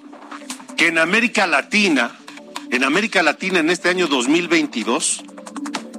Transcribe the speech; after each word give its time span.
que 0.76 0.88
en 0.88 0.98
América 0.98 1.46
Latina, 1.46 2.18
en 2.70 2.84
América 2.84 3.22
Latina 3.22 3.60
en 3.60 3.70
este 3.70 3.88
año 3.88 4.06
2022, 4.06 5.22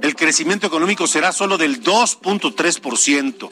el 0.00 0.14
crecimiento 0.14 0.66
económico 0.66 1.06
será 1.06 1.32
solo 1.32 1.58
del 1.58 1.82
2.3%. 1.82 3.48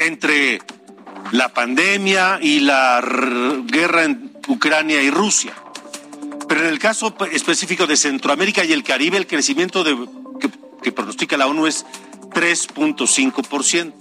Entre 0.00 0.60
la 1.32 1.52
pandemia 1.52 2.38
y 2.40 2.60
la 2.60 3.02
guerra 3.66 4.04
en 4.04 4.32
Ucrania 4.48 5.02
y 5.02 5.10
Rusia. 5.10 5.54
Pero 6.48 6.62
en 6.62 6.68
el 6.68 6.78
caso 6.78 7.14
específico 7.32 7.86
de 7.86 7.96
Centroamérica 7.96 8.64
y 8.64 8.72
el 8.72 8.82
Caribe, 8.82 9.16
el 9.16 9.26
crecimiento 9.26 9.82
de, 9.82 9.96
que, 10.84 10.92
pronostica 10.92 11.36
la 11.36 11.48
ONU 11.48 11.66
es 11.66 11.84
3.5%. 12.30 13.92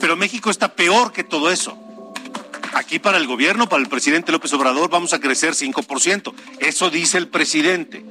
Pero 0.00 0.16
México 0.16 0.50
está 0.50 0.74
peor 0.74 1.12
que 1.12 1.22
todo 1.22 1.50
eso. 1.50 1.78
Aquí 2.72 2.98
para 2.98 3.18
el 3.18 3.26
gobierno, 3.26 3.68
para 3.68 3.82
el 3.82 3.88
presidente 3.88 4.32
López 4.32 4.52
Obrador, 4.52 4.90
vamos 4.90 5.12
a 5.12 5.20
crecer 5.20 5.54
5%. 5.54 6.32
Eso 6.58 6.90
dice 6.90 7.18
el 7.18 7.28
presidente. 7.28 8.04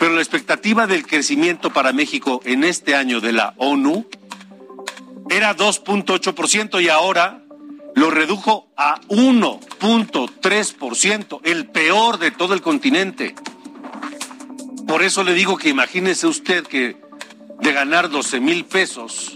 Pero 0.00 0.14
la 0.14 0.20
expectativa 0.20 0.86
del 0.86 1.06
crecimiento 1.06 1.72
para 1.72 1.92
México 1.92 2.40
en 2.44 2.64
este 2.64 2.94
año 2.94 3.20
de 3.20 3.32
la 3.32 3.54
ONU 3.58 4.06
era 5.28 5.56
2.8% 5.56 6.82
y 6.82 6.88
ahora 6.88 7.42
lo 7.94 8.10
redujo 8.10 8.68
a 8.76 9.00
1.3%, 9.08 11.40
el 11.42 11.66
peor 11.66 12.18
de 12.18 12.30
todo 12.30 12.54
el 12.54 12.62
continente. 12.62 13.34
Por 14.86 15.02
eso 15.02 15.24
le 15.24 15.34
digo 15.34 15.58
que 15.58 15.68
imagínese 15.68 16.28
usted 16.28 16.64
que 16.66 17.07
de 17.60 17.72
ganar 17.72 18.10
12 18.10 18.40
mil 18.40 18.64
pesos, 18.64 19.34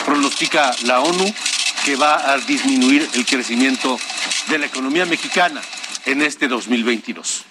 pronostica 0.05 0.75
la 0.85 0.99
ONU, 0.99 1.33
que 1.85 1.95
va 1.95 2.33
a 2.33 2.37
disminuir 2.39 3.07
el 3.13 3.25
crecimiento 3.25 3.97
de 4.49 4.57
la 4.57 4.65
economía 4.65 5.05
mexicana 5.05 5.61
en 6.05 6.21
este 6.21 6.47
2022. 6.47 7.45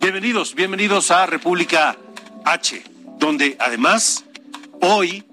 Bienvenidos, 0.00 0.54
bienvenidos 0.54 1.10
a 1.10 1.26
República 1.26 1.96
H, 2.44 2.82
donde 3.18 3.56
además 3.58 4.24
hoy 4.82 5.24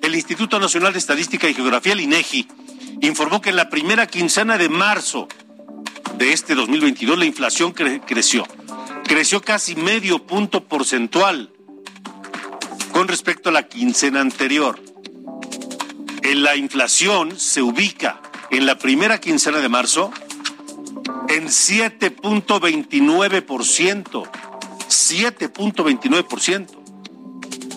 el 0.00 0.14
Instituto 0.14 0.58
Nacional 0.58 0.92
de 0.92 0.98
Estadística 0.98 1.48
y 1.48 1.54
Geografía, 1.54 1.92
el 1.92 2.00
INEGI, 2.00 2.48
informó 3.06 3.40
que 3.40 3.50
en 3.50 3.56
la 3.56 3.68
primera 3.70 4.06
quincena 4.06 4.58
de 4.58 4.68
marzo 4.68 5.28
de 6.16 6.32
este 6.32 6.54
2022 6.54 7.18
la 7.18 7.24
inflación 7.24 7.72
cre 7.72 8.00
creció. 8.00 8.46
Creció 9.04 9.42
casi 9.42 9.74
medio 9.76 10.26
punto 10.26 10.64
porcentual 10.64 11.50
con 12.92 13.08
respecto 13.08 13.48
a 13.48 13.52
la 13.52 13.68
quincena 13.68 14.20
anterior. 14.20 14.78
En 16.22 16.42
la 16.42 16.56
inflación 16.56 17.38
se 17.38 17.62
ubica 17.62 18.20
en 18.50 18.66
la 18.66 18.78
primera 18.78 19.20
quincena 19.20 19.58
de 19.58 19.68
marzo 19.68 20.10
en 21.28 21.46
7.29%. 21.48 24.28
7.29%. 24.88 26.66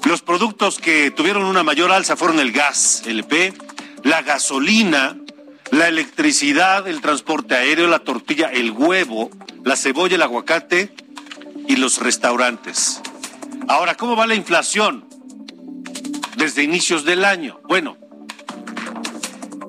Los 0.06 0.22
productos 0.22 0.80
que 0.80 1.12
tuvieron 1.12 1.44
una 1.44 1.64
mayor 1.64 1.92
alza 1.92 2.16
fueron 2.16 2.40
el 2.40 2.54
gas, 2.54 3.04
LP, 3.06 3.54
la 4.07 4.23
gasolina, 4.23 5.18
la 5.72 5.88
electricidad, 5.88 6.88
el 6.88 7.01
transporte 7.01 7.56
aéreo, 7.56 7.88
la 7.88 8.00
tortilla, 8.00 8.47
el 8.47 8.72
huevo, 8.72 9.29
la 9.63 9.75
cebolla, 9.75 10.16
el 10.16 10.22
aguacate 10.22 10.94
y 11.68 11.75
los 11.75 12.00
restaurantes. 12.00 13.01
Ahora, 13.67 13.96
¿cómo 13.96 14.16
va 14.16 14.28
la 14.28 14.35
inflación? 14.35 15.07
desde 16.38 16.63
inicios 16.63 17.03
del 17.03 17.25
año. 17.25 17.59
Bueno, 17.67 17.97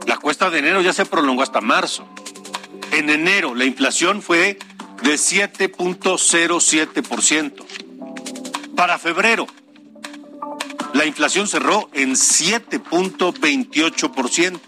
la 0.06 0.18
cuesta 0.18 0.50
de 0.50 0.60
enero 0.60 0.82
ya 0.82 0.92
se 0.92 1.06
prolongó 1.06 1.42
hasta 1.42 1.60
marzo. 1.60 2.06
En 2.92 3.10
enero 3.10 3.52
la 3.54 3.64
inflación 3.64 4.22
fue 4.22 4.58
de 5.02 5.14
7.07%. 5.14 7.64
Para 8.76 8.98
febrero, 8.98 9.48
la 10.98 11.06
inflación 11.06 11.46
cerró 11.46 11.88
en 11.92 12.16
7.28%. 12.16 14.58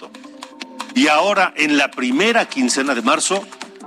Y 0.95 1.09
ahora, 1.09 1.53
en 1.57 1.77
la 1.77 1.91
primera 1.91 2.49
quincena 2.49 2.95
de 2.95 3.03
marzo, 3.03 3.45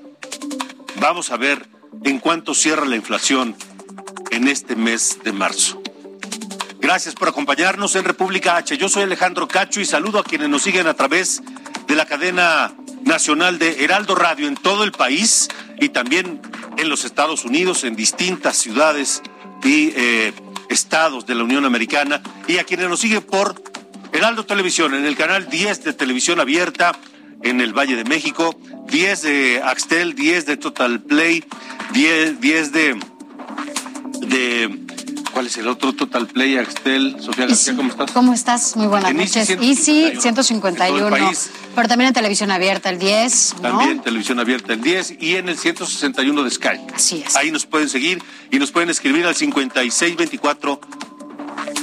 Vamos 1.01 1.31
a 1.31 1.37
ver 1.37 1.69
en 2.03 2.19
cuánto 2.19 2.55
cierra 2.55 2.87
la 2.87 2.97
inflación 2.97 3.55
en 4.31 4.49
este 4.49 4.75
mes 4.75 5.19
de 5.23 5.33
marzo. 5.33 5.83
Gracias 6.81 7.15
por 7.15 7.29
acompañarnos 7.29 7.95
en 7.95 8.05
República 8.05 8.57
H. 8.57 8.79
Yo 8.79 8.89
soy 8.89 9.03
Alejandro 9.03 9.47
Cacho 9.49 9.83
y 9.83 9.85
saludo 9.85 10.21
a 10.21 10.25
quienes 10.25 10.49
nos 10.49 10.63
siguen 10.63 10.87
a 10.87 10.95
través 10.95 11.43
de 11.87 11.95
la 11.95 12.07
cadena 12.07 12.75
nacional 13.05 13.59
de 13.59 13.85
Heraldo 13.85 14.15
Radio 14.15 14.49
en 14.49 14.57
todo 14.57 14.85
el 14.85 14.93
país 14.93 15.49
y 15.81 15.91
también 15.91 16.41
en 16.77 16.89
los 16.89 17.05
Estados 17.05 17.45
Unidos, 17.45 17.85
en 17.85 17.97
distintas 17.97 18.57
ciudades 18.57 19.23
y 19.63 19.93
eh, 19.97 20.33
estados 20.69 21.27
de 21.27 21.35
la 21.35 21.45
Unión 21.45 21.65
Americana, 21.65 22.23
y 22.47 22.59
a 22.59 22.65
quienes 22.65 22.89
nos 22.89 23.01
siguen 23.01 23.23
por 23.23 23.63
Heraldo 24.13 24.45
Televisión, 24.45 24.95
en 24.95 25.07
el 25.07 25.17
canal 25.17 25.49
10 25.49 25.85
de 25.85 25.93
Televisión 25.93 26.41
Abierta 26.41 26.93
en 27.43 27.61
el 27.61 27.73
Valle 27.73 27.97
de 27.97 28.05
México, 28.05 28.59
10 28.89 29.23
de 29.23 29.63
Axtel, 29.63 30.15
10 30.15 30.47
de 30.47 30.57
Total 30.57 31.01
Play, 31.01 31.45
10, 31.93 32.41
10 32.41 32.73
de, 32.73 33.01
de 34.21 34.84
¿Cuál 35.35 35.49
es 35.49 35.57
el 35.57 35.67
otro 35.67 35.93
Total 35.93 36.29
Play, 36.29 36.57
Axtel? 36.59 37.17
Sofía 37.19 37.47
García, 37.47 37.75
¿cómo 37.75 37.91
estás? 37.91 38.13
¿Cómo 38.13 38.35
estás? 38.35 38.77
Muy 38.77 38.87
buenas 38.87 39.11
En 39.11 39.17
noches. 39.17 39.51
Easy 39.51 40.05
Easy 40.05 40.21
151. 40.21 41.11
Pero 41.75 41.89
también 41.89 42.09
en 42.09 42.15
televisión 42.15 42.53
abierta 42.53 42.89
el 42.89 43.01
10. 43.01 43.55
¿no? 43.57 43.63
También 43.63 44.01
televisión 44.01 44.39
abierta 44.39 44.75
el 44.75 44.81
10 44.81 45.17
y 45.21 45.35
en 45.35 45.49
el 45.49 45.59
161 45.59 46.45
de 46.45 46.51
Sky. 46.53 46.81
Así 46.95 47.25
es. 47.27 47.35
Ahí 47.35 47.51
nos 47.51 47.67
pueden 47.67 47.89
seguir 47.89 48.23
y 48.53 48.61
nos 48.61 48.71
pueden 48.71 48.91
escribir 48.91 49.27
al 49.27 49.35
5624 49.35 50.81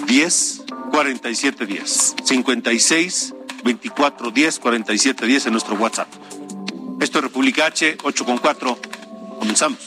10 0.08 0.64
47 0.94 1.66
10. 1.66 2.16
56 2.24 3.34
24 3.66 4.32
10 4.32 4.60
47 4.60 5.26
10 5.26 5.46
en 5.48 5.52
nuestro 5.52 5.76
WhatsApp. 5.76 6.08
Esto 7.02 7.18
es 7.18 7.24
República 7.26 7.66
H, 7.66 7.98
8 8.02 8.26
con 8.26 8.38
4. 8.38 8.80
Comenzamos. 9.40 9.80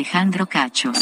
Alejandro 0.00 0.46
Cacho. 0.46 0.92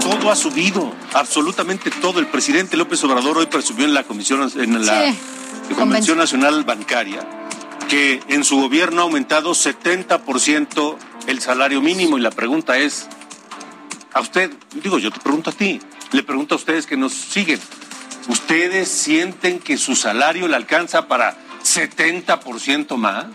Todo 0.00 0.30
ha 0.30 0.36
subido, 0.36 0.94
absolutamente 1.12 1.90
todo. 1.90 2.20
El 2.20 2.28
presidente 2.28 2.76
López 2.76 3.02
Obrador 3.02 3.38
hoy 3.38 3.46
presumió 3.46 3.86
en 3.86 3.92
la 3.92 4.04
comisión, 4.04 4.48
en 4.54 4.86
la 4.86 5.10
Sí, 5.10 5.74
Convención 5.74 6.16
Nacional 6.16 6.62
Bancaria, 6.62 7.26
que 7.88 8.22
en 8.28 8.44
su 8.44 8.60
gobierno 8.60 9.00
ha 9.00 9.02
aumentado 9.02 9.50
70% 9.50 10.96
el 11.26 11.40
salario 11.40 11.80
mínimo 11.80 12.18
y 12.18 12.20
la 12.20 12.30
pregunta 12.30 12.78
es, 12.78 13.08
a 14.14 14.20
usted, 14.20 14.52
digo, 14.80 15.00
yo 15.00 15.10
te 15.10 15.18
pregunto 15.18 15.50
a 15.50 15.54
ti, 15.54 15.80
le 16.12 16.22
pregunto 16.22 16.54
a 16.54 16.58
ustedes 16.58 16.86
que 16.86 16.96
nos 16.96 17.14
siguen, 17.14 17.58
¿ustedes 18.28 18.88
sienten 18.88 19.58
que 19.58 19.76
su 19.76 19.96
salario 19.96 20.46
le 20.46 20.54
alcanza 20.54 21.08
para 21.08 21.36
70% 21.64 22.96
más? 22.96 23.26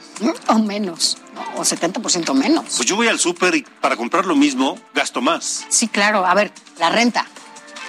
O 0.47 0.57
menos, 0.57 1.17
¿no? 1.31 1.31
O 1.55 1.61
70% 1.61 2.33
menos. 2.33 2.65
Pues 2.77 2.85
yo 2.88 2.95
voy 2.95 3.07
al 3.07 3.19
súper 3.19 3.55
y 3.55 3.61
para 3.81 3.95
comprar 3.97 4.25
lo 4.25 4.35
mismo 4.35 4.77
gasto 4.93 5.21
más. 5.21 5.65
Sí, 5.69 5.88
claro. 5.88 6.25
A 6.25 6.33
ver, 6.33 6.51
la 6.79 6.89
renta. 6.89 7.25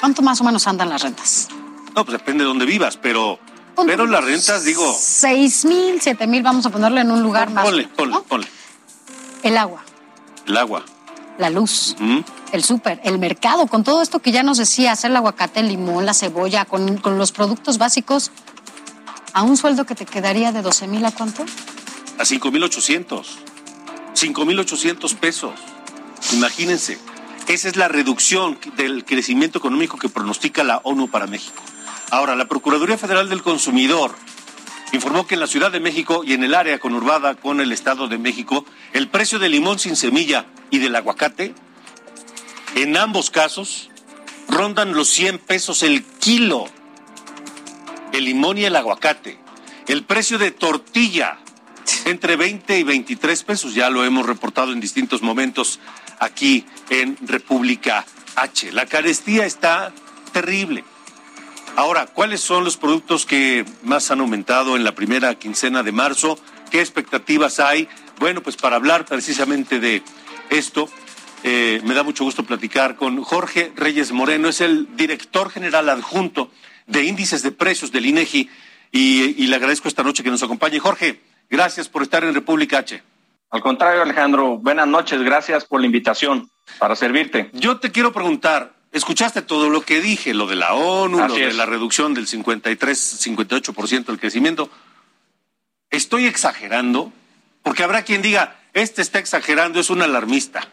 ¿Cuánto 0.01 0.23
más 0.23 0.41
o 0.41 0.45
menos 0.45 0.67
andan 0.67 0.89
las 0.89 1.03
rentas? 1.03 1.49
No, 1.95 2.05
pues 2.05 2.19
depende 2.19 2.45
de 2.45 2.49
dónde 2.49 2.65
vivas, 2.65 2.97
pero, 2.97 3.39
pero 3.87 4.07
las 4.07 4.25
rentas, 4.25 4.65
digo, 4.65 4.97
Seis 4.99 5.65
mil, 5.65 6.01
siete 6.01 6.27
mil, 6.27 6.43
vamos 6.43 6.65
a 6.67 6.71
ponerlo 6.71 7.01
en 7.01 7.11
un 7.11 7.23
lugar 7.23 7.51
más. 7.51 7.65
ponle, 7.65 7.87
ponle, 7.89 8.15
¿no? 8.15 8.23
ponle. 8.25 8.47
El 9.43 9.57
agua, 9.59 9.83
El 10.47 10.57
agua. 10.57 10.85
la 11.39 11.51
luz, 11.51 11.95
el 12.53 12.65
súper, 12.65 13.01
el 13.05 13.19
mercado, 13.19 13.67
con 13.67 13.85
todo 13.85 14.01
esto 14.03 14.21
que 14.21 14.33
ya 14.33 14.43
nos 14.43 14.59
decía, 14.59 14.93
hacer 14.93 15.11
el 15.11 15.17
aguacate, 15.19 15.61
el 15.61 15.69
limón, 15.69 16.07
la 16.07 16.15
cebolla, 16.15 16.65
con, 16.65 16.97
con 16.99 17.19
los 17.19 17.31
productos 17.33 17.77
básicos, 17.79 18.31
a 19.35 19.43
un 19.43 19.57
sueldo 19.57 19.85
que 19.85 19.95
te 19.95 20.07
quedaría 20.07 20.53
de 20.53 20.63
12 20.63 20.87
mil, 20.89 21.05
¿a 21.05 21.11
cuánto? 21.11 21.45
A 22.23 22.25
5.800. 22.25 23.27
5.800 24.15 25.17
pesos. 25.17 25.55
Imagínense. 26.33 26.99
Esa 27.49 27.69
es 27.69 27.75
la 27.75 27.89
reducción 27.89 28.57
del 28.77 29.05
crecimiento 29.05 29.59
económico 29.59 29.99
que 29.99 30.09
pronostica 30.09 30.63
la 30.63 30.81
ONU 30.85 31.09
para 31.09 31.27
México. 31.27 31.61
Ahora, 32.13 32.37
la 32.37 32.47
Procuraduría 32.47 32.97
Federal 32.97 33.29
del 33.29 33.43
Consumidor 33.43 34.15
informó 34.93 35.27
que 35.27 35.35
en 35.35 35.41
la 35.41 35.49
Ciudad 35.49 35.73
de 35.73 35.81
México 35.81 36.23
y 36.25 36.35
en 36.35 36.45
el 36.45 36.55
área 36.55 36.79
conurbada 36.79 37.35
con 37.35 37.61
el 37.61 37.73
Estado 37.73 38.07
de 38.07 38.19
México, 38.19 38.65
el 38.93 39.09
precio 39.09 39.41
del 39.41 39.51
limón 39.51 39.81
sin 39.81 39.97
semilla 39.97 40.47
y 40.71 40.79
del 40.79 40.95
aguacate, 40.95 41.57
en 42.77 42.97
ambos 42.97 43.31
casos, 43.31 43.91
rondan 44.49 44.93
los 44.93 45.09
100 45.09 45.39
pesos 45.39 45.83
el 45.83 46.05
kilo. 46.05 46.67
El 48.13 48.27
limón 48.27 48.59
y 48.59 48.65
el 48.65 48.77
aguacate. 48.77 49.41
El 49.89 50.05
precio 50.05 50.39
de 50.39 50.53
tortilla 50.53 51.42
entre 52.05 52.37
20 52.37 52.79
y 52.79 52.83
23 52.83 53.43
pesos. 53.45 53.75
Ya 53.75 53.91
lo 53.91 54.05
hemos 54.05 54.27
reportado 54.27 54.73
en 54.73 54.81
distintos 54.81 55.23
momentos 55.23 55.81
aquí 56.19 56.65
en 56.91 57.17
República 57.27 58.05
H. 58.37 58.73
La 58.73 58.87
carestía 58.87 59.47
está 59.47 59.93
terrible. 60.33 60.85
Ahora, 61.77 62.07
¿cuáles 62.07 62.41
son 62.41 62.65
los 62.65 62.77
productos 62.77 63.25
que 63.25 63.65
más 63.83 64.11
han 64.11 64.21
aumentado 64.21 64.77
en 64.77 64.85
la 64.85 64.95
primera 64.95 65.35
quincena 65.37 65.83
de 65.83 65.93
marzo? 65.93 66.39
¿Qué 66.71 66.81
expectativas 66.81 67.61
hay? 67.61 67.89
Bueno, 68.19 68.43
pues 68.43 68.57
para 68.57 68.77
hablar 68.77 69.07
precisamente 69.07 69.81
de 69.81 70.03
esto, 70.51 70.89
eh, 71.45 71.81
me 71.85 71.95
da 71.95 72.03
mucho 72.03 72.25
gusto 72.25 72.45
platicar 72.45 72.97
con 72.97 73.23
Jorge 73.23 73.73
Reyes 73.75 74.13
Moreno, 74.13 74.49
es 74.49 74.61
el 74.61 74.97
director 74.97 75.51
general 75.51 75.89
adjunto 75.89 76.51
de 76.87 77.05
índices 77.05 77.43
de 77.43 77.53
precios 77.53 77.91
del 77.91 78.07
INEGI 78.07 78.51
y, 78.93 79.43
y 79.43 79.47
le 79.47 79.57
agradezco 79.57 79.89
esta 79.89 80.03
noche 80.03 80.23
que 80.23 80.31
nos 80.31 80.43
acompañe. 80.43 80.79
Jorge, 80.79 81.21
gracias 81.53 81.87
por 81.87 82.03
estar 82.03 82.25
en 82.25 82.33
República 82.35 82.79
H. 82.79 83.03
Al 83.51 83.61
contrario, 83.61 84.01
Alejandro, 84.01 84.57
buenas 84.57 84.89
noches, 84.89 85.21
gracias 85.21 85.67
por 85.67 85.81
la 85.81 85.87
invitación 85.87 86.51
para 86.79 86.97
servirte. 86.97 87.51
Yo 87.53 87.79
te 87.79 87.93
quiero 87.93 88.11
preguntar, 88.11 88.73
escuchaste 88.91 89.43
todo 89.43 89.69
lo 89.69 89.83
que 89.83 90.01
dije, 90.01 90.33
lo 90.33 90.47
de 90.47 90.57
la 90.57 90.73
ONU, 90.73 91.21
Así 91.21 91.39
lo 91.39 91.47
de 91.47 91.53
la 91.53 91.67
reducción 91.67 92.15
del 92.15 92.27
53, 92.27 93.27
58% 93.27 94.07
del 94.07 94.19
crecimiento. 94.19 94.71
¿Estoy 95.91 96.25
exagerando? 96.25 97.13
Porque 97.63 97.83
habrá 97.83 98.03
quien 98.03 98.23
diga, 98.23 98.57
este 98.73 99.03
está 99.03 99.19
exagerando, 99.19 99.79
es 99.79 99.91
un 99.91 100.01
alarmista. 100.01 100.67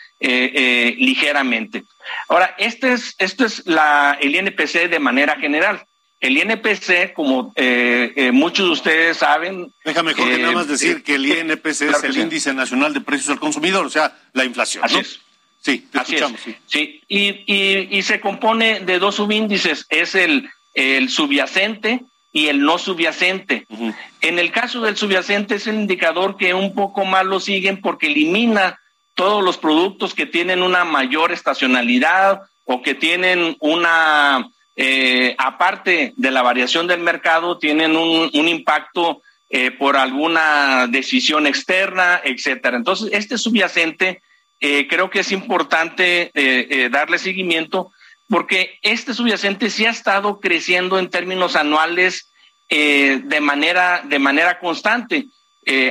ligeramente. 0.97 1.85
Ahora, 2.27 2.53
este 2.57 2.91
es, 2.91 3.15
esto 3.17 3.45
es 3.45 3.65
la, 3.65 4.17
el 4.19 4.35
INPC 4.35 4.89
de 4.89 4.99
manera 4.99 5.37
general. 5.37 5.85
El 6.27 6.37
INPC, 6.37 7.13
como 7.13 7.53
muchos 8.33 8.65
de 8.65 8.71
ustedes 8.71 9.17
saben... 9.17 9.73
Déjame, 9.83 10.13
Jorge, 10.13 10.39
nada 10.39 10.53
más 10.53 10.67
decir 10.67 11.03
que 11.03 11.15
el 11.15 11.25
INPC 11.25 11.81
es 11.81 12.03
el 12.03 12.17
Índice 12.17 12.53
Nacional 12.53 12.93
de 12.93 13.01
Precios 13.01 13.29
al 13.29 13.39
Consumidor, 13.39 13.85
o 13.85 13.89
sea, 13.89 14.17
la 14.33 14.45
inflación. 14.45 14.83
Así 14.83 14.97
es. 14.97 15.19
Sí, 15.61 15.87
te 15.91 15.97
escuchamos. 15.97 16.39
sí. 16.41 16.55
sí. 16.67 17.01
Y, 17.07 17.43
y, 17.51 17.97
y, 17.97 18.01
se 18.03 18.19
compone 18.19 18.81
de 18.81 18.99
dos 18.99 19.15
subíndices, 19.15 19.87
es 19.89 20.13
el, 20.13 20.47
el 20.75 21.09
subyacente 21.09 22.01
y 22.35 22.49
el 22.49 22.61
no 22.61 22.77
subyacente. 22.77 23.65
En 24.19 24.39
el 24.39 24.51
caso 24.51 24.81
del 24.81 24.97
subyacente 24.97 25.55
es 25.55 25.67
el 25.67 25.75
indicador 25.75 26.35
que 26.35 26.53
un 26.53 26.75
poco 26.75 27.05
más 27.05 27.25
lo 27.25 27.39
siguen 27.39 27.79
porque 27.79 28.07
elimina 28.07 28.77
todos 29.15 29.41
los 29.41 29.57
productos 29.57 30.13
que 30.13 30.25
tienen 30.25 30.61
una 30.61 30.83
mayor 30.83 31.31
estacionalidad 31.31 32.41
o 32.65 32.81
que 32.81 32.93
tienen 32.93 33.55
una, 33.61 34.49
eh, 34.75 35.35
aparte 35.37 36.13
de 36.17 36.31
la 36.31 36.41
variación 36.41 36.87
del 36.87 36.99
mercado, 36.99 37.57
tienen 37.57 37.95
un, 37.95 38.29
impacto 38.33 39.21
eh, 39.49 39.71
por 39.71 39.95
alguna 39.95 40.87
decisión 40.87 41.47
externa, 41.47 42.19
etcétera. 42.23 42.75
Entonces, 42.75 43.11
este 43.13 43.37
subyacente 43.37 44.21
eh, 44.59 44.87
creo 44.89 45.09
que 45.09 45.21
es 45.21 45.31
importante 45.31 46.31
darle 46.91 47.19
seguimiento 47.19 47.93
porque 48.27 48.79
este 48.81 49.13
subyacente 49.13 49.69
sí 49.69 49.85
ha 49.85 49.91
estado 49.91 50.39
creciendo 50.39 50.97
en 50.99 51.09
términos 51.09 51.55
anuales 51.55 52.31
de, 52.67 53.39
manera, 53.41 54.01
de 54.03 54.19
manera 54.19 54.59
constante. 54.59 55.27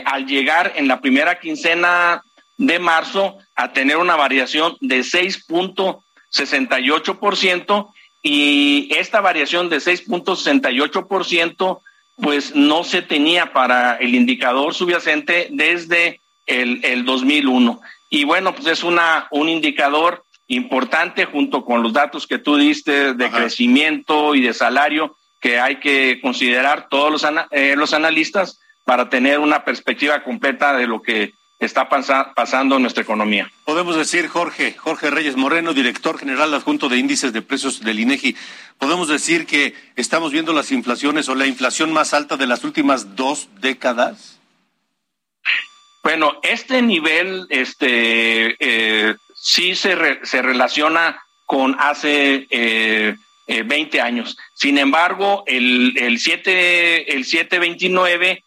al 0.04 0.26
llegar 0.26 0.72
en 0.76 0.88
la 0.88 1.00
primera 1.00 1.38
quincena 1.38 2.22
de 2.56 2.78
marzo 2.78 3.36
a 3.54 3.72
tener 3.72 3.96
una 3.98 4.16
variación 4.16 4.76
de 4.80 5.00
6.68% 5.00 7.92
y 8.24 8.88
esta 8.96 9.20
variación 9.20 9.68
de 9.68 9.76
6.68% 9.76 11.80
pues 12.16 12.56
no 12.56 12.82
se 12.82 13.02
tenía 13.02 13.52
para 13.52 13.96
el 13.96 14.14
indicador 14.14 14.72
subyacente 14.72 15.48
desde 15.50 16.22
el, 16.46 16.82
el 16.84 17.04
2001. 17.04 17.82
Y 18.08 18.24
bueno, 18.24 18.54
pues 18.54 18.66
es 18.68 18.82
una, 18.82 19.28
un 19.30 19.50
indicador 19.50 20.24
importante 20.46 21.26
junto 21.26 21.66
con 21.66 21.82
los 21.82 21.92
datos 21.92 22.26
que 22.26 22.38
tú 22.38 22.56
diste 22.56 23.12
de 23.12 23.30
crecimiento 23.30 24.34
y 24.34 24.40
de 24.40 24.54
salario 24.54 25.18
que 25.40 25.60
hay 25.60 25.76
que 25.76 26.18
considerar 26.22 26.88
todos 26.88 27.12
los, 27.12 27.26
eh, 27.50 27.74
los 27.76 27.92
analistas 27.92 28.58
para 28.84 29.10
tener 29.10 29.38
una 29.38 29.64
perspectiva 29.64 30.24
completa 30.24 30.74
de 30.74 30.86
lo 30.86 31.02
que 31.02 31.34
está 31.58 31.88
pasando 31.88 32.76
en 32.76 32.82
nuestra 32.82 33.02
economía. 33.02 33.50
Podemos 33.64 33.96
decir, 33.96 34.28
Jorge, 34.28 34.74
Jorge 34.74 35.10
Reyes 35.10 35.36
Moreno, 35.36 35.72
director 35.72 36.18
general 36.18 36.52
adjunto 36.52 36.88
de 36.88 36.98
índices 36.98 37.32
de 37.32 37.42
precios 37.42 37.80
del 37.80 38.00
INEGI, 38.00 38.36
podemos 38.78 39.08
decir 39.08 39.46
que 39.46 39.74
estamos 39.96 40.32
viendo 40.32 40.52
las 40.52 40.72
inflaciones 40.72 41.28
o 41.28 41.34
la 41.34 41.46
inflación 41.46 41.92
más 41.92 42.12
alta 42.14 42.36
de 42.36 42.46
las 42.46 42.64
últimas 42.64 43.16
dos 43.16 43.48
décadas. 43.60 44.38
Bueno, 46.02 46.38
este 46.42 46.82
nivel 46.82 47.46
este, 47.48 48.56
eh, 48.58 49.16
sí 49.34 49.74
se, 49.74 50.20
se 50.22 50.42
relaciona 50.42 51.18
con 51.46 51.76
hace 51.78 52.46
eh, 52.50 53.16
20 53.46 53.96
eh, 53.96 54.00
años. 54.00 54.36
Sin 54.54 54.78
embargo, 54.78 55.44
el, 55.46 55.96
el, 55.96 56.18
7, 56.18 57.14
el 57.14 57.24
729, 57.24 58.44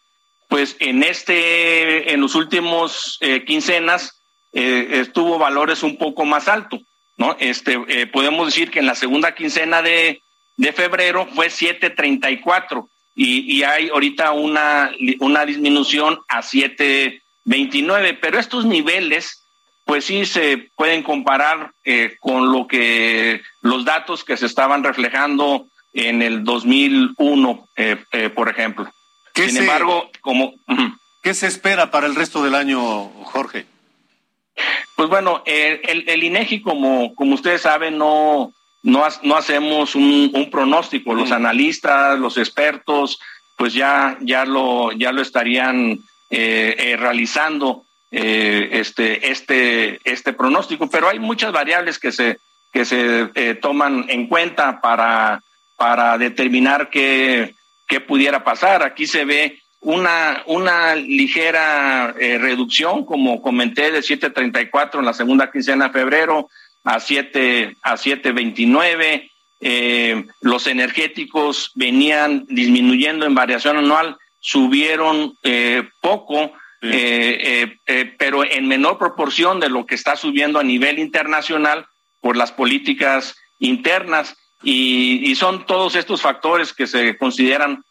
pues 0.48 0.76
en, 0.80 1.02
este, 1.02 2.12
en 2.12 2.20
los 2.20 2.34
últimos 2.34 3.18
eh, 3.20 3.44
quincenas 3.44 4.14
estuvo 4.50 5.38
valores 5.38 5.82
un 5.82 5.98
poco 5.98 6.24
más 6.24 6.48
altos. 6.48 6.80
¿no? 7.16 7.36
Este, 7.38 8.06
podemos 8.06 8.46
decir 8.46 8.70
que 8.70 8.80
en 8.80 8.86
la 8.86 8.94
segunda 8.96 9.34
quincena 9.34 9.82
de, 9.82 10.20
de 10.56 10.72
febrero 10.72 11.28
fue 11.32 11.50
734 11.50 12.88
y, 13.14 13.56
y 13.56 13.62
hay 13.62 13.88
ahorita 13.90 14.32
una, 14.32 14.90
una 15.20 15.44
disminución 15.44 16.18
a 16.28 16.42
7 16.42 17.22
29, 17.48 18.18
pero 18.20 18.38
estos 18.38 18.66
niveles 18.66 19.42
pues 19.84 20.04
sí 20.04 20.26
se 20.26 20.68
pueden 20.76 21.02
comparar 21.02 21.72
eh, 21.82 22.16
con 22.20 22.52
lo 22.52 22.66
que 22.66 23.40
los 23.62 23.86
datos 23.86 24.22
que 24.22 24.36
se 24.36 24.44
estaban 24.44 24.84
reflejando 24.84 25.66
en 25.94 26.20
el 26.20 26.44
2001, 26.44 27.68
eh, 27.74 27.96
eh, 28.12 28.28
por 28.28 28.50
ejemplo. 28.50 28.92
Sin 29.34 29.56
embargo, 29.56 30.10
como... 30.28 30.52
¿Qué 31.22 31.32
se 31.32 31.46
espera 31.46 31.90
para 31.90 32.06
el 32.06 32.14
resto 32.14 32.44
del 32.44 32.54
año, 32.54 33.08
Jorge? 33.24 33.64
Pues 34.94 35.08
bueno, 35.08 35.42
el, 35.46 36.04
el, 36.06 36.22
INEGI, 36.22 36.60
como, 36.60 37.14
como 37.14 37.34
ustedes 37.34 37.62
saben, 37.62 37.96
no, 37.96 38.52
no, 38.82 39.06
no 39.22 39.36
hacemos 39.36 39.94
un, 39.94 40.30
un 40.34 40.50
pronóstico. 40.50 41.14
Los 41.14 41.32
analistas, 41.32 42.18
los 42.18 42.36
expertos, 42.36 43.18
pues 43.56 43.72
ya, 43.72 44.18
ya, 44.20 44.44
lo, 44.44 44.92
ya 44.92 45.12
lo 45.12 45.22
estarían 45.22 45.98
eh, 46.28 46.76
eh, 46.78 46.96
realizando 46.98 47.86
eh, 48.10 48.68
este, 48.72 49.30
este, 49.30 50.00
este 50.04 50.34
pronóstico, 50.34 50.90
pero 50.90 51.08
hay 51.08 51.18
muchas 51.18 51.52
variables 51.52 51.98
que 51.98 52.12
se, 52.12 52.36
que 52.70 52.84
se 52.84 53.54
toman 53.62 54.04
en 54.10 54.26
cuenta 54.26 54.82
para, 54.82 55.40
para 55.76 56.18
determinar 56.18 56.90
qué, 56.90 57.54
qué 57.88 58.00
pudiera 58.00 58.44
pasar. 58.44 58.82
Aquí 58.82 59.06
se 59.06 59.24
ve 59.24 59.58
una, 59.80 60.42
una 60.46 60.94
ligera 60.94 62.12
reducción, 62.12 63.04
como 63.04 63.40
comenté, 63.40 63.90
de 63.90 64.00
7.34 64.00 64.98
en 64.98 65.04
la 65.04 65.14
segunda 65.14 65.50
quincena 65.50 65.86
de 65.86 65.92
febrero 65.92 66.48
a 66.84 67.00
7 67.00 67.76
a 67.82 67.94
7.29. 67.94 69.30
Eh, 69.60 70.24
los 70.40 70.66
energéticos 70.66 71.72
venían 71.74 72.44
disminuyendo 72.48 73.26
en 73.26 73.34
variación 73.34 73.76
anual 73.76 74.16
subieron 74.40 75.36
eh, 75.42 75.88
poco, 76.00 76.52
eh, 76.80 77.76
eh, 77.86 78.14
pero 78.18 78.44
en 78.44 78.68
menor 78.68 78.98
proporción 78.98 79.60
de 79.60 79.68
lo 79.68 79.86
que 79.86 79.94
está 79.94 80.16
subiendo 80.16 80.58
a 80.58 80.64
nivel 80.64 80.98
internacional 80.98 81.86
por 82.20 82.36
las 82.36 82.52
políticas 82.52 83.36
internas. 83.58 84.36
Y, 84.62 85.34
son 85.36 85.66
todos 85.66 85.94
estos 85.94 86.22
factores 86.22 86.72
que 86.72 86.86
se 86.86 87.16
consideran 87.16 87.84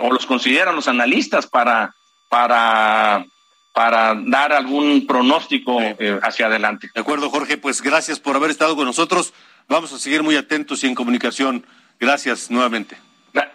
o 0.00 0.12
los 0.12 0.26
consideran 0.26 0.74
los 0.74 0.88
analistas 0.88 1.46
para, 1.46 1.94
para, 2.28 3.24
para 3.72 4.14
dar 4.14 4.52
algún 4.52 5.06
pronóstico 5.06 5.78
hacia 6.22 6.46
adelante. 6.46 6.90
De 6.94 7.00
acuerdo, 7.00 7.30
Jorge, 7.30 7.56
pues 7.58 7.82
gracias 7.82 8.20
por 8.20 8.36
haber 8.36 8.50
estado 8.50 8.76
con 8.76 8.86
nosotros. 8.86 9.32
Vamos 9.68 9.92
a 9.92 9.98
seguir 9.98 10.22
muy 10.22 10.36
atentos 10.36 10.84
y 10.84 10.86
en 10.86 10.94
comunicación. 10.94 11.66
Gracias 11.98 12.50
nuevamente. 12.50 12.96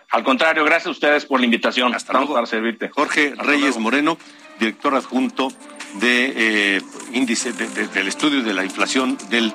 Al 0.09 0.23
contrario, 0.23 0.63
gracias 0.63 0.87
a 0.87 0.91
ustedes 0.91 1.25
por 1.25 1.39
la 1.39 1.45
invitación. 1.45 1.93
Hasta 1.93 2.13
luego. 2.13 2.33
para 2.33 2.47
servirte. 2.47 2.89
Jorge 2.89 3.33
Reyes 3.35 3.77
Moreno, 3.77 4.17
director 4.59 4.95
adjunto 4.95 5.49
de 5.95 6.33
eh, 6.77 6.81
índice 7.13 7.51
del 7.53 8.07
estudio 8.07 8.41
de 8.41 8.53
la 8.53 8.63
inflación 8.63 9.17
del 9.29 9.53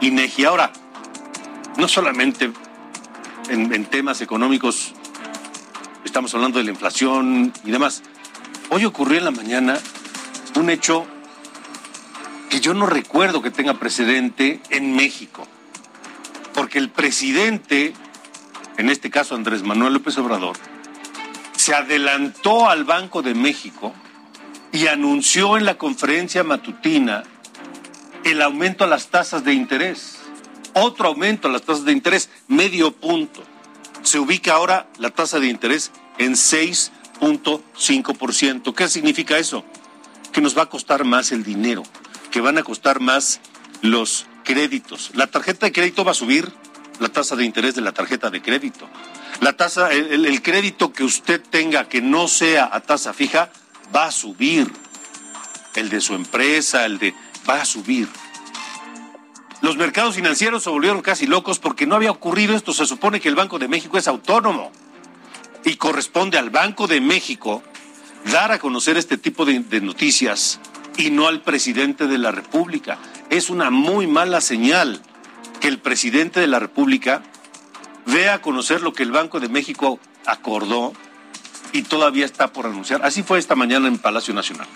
INEGI. 0.00 0.44
Ahora, 0.44 0.72
no 1.76 1.86
solamente 1.86 2.50
en, 3.48 3.72
en 3.72 3.84
temas 3.86 4.20
económicos 4.20 4.92
estamos 6.04 6.34
hablando 6.34 6.58
de 6.58 6.64
la 6.64 6.70
inflación 6.70 7.52
y 7.64 7.70
demás. 7.70 8.02
Hoy 8.70 8.84
ocurrió 8.84 9.18
en 9.18 9.24
la 9.24 9.30
mañana 9.30 9.78
un 10.56 10.70
hecho 10.70 11.06
que 12.50 12.60
yo 12.60 12.74
no 12.74 12.86
recuerdo 12.86 13.42
que 13.42 13.50
tenga 13.50 13.74
precedente 13.74 14.60
en 14.70 14.94
México, 14.94 15.46
porque 16.54 16.78
el 16.78 16.90
presidente 16.90 17.94
en 18.76 18.90
este 18.90 19.10
caso 19.10 19.34
Andrés 19.34 19.62
Manuel 19.62 19.94
López 19.94 20.16
Obrador, 20.18 20.56
se 21.56 21.74
adelantó 21.74 22.68
al 22.68 22.84
Banco 22.84 23.22
de 23.22 23.34
México 23.34 23.94
y 24.72 24.86
anunció 24.86 25.56
en 25.56 25.64
la 25.64 25.76
conferencia 25.76 26.42
matutina 26.42 27.22
el 28.24 28.40
aumento 28.40 28.84
a 28.84 28.86
las 28.86 29.08
tasas 29.08 29.44
de 29.44 29.52
interés. 29.52 30.18
Otro 30.74 31.08
aumento 31.08 31.48
a 31.48 31.50
las 31.50 31.62
tasas 31.62 31.84
de 31.84 31.92
interés, 31.92 32.30
medio 32.48 32.92
punto. 32.92 33.44
Se 34.02 34.18
ubica 34.18 34.54
ahora 34.54 34.88
la 34.98 35.10
tasa 35.10 35.38
de 35.40 35.48
interés 35.48 35.92
en 36.18 36.32
6.5%. 36.32 38.74
¿Qué 38.74 38.88
significa 38.88 39.38
eso? 39.38 39.64
Que 40.32 40.40
nos 40.40 40.56
va 40.56 40.62
a 40.62 40.68
costar 40.68 41.04
más 41.04 41.32
el 41.32 41.42
dinero, 41.44 41.82
que 42.30 42.40
van 42.40 42.56
a 42.58 42.62
costar 42.62 43.00
más 43.00 43.40
los 43.80 44.26
créditos. 44.44 45.10
La 45.14 45.26
tarjeta 45.26 45.66
de 45.66 45.72
crédito 45.72 46.04
va 46.04 46.12
a 46.12 46.14
subir 46.14 46.52
la 47.00 47.08
tasa 47.08 47.36
de 47.36 47.44
interés 47.44 47.74
de 47.74 47.80
la 47.80 47.92
tarjeta 47.92 48.30
de 48.30 48.42
crédito. 48.42 48.88
La 49.40 49.54
tasa, 49.54 49.92
el, 49.92 50.42
crédito 50.42 50.92
que 50.92 51.04
usted 51.04 51.42
tenga 51.42 51.88
que 51.88 52.00
no 52.00 52.28
sea 52.28 52.70
a 52.72 52.80
tasa 52.80 53.12
fija 53.12 53.50
va 53.94 54.06
a 54.06 54.12
subir. 54.12 54.70
El 55.74 55.88
de 55.88 56.00
su 56.00 56.14
empresa, 56.14 56.84
el 56.84 56.98
de 56.98 57.14
va 57.48 57.62
a 57.62 57.64
subir. 57.64 58.08
Los 59.62 59.76
mercados 59.76 60.16
financieros 60.16 60.64
se 60.64 60.70
volvieron 60.70 61.02
casi 61.02 61.26
locos 61.28 61.60
porque 61.60 61.86
no 61.86 61.94
había 61.94 62.10
ocurrido 62.10 62.56
esto. 62.56 62.72
Se 62.72 62.84
supone 62.84 63.20
que 63.20 63.28
el 63.28 63.36
Banco 63.36 63.60
de 63.60 63.68
México 63.68 63.96
es 63.96 64.08
autónomo 64.08 64.72
y 65.64 65.76
corresponde 65.76 66.36
al 66.36 66.50
Banco 66.50 66.88
de 66.88 67.00
México 67.00 67.62
dar 68.32 68.50
a 68.50 68.58
conocer 68.58 68.96
este 68.96 69.18
tipo 69.18 69.44
de, 69.44 69.60
noticias 69.80 70.58
y 70.96 71.10
no 71.10 71.28
al 71.28 71.42
presidente 71.42 72.08
de 72.08 72.18
la 72.18 72.32
República. 72.32 72.98
Es 73.30 73.50
una 73.50 73.70
muy 73.70 74.08
mala 74.08 74.40
señal 74.40 75.00
que 75.60 75.68
el 75.68 75.78
presidente 75.78 76.40
de 76.40 76.48
la 76.48 76.58
República 76.58 77.22
vea 78.06 78.34
a 78.34 78.42
conocer 78.42 78.82
lo 78.82 78.92
que 78.92 79.04
el 79.04 79.12
Banco 79.12 79.38
de 79.38 79.48
México 79.48 80.00
acordó 80.26 80.92
y 81.72 81.82
todavía 81.82 82.26
está 82.26 82.52
por 82.52 82.66
anunciar. 82.66 83.04
Así 83.04 83.22
fue 83.22 83.38
esta 83.38 83.54
mañana 83.54 83.86
en 83.86 83.98
Palacio 83.98 84.34
Nacional. 84.34 84.66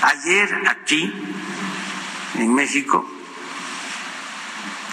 Ayer 0.00 0.48
aquí, 0.66 1.12
en 2.36 2.54
México, 2.54 3.06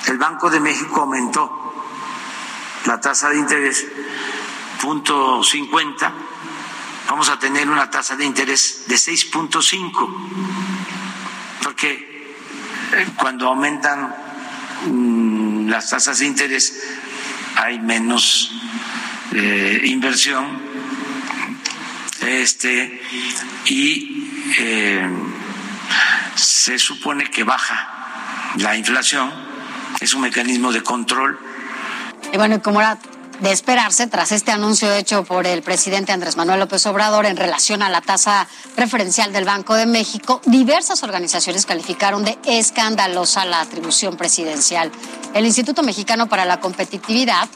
el 0.07 0.17
Banco 0.17 0.50
de 0.50 0.59
México 0.59 1.01
aumentó 1.01 1.74
la 2.85 3.00
tasa 3.00 3.29
de 3.29 3.38
interés 3.38 3.85
punto 4.81 5.43
50, 5.43 6.13
vamos 7.09 7.29
a 7.29 7.39
tener 7.39 7.67
una 7.69 7.89
tasa 7.89 8.15
de 8.15 8.25
interés 8.25 8.83
de 8.88 8.95
6.5, 8.95 10.09
porque 11.63 12.35
cuando 13.17 13.47
aumentan 13.47 14.15
mm, 14.88 15.69
las 15.69 15.89
tasas 15.89 16.19
de 16.19 16.25
interés 16.25 16.83
hay 17.55 17.79
menos 17.79 18.51
eh, 19.33 19.81
inversión. 19.85 20.75
Este 22.21 23.01
y 23.65 24.29
eh, 24.57 25.09
se 26.35 26.79
supone 26.79 27.29
que 27.29 27.43
baja 27.43 28.53
la 28.57 28.75
inflación 28.75 29.45
es 30.02 30.14
un 30.14 30.22
mecanismo 30.22 30.72
de 30.72 30.84
control 30.84 31.40
y 32.34 32.38
bueno, 32.38 32.62
como 32.62 32.82
era 32.82 32.98
de 33.40 33.52
esperarse 33.52 34.08
tras 34.08 34.32
este 34.32 34.52
anuncio 34.52 34.92
hecho 34.94 35.24
por 35.24 35.46
el 35.46 35.62
presidente 35.62 36.12
Andrés 36.12 36.38
Manuel 36.38 36.60
López 36.60 36.86
Obrador 36.86 37.25
en 37.25 37.38
relación 37.38 37.82
a 37.82 37.90
la 37.90 38.02
tasa 38.02 38.48
preferencial 38.75 39.34
del 39.34 39.46
Banco 39.46 39.75
de 39.75 39.86
México, 39.86 40.42
diversas 40.46 41.04
organizaciones 41.04 41.66
calificaron 41.66 42.24
de 42.24 42.38
escandalosa 42.46 43.46
la 43.46 43.62
atribución 43.62 44.16
presidencial. 44.16 44.92
El 45.34 45.46
Instituto 45.46 45.84
Mexicano 45.84 46.28
para 46.28 46.46
la 46.46 46.60
Competitividad 46.60 47.50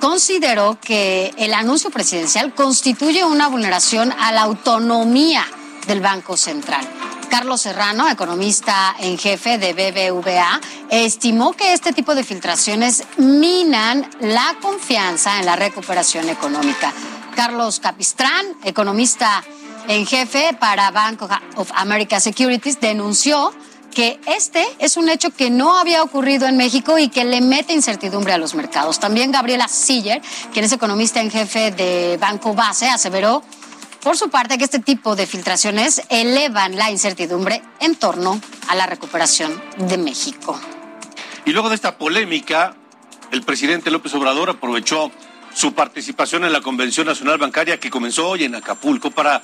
consideró 0.00 0.78
que 0.80 1.34
el 1.36 1.52
anuncio 1.52 1.90
presidencial 1.90 2.54
constituye 2.54 3.24
una 3.24 3.48
vulneración 3.48 4.12
a 4.12 4.32
la 4.32 4.42
autonomía 4.42 5.44
del 5.86 6.00
Banco 6.00 6.36
Central. 6.36 6.86
Carlos 7.30 7.62
Serrano, 7.62 8.08
economista 8.08 8.94
en 8.98 9.18
jefe 9.18 9.58
de 9.58 9.72
BBVA, 9.72 10.60
estimó 10.90 11.52
que 11.52 11.72
este 11.72 11.92
tipo 11.92 12.14
de 12.14 12.22
filtraciones 12.22 13.02
minan 13.16 14.08
la 14.20 14.56
confianza 14.60 15.40
en 15.40 15.46
la 15.46 15.56
recuperación 15.56 16.28
económica. 16.28 16.92
Carlos 17.34 17.80
Capistrán, 17.80 18.46
economista 18.62 19.42
en 19.88 20.06
jefe 20.06 20.56
para 20.58 20.90
Bank 20.92 21.22
of 21.56 21.70
America 21.74 22.20
Securities, 22.20 22.80
denunció 22.80 23.52
que 23.94 24.20
este 24.26 24.66
es 24.78 24.96
un 24.96 25.08
hecho 25.08 25.30
que 25.30 25.50
no 25.50 25.78
había 25.78 26.02
ocurrido 26.02 26.46
en 26.46 26.56
México 26.56 26.98
y 26.98 27.08
que 27.08 27.24
le 27.24 27.40
mete 27.40 27.72
incertidumbre 27.72 28.32
a 28.32 28.38
los 28.38 28.54
mercados. 28.54 28.98
También 28.98 29.30
Gabriela 29.32 29.68
Siller, 29.68 30.20
quien 30.52 30.64
es 30.64 30.72
economista 30.72 31.20
en 31.20 31.30
jefe 31.30 31.70
de 31.70 32.18
Banco 32.20 32.54
Base, 32.54 32.88
aseveró 32.88 33.42
por 34.04 34.18
su 34.18 34.28
parte, 34.28 34.58
que 34.58 34.64
este 34.64 34.80
tipo 34.80 35.16
de 35.16 35.26
filtraciones 35.26 36.02
elevan 36.10 36.76
la 36.76 36.90
incertidumbre 36.90 37.62
en 37.80 37.96
torno 37.96 38.38
a 38.68 38.74
la 38.74 38.86
recuperación 38.86 39.60
de 39.78 39.96
México. 39.96 40.60
Y 41.46 41.52
luego 41.52 41.70
de 41.70 41.74
esta 41.74 41.96
polémica, 41.96 42.76
el 43.32 43.42
presidente 43.42 43.90
López 43.90 44.14
Obrador 44.14 44.50
aprovechó 44.50 45.10
su 45.54 45.72
participación 45.72 46.44
en 46.44 46.52
la 46.52 46.60
Convención 46.60 47.06
Nacional 47.06 47.38
Bancaria 47.38 47.80
que 47.80 47.88
comenzó 47.90 48.28
hoy 48.28 48.44
en 48.44 48.54
Acapulco 48.54 49.10
para 49.10 49.42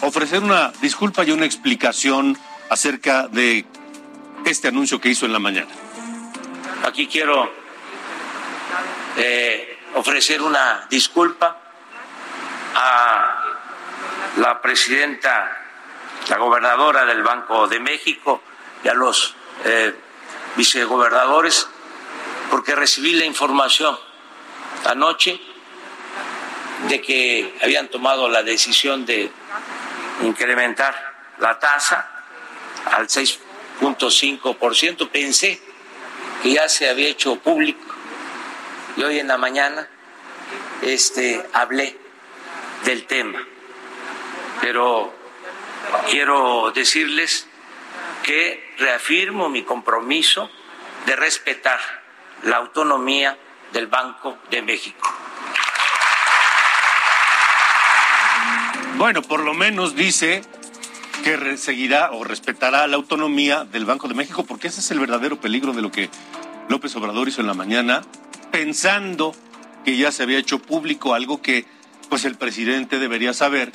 ofrecer 0.00 0.42
una 0.42 0.72
disculpa 0.80 1.22
y 1.24 1.30
una 1.30 1.44
explicación 1.44 2.38
acerca 2.70 3.28
de 3.28 3.66
este 4.46 4.68
anuncio 4.68 4.98
que 4.98 5.10
hizo 5.10 5.26
en 5.26 5.34
la 5.34 5.38
mañana. 5.38 5.70
Aquí 6.86 7.06
quiero 7.06 7.52
eh, 9.18 9.76
ofrecer 9.94 10.40
una 10.40 10.86
disculpa 10.88 11.65
a 12.76 13.42
la 14.36 14.60
presidenta, 14.60 15.56
la 16.28 16.36
gobernadora 16.36 17.06
del 17.06 17.22
Banco 17.22 17.68
de 17.68 17.80
México 17.80 18.42
y 18.84 18.88
a 18.88 18.94
los 18.94 19.34
eh, 19.64 19.94
vicegobernadores, 20.56 21.66
porque 22.50 22.74
recibí 22.74 23.14
la 23.14 23.24
información 23.24 23.98
anoche 24.84 25.40
de 26.88 27.00
que 27.00 27.56
habían 27.62 27.88
tomado 27.88 28.28
la 28.28 28.42
decisión 28.42 29.06
de 29.06 29.30
incrementar 30.22 31.14
la 31.38 31.58
tasa 31.58 32.24
al 32.92 33.08
6.5%. 33.08 35.08
Pensé 35.08 35.62
que 36.42 36.52
ya 36.52 36.68
se 36.68 36.90
había 36.90 37.08
hecho 37.08 37.36
público 37.36 37.80
y 38.98 39.02
hoy 39.02 39.18
en 39.18 39.28
la 39.28 39.38
mañana 39.38 39.88
este, 40.82 41.42
hablé 41.54 42.05
del 42.84 43.06
tema. 43.06 43.42
Pero 44.60 45.14
quiero 46.10 46.72
decirles 46.74 47.46
que 48.22 48.74
reafirmo 48.78 49.48
mi 49.48 49.62
compromiso 49.62 50.50
de 51.06 51.16
respetar 51.16 51.78
la 52.42 52.56
autonomía 52.56 53.38
del 53.72 53.86
Banco 53.86 54.38
de 54.50 54.62
México. 54.62 55.12
Bueno, 58.96 59.22
por 59.22 59.40
lo 59.40 59.52
menos 59.52 59.94
dice 59.94 60.42
que 61.22 61.56
seguirá 61.56 62.12
o 62.12 62.24
respetará 62.24 62.86
la 62.86 62.96
autonomía 62.96 63.64
del 63.64 63.84
Banco 63.84 64.08
de 64.08 64.14
México, 64.14 64.44
porque 64.44 64.68
ese 64.68 64.80
es 64.80 64.90
el 64.90 65.00
verdadero 65.00 65.40
peligro 65.40 65.72
de 65.72 65.82
lo 65.82 65.92
que 65.92 66.08
López 66.68 66.96
Obrador 66.96 67.28
hizo 67.28 67.40
en 67.40 67.46
la 67.46 67.54
mañana, 67.54 68.02
pensando 68.50 69.34
que 69.84 69.96
ya 69.96 70.10
se 70.10 70.22
había 70.22 70.38
hecho 70.38 70.60
público 70.60 71.14
algo 71.14 71.42
que 71.42 71.66
pues 72.08 72.24
el 72.24 72.36
presidente 72.36 72.98
debería 72.98 73.32
saber 73.32 73.72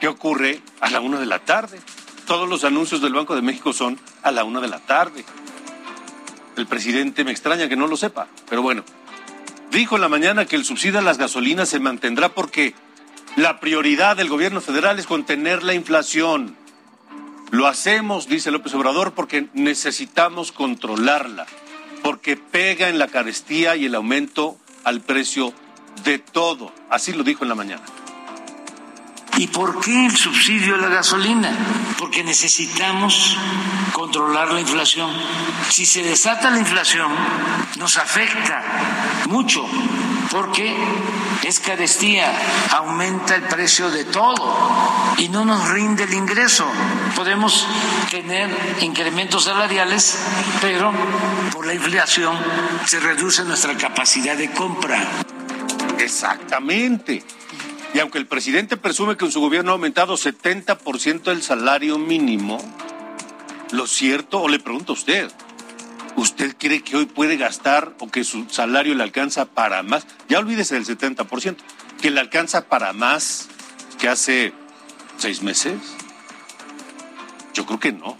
qué 0.00 0.08
ocurre 0.08 0.60
a 0.80 0.90
la 0.90 1.00
una 1.00 1.18
de 1.20 1.26
la 1.26 1.40
tarde. 1.40 1.80
Todos 2.26 2.48
los 2.48 2.64
anuncios 2.64 3.00
del 3.00 3.12
Banco 3.12 3.34
de 3.34 3.42
México 3.42 3.72
son 3.72 3.98
a 4.22 4.30
la 4.30 4.44
una 4.44 4.60
de 4.60 4.68
la 4.68 4.78
tarde. 4.78 5.24
El 6.56 6.66
presidente 6.66 7.24
me 7.24 7.30
extraña 7.30 7.68
que 7.68 7.76
no 7.76 7.86
lo 7.86 7.96
sepa, 7.96 8.28
pero 8.48 8.62
bueno. 8.62 8.84
Dijo 9.70 9.94
en 9.94 10.02
la 10.02 10.08
mañana 10.08 10.46
que 10.46 10.56
el 10.56 10.64
subsidio 10.64 10.98
a 10.98 11.02
las 11.02 11.18
gasolinas 11.18 11.68
se 11.68 11.78
mantendrá 11.78 12.30
porque 12.30 12.74
la 13.36 13.60
prioridad 13.60 14.16
del 14.16 14.28
gobierno 14.28 14.60
federal 14.60 14.98
es 14.98 15.06
contener 15.06 15.62
la 15.62 15.74
inflación. 15.74 16.56
Lo 17.50 17.66
hacemos, 17.66 18.28
dice 18.28 18.50
López 18.50 18.74
Obrador, 18.74 19.12
porque 19.12 19.48
necesitamos 19.54 20.50
controlarla, 20.50 21.46
porque 22.02 22.36
pega 22.36 22.88
en 22.88 22.98
la 22.98 23.08
carestía 23.08 23.76
y 23.76 23.86
el 23.86 23.94
aumento 23.94 24.56
al 24.82 25.00
precio 25.00 25.52
de 26.04 26.18
todo. 26.18 26.72
Así 26.88 27.12
lo 27.12 27.22
dijo 27.22 27.44
en 27.44 27.48
la 27.48 27.54
mañana. 27.54 27.82
¿Y 29.36 29.46
por 29.46 29.80
qué 29.80 30.06
el 30.06 30.16
subsidio 30.16 30.74
a 30.74 30.78
la 30.78 30.88
gasolina? 30.88 31.50
Porque 31.98 32.22
necesitamos 32.22 33.36
controlar 33.92 34.52
la 34.52 34.60
inflación. 34.60 35.10
Si 35.70 35.86
se 35.86 36.02
desata 36.02 36.50
la 36.50 36.58
inflación, 36.58 37.10
nos 37.76 37.96
afecta 37.96 38.62
mucho 39.28 39.66
porque 40.30 40.76
es 41.42 41.58
carestía, 41.58 42.30
aumenta 42.70 43.34
el 43.34 43.42
precio 43.42 43.90
de 43.90 44.04
todo 44.04 45.14
y 45.18 45.28
no 45.28 45.44
nos 45.44 45.68
rinde 45.70 46.04
el 46.04 46.12
ingreso. 46.12 46.66
Podemos 47.16 47.66
tener 48.10 48.50
incrementos 48.80 49.44
salariales, 49.44 50.18
pero 50.60 50.92
por 51.52 51.66
la 51.66 51.74
inflación 51.74 52.36
se 52.84 53.00
reduce 53.00 53.42
nuestra 53.44 53.76
capacidad 53.76 54.36
de 54.36 54.50
compra. 54.52 55.02
Exactamente. 56.02 57.22
Y 57.92 57.98
aunque 57.98 58.18
el 58.18 58.26
presidente 58.26 58.76
presume 58.76 59.16
que 59.16 59.24
en 59.24 59.32
su 59.32 59.40
gobierno 59.40 59.70
ha 59.70 59.74
aumentado 59.74 60.16
70% 60.16 61.30
el 61.30 61.42
salario 61.42 61.98
mínimo, 61.98 62.58
lo 63.72 63.86
cierto, 63.86 64.40
o 64.40 64.48
le 64.48 64.60
pregunto 64.60 64.92
a 64.92 64.94
usted, 64.94 65.30
¿usted 66.16 66.56
cree 66.58 66.82
que 66.82 66.96
hoy 66.96 67.06
puede 67.06 67.36
gastar 67.36 67.94
o 67.98 68.10
que 68.10 68.24
su 68.24 68.48
salario 68.48 68.94
le 68.94 69.02
alcanza 69.02 69.46
para 69.46 69.82
más? 69.82 70.06
Ya 70.28 70.38
olvídese 70.38 70.74
del 70.74 70.86
70%, 70.86 71.56
que 72.00 72.10
le 72.10 72.20
alcanza 72.20 72.66
para 72.66 72.92
más 72.92 73.48
que 73.98 74.08
hace 74.08 74.52
seis 75.18 75.42
meses. 75.42 75.78
Yo 77.54 77.66
creo 77.66 77.80
que 77.80 77.92
no. 77.92 78.16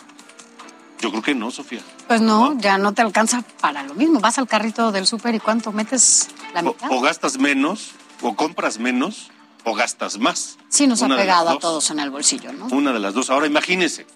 Yo 1.00 1.10
creo 1.10 1.22
que 1.22 1.34
no, 1.34 1.50
Sofía. 1.50 1.80
Pues 2.10 2.22
no, 2.22 2.58
ya 2.58 2.76
no 2.76 2.92
te 2.92 3.02
alcanza 3.02 3.44
para 3.60 3.84
lo 3.84 3.94
mismo. 3.94 4.18
Vas 4.18 4.36
al 4.38 4.48
carrito 4.48 4.90
del 4.90 5.06
súper 5.06 5.36
y 5.36 5.38
cuánto 5.38 5.70
metes 5.70 6.26
la 6.52 6.60
mitad. 6.60 6.90
O, 6.90 7.00
gastas 7.00 7.38
menos, 7.38 7.92
o 8.20 8.34
compras 8.34 8.80
menos, 8.80 9.30
o 9.62 9.76
gastas 9.76 10.18
más. 10.18 10.58
Sí, 10.70 10.88
nos 10.88 11.04
ha 11.04 11.06
pegado 11.06 11.50
a 11.50 11.60
todos 11.60 11.88
en 11.92 12.00
el 12.00 12.10
bolsillo, 12.10 12.52
¿no? 12.52 12.66
Una 12.72 12.92
de 12.92 12.98
las 12.98 13.14
dos. 13.14 13.30
Ahora 13.30 13.46
imagínese, 13.46 14.08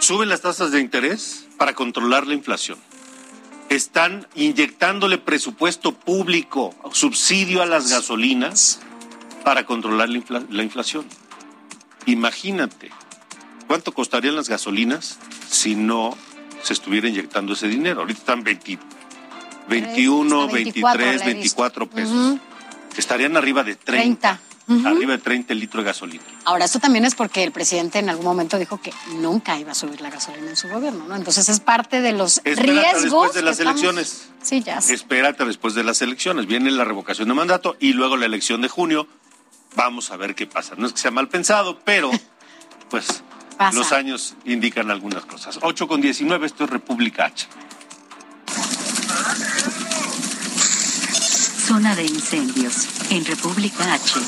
suben 0.00 0.30
las 0.30 0.40
tasas 0.40 0.72
de 0.72 0.80
interés 0.80 1.46
para 1.58 1.76
controlar 1.76 2.26
la 2.26 2.34
inflación. 2.34 2.80
Están 3.68 4.26
inyectándole 4.34 5.16
presupuesto 5.16 5.92
público, 5.92 6.74
subsidio 6.90 7.62
a 7.62 7.66
las 7.66 7.88
gasolinas 7.88 8.80
para 9.44 9.64
controlar 9.64 10.08
la 10.08 10.62
inflación. 10.64 11.06
imagínate, 12.04 12.90
¿cuánto 13.68 13.92
costarían 13.92 14.34
las 14.34 14.48
gasolinas 14.48 15.20
si 15.48 15.76
no 15.76 16.16
se 16.62 16.72
estuviera 16.72 17.08
inyectando 17.08 17.52
ese 17.52 17.68
dinero? 17.68 18.00
Ahorita 18.00 18.20
están 18.20 18.42
20, 18.42 18.78
21, 19.68 20.48
23, 20.48 21.24
24 21.24 21.90
pesos. 21.90 22.38
Estarían 22.96 23.36
arriba 23.36 23.62
de 23.64 23.76
30. 23.76 24.40
30. 24.66 24.88
Arriba 24.88 25.12
de 25.12 25.18
30 25.18 25.54
litros 25.54 25.82
de 25.82 25.90
gasolina. 25.90 26.22
Ahora, 26.44 26.64
esto 26.64 26.78
también 26.78 27.04
es 27.04 27.14
porque 27.14 27.42
el 27.42 27.52
presidente 27.52 27.98
en 27.98 28.08
algún 28.08 28.24
momento 28.24 28.58
dijo 28.58 28.80
que 28.80 28.92
nunca 29.16 29.58
iba 29.58 29.72
a 29.72 29.74
subir 29.74 30.00
la 30.00 30.08
gasolina 30.08 30.48
en 30.48 30.56
su 30.56 30.68
gobierno, 30.68 31.04
¿no? 31.06 31.16
Entonces 31.16 31.48
es 31.48 31.60
parte 31.60 32.00
de 32.00 32.12
los 32.12 32.40
Espérate 32.44 33.00
después 33.02 33.34
de 33.34 33.42
las 33.42 33.58
elecciones. 33.60 34.28
Sí, 34.40 34.62
ya. 34.62 34.78
Espérate 34.78 35.44
después 35.44 35.74
de 35.74 35.84
las 35.84 36.00
elecciones. 36.00 36.46
Viene 36.46 36.70
la 36.70 36.84
revocación 36.84 37.28
de 37.28 37.34
mandato 37.34 37.76
y 37.80 37.92
luego 37.92 38.16
la 38.16 38.26
elección 38.26 38.62
de 38.62 38.68
junio. 38.68 39.08
Vamos 39.74 40.10
a 40.10 40.16
ver 40.16 40.34
qué 40.34 40.46
pasa. 40.46 40.74
No 40.76 40.86
es 40.86 40.92
que 40.92 41.00
sea 41.00 41.10
mal 41.10 41.28
pensado, 41.28 41.80
pero 41.84 42.10
pues 42.88 43.22
los 43.70 43.92
años 43.92 44.34
indican 44.44 44.90
algunas 44.90 45.24
cosas. 45.24 45.58
8 45.62 45.86
con 45.86 46.00
19, 46.00 46.46
esto 46.46 46.64
es 46.64 46.70
República 46.70 47.26
H. 47.26 47.46
Zona 51.66 51.94
de 51.94 52.04
incendios 52.04 52.88
en 53.10 53.24
República 53.24 53.94
H. 53.94 54.20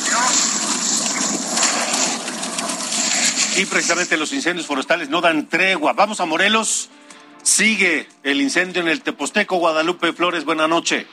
Y 3.56 3.66
precisamente 3.66 4.16
los 4.16 4.32
incendios 4.32 4.66
forestales 4.66 5.08
no 5.08 5.20
dan 5.20 5.48
tregua. 5.48 5.92
Vamos 5.92 6.20
a 6.20 6.26
Morelos. 6.26 6.90
Sigue 7.42 8.08
el 8.22 8.40
incendio 8.40 8.82
en 8.82 8.88
el 8.88 9.02
Teposteco. 9.02 9.56
Guadalupe 9.56 10.12
Flores, 10.12 10.44
buena 10.44 10.66
noche. 10.66 11.06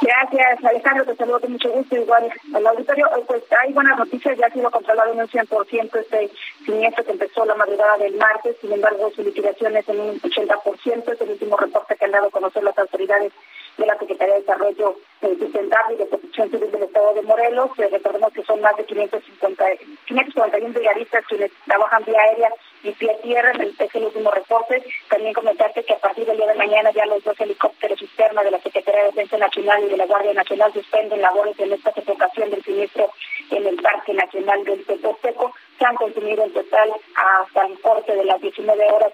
Gracias, 0.00 0.64
Alejandro. 0.64 1.04
Te 1.04 1.16
saludo 1.16 1.40
con 1.40 1.52
mucho 1.52 1.70
gusto. 1.70 1.96
Igual 1.96 2.30
al 2.54 2.66
auditorio. 2.66 3.06
Eh, 3.16 3.24
pues 3.26 3.42
hay 3.52 3.72
buenas 3.72 3.98
noticias. 3.98 4.36
Ya 4.38 4.46
ha 4.46 4.50
sido 4.50 4.70
controlado 4.70 5.12
en 5.12 5.20
un 5.20 5.28
100% 5.28 6.00
este 6.00 6.30
siniestro 6.64 7.04
que 7.04 7.12
empezó 7.12 7.44
la 7.44 7.54
madrugada 7.54 7.96
del 7.98 8.16
martes. 8.16 8.56
Sin 8.60 8.72
embargo, 8.72 9.10
su 9.14 9.22
liquidación 9.22 9.76
es 9.76 9.88
en 9.88 10.00
un 10.00 10.20
80%. 10.20 11.12
Es 11.12 11.20
el 11.20 11.30
último 11.30 11.56
reporte 11.56 11.96
que 11.96 12.04
han 12.04 12.12
dado 12.12 12.26
a 12.26 12.30
conocer 12.30 12.62
las 12.62 12.78
autoridades 12.78 13.32
de 13.76 13.86
la 13.86 13.98
Secretaría 13.98 14.34
de 14.34 14.40
Desarrollo 14.40 14.96
eh, 15.22 15.36
Sustentable 15.38 15.94
y 15.94 15.98
de 15.98 16.06
Protección 16.06 16.50
Civil 16.50 16.70
del 16.70 16.82
Estado 16.84 17.14
de 17.14 17.22
Morelos. 17.22 17.70
Eh, 17.78 17.88
recordemos 17.90 18.32
que 18.32 18.42
son 18.44 18.60
más 18.60 18.76
de 18.76 18.84
550, 18.84 19.64
541 20.06 20.72
brigadistas 20.72 21.26
quienes 21.26 21.52
trabajan 21.64 22.04
vía 22.04 22.20
aérea 22.20 22.50
y 22.82 22.92
pie 22.92 23.16
tierra, 23.22 23.52
es 23.52 23.94
el 23.94 24.04
último 24.04 24.30
reporte. 24.30 24.82
También 25.08 25.34
comentarte 25.34 25.84
que 25.84 25.94
a 25.94 25.98
partir 25.98 26.26
del 26.26 26.36
día 26.36 26.46
de 26.46 26.54
mañana 26.54 26.90
ya 26.92 27.06
los 27.06 27.22
dos 27.24 27.38
helicópteros 27.40 27.98
cisterna 27.98 28.42
de 28.42 28.50
la 28.50 28.60
Secretaría 28.60 29.02
de 29.02 29.06
Defensa 29.08 29.38
Nacional 29.66 29.84
y 29.84 29.90
de 29.90 29.96
la 29.96 30.06
Guardia 30.06 30.32
Nacional 30.32 30.72
suspenden 30.72 31.20
labores 31.20 31.58
en 31.58 31.72
esta 31.72 31.92
sofocación 31.92 32.50
del 32.50 32.62
siniestro 32.62 33.10
en 33.50 33.66
el 33.66 33.76
Parque 33.82 34.14
Nacional 34.14 34.64
del 34.64 34.84
Teposteco. 34.86 35.52
Se 35.76 35.84
han 35.84 35.96
consumido 35.96 36.44
en 36.44 36.52
total 36.52 36.92
hasta 37.16 37.66
el 37.66 37.80
corte 37.80 38.14
de 38.14 38.24
las 38.24 38.40
19 38.40 38.92
horas 38.92 39.12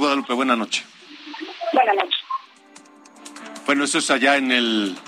Guadalupe. 0.00 0.32
Buenas 0.32 0.58
noches. 0.58 0.84
Buenas 1.72 1.94
noches. 1.94 2.18
Bueno, 3.66 3.84
eso 3.84 3.98
es 3.98 4.10
allá 4.10 4.36
en 4.36 4.50
el, 4.50 4.98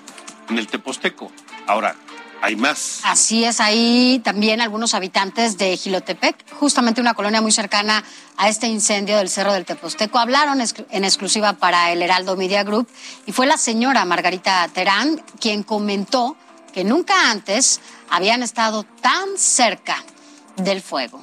en 0.49 0.59
el 0.59 0.67
Teposteco. 0.69 1.33
Ahora, 1.67 1.97
hay 2.43 2.57
más. 2.57 3.01
Así 3.05 3.45
es, 3.45 3.61
hay 3.61 4.21
también 4.25 4.61
algunos 4.61 4.95
habitantes 4.95 5.59
de 5.59 5.77
Gilotepec, 5.77 6.53
justamente 6.55 7.01
una 7.01 7.15
colonia 7.15 7.41
muy 7.41 7.53
cercana 7.53 8.05
a 8.37 8.49
este 8.49 8.67
incendio 8.67 9.17
del 9.17 9.29
Cerro 9.29 9.53
del 9.53 9.65
Teposteco. 9.65 10.19
Hablaron 10.19 10.61
en 10.61 11.05
exclusiva 11.05 11.55
para 11.55 11.93
el 11.93 12.03
Heraldo 12.03 12.37
Media 12.37 12.65
Group 12.65 12.89
y 13.27 13.33
fue 13.33 13.47
la 13.47 13.57
señora 13.57 14.05
Margarita 14.05 14.69
Terán 14.75 15.23
quien 15.41 15.63
comentó 15.63 16.37
que 16.73 16.85
nunca 16.85 17.31
antes 17.31 17.81
habían 18.11 18.43
estado 18.43 18.85
tan 19.01 19.39
cerca 19.39 20.03
del 20.57 20.83
fuego. 20.83 21.22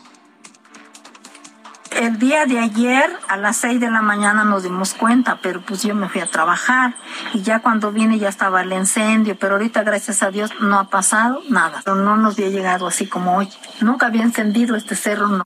El 1.99 2.17
día 2.17 2.45
de 2.45 2.57
ayer 2.57 3.11
a 3.27 3.35
las 3.35 3.57
6 3.57 3.81
de 3.81 3.91
la 3.91 4.01
mañana 4.01 4.45
nos 4.45 4.63
dimos 4.63 4.93
cuenta, 4.93 5.39
pero 5.43 5.59
pues 5.59 5.83
yo 5.83 5.93
me 5.95 6.07
fui 6.07 6.21
a 6.21 6.27
trabajar 6.27 6.95
y 7.33 7.41
ya 7.41 7.59
cuando 7.59 7.91
vine 7.91 8.17
ya 8.17 8.29
estaba 8.29 8.61
el 8.61 8.71
incendio, 8.71 9.37
pero 9.37 9.55
ahorita 9.55 9.83
gracias 9.83 10.23
a 10.23 10.31
Dios 10.31 10.49
no 10.61 10.79
ha 10.79 10.89
pasado 10.89 11.41
nada. 11.49 11.83
No 11.85 12.15
nos 12.15 12.35
había 12.35 12.51
llegado 12.51 12.87
así 12.87 13.05
como 13.05 13.35
hoy. 13.35 13.49
Nunca 13.81 14.05
había 14.05 14.23
encendido 14.23 14.77
este 14.77 14.95
cerro. 14.95 15.43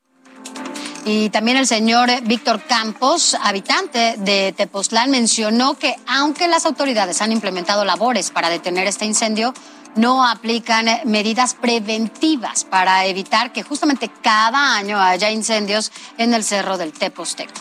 Y 1.05 1.31
también 1.31 1.57
el 1.57 1.65
señor 1.65 2.11
Víctor 2.25 2.61
Campos, 2.61 3.35
habitante 3.41 4.15
de 4.19 4.53
Tepoztlán, 4.55 5.09
mencionó 5.09 5.73
que 5.73 5.95
aunque 6.07 6.47
las 6.47 6.67
autoridades 6.67 7.23
han 7.23 7.31
implementado 7.31 7.83
labores 7.83 8.29
para 8.29 8.49
detener 8.49 8.85
este 8.85 9.05
incendio, 9.05 9.55
no 9.95 10.27
aplican 10.27 10.85
medidas 11.05 11.53
preventivas 11.53 12.63
para 12.63 13.05
evitar 13.05 13.51
que 13.51 13.63
justamente 13.63 14.09
cada 14.21 14.75
año 14.75 14.99
haya 14.99 15.31
incendios 15.31 15.91
en 16.17 16.33
el 16.33 16.43
cerro 16.43 16.77
del 16.77 16.93
Teposteco. 16.93 17.53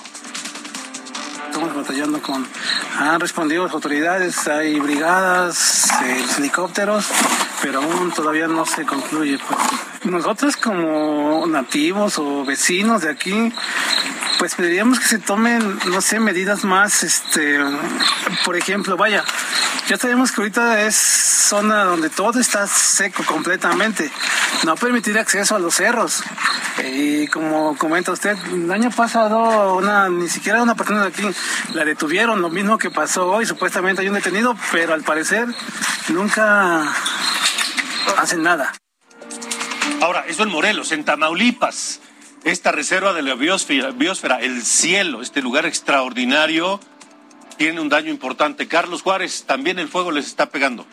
Estamos 1.46 1.74
batallando 1.74 2.22
con... 2.22 2.46
Han 2.98 3.20
respondido 3.20 3.64
las 3.64 3.74
autoridades, 3.74 4.48
hay 4.48 4.80
brigadas, 4.80 5.90
eh, 6.02 6.24
helicópteros, 6.38 7.06
pero 7.60 7.82
aún 7.82 8.10
todavía 8.10 8.48
no 8.48 8.64
se 8.64 8.86
concluye. 8.86 9.38
Pues. 9.38 9.60
Nosotros 10.04 10.56
como 10.56 11.46
nativos 11.46 12.18
o 12.18 12.44
vecinos 12.46 13.02
de 13.02 13.10
aquí, 13.10 13.52
pues 14.42 14.56
pediríamos 14.56 14.98
que 14.98 15.06
se 15.06 15.20
tomen, 15.20 15.78
no 15.86 16.00
sé, 16.00 16.18
medidas 16.18 16.64
más, 16.64 17.04
este, 17.04 17.60
por 18.44 18.56
ejemplo, 18.56 18.96
vaya, 18.96 19.22
ya 19.86 19.96
sabemos 19.96 20.32
que 20.32 20.40
ahorita 20.40 20.82
es 20.82 20.96
zona 20.96 21.84
donde 21.84 22.10
todo 22.10 22.40
está 22.40 22.66
seco 22.66 23.22
completamente, 23.22 24.10
no 24.64 24.74
permitir 24.74 25.16
acceso 25.16 25.54
a 25.54 25.60
los 25.60 25.76
cerros. 25.76 26.24
Y 26.92 27.28
como 27.28 27.78
comenta 27.78 28.10
usted, 28.10 28.36
el 28.52 28.72
año 28.72 28.90
pasado 28.90 29.76
una, 29.76 30.08
ni 30.08 30.28
siquiera 30.28 30.60
una 30.60 30.74
persona 30.74 31.02
de 31.02 31.08
aquí 31.10 31.22
la 31.74 31.84
detuvieron, 31.84 32.42
lo 32.42 32.50
mismo 32.50 32.78
que 32.78 32.90
pasó 32.90 33.28
hoy, 33.28 33.46
supuestamente 33.46 34.02
hay 34.02 34.08
un 34.08 34.14
detenido, 34.14 34.56
pero 34.72 34.92
al 34.92 35.04
parecer 35.04 35.46
nunca 36.08 36.92
hacen 38.18 38.42
nada. 38.42 38.72
Ahora, 40.00 40.24
eso 40.26 40.42
en 40.42 40.48
Morelos, 40.48 40.90
en 40.90 41.04
Tamaulipas 41.04 42.00
esta 42.44 42.72
reserva 42.72 43.12
de 43.12 43.22
la 43.22 43.34
biosfera, 43.34 44.40
el 44.40 44.62
cielo, 44.62 45.22
este 45.22 45.42
lugar 45.42 45.66
extraordinario, 45.66 46.80
tiene 47.56 47.80
un 47.80 47.88
daño 47.88 48.10
importante. 48.10 48.66
Carlos 48.66 49.02
Juárez, 49.02 49.44
también 49.46 49.78
el 49.78 49.88
fuego 49.88 50.10
les 50.10 50.26
está 50.26 50.50
pegando. 50.50 50.84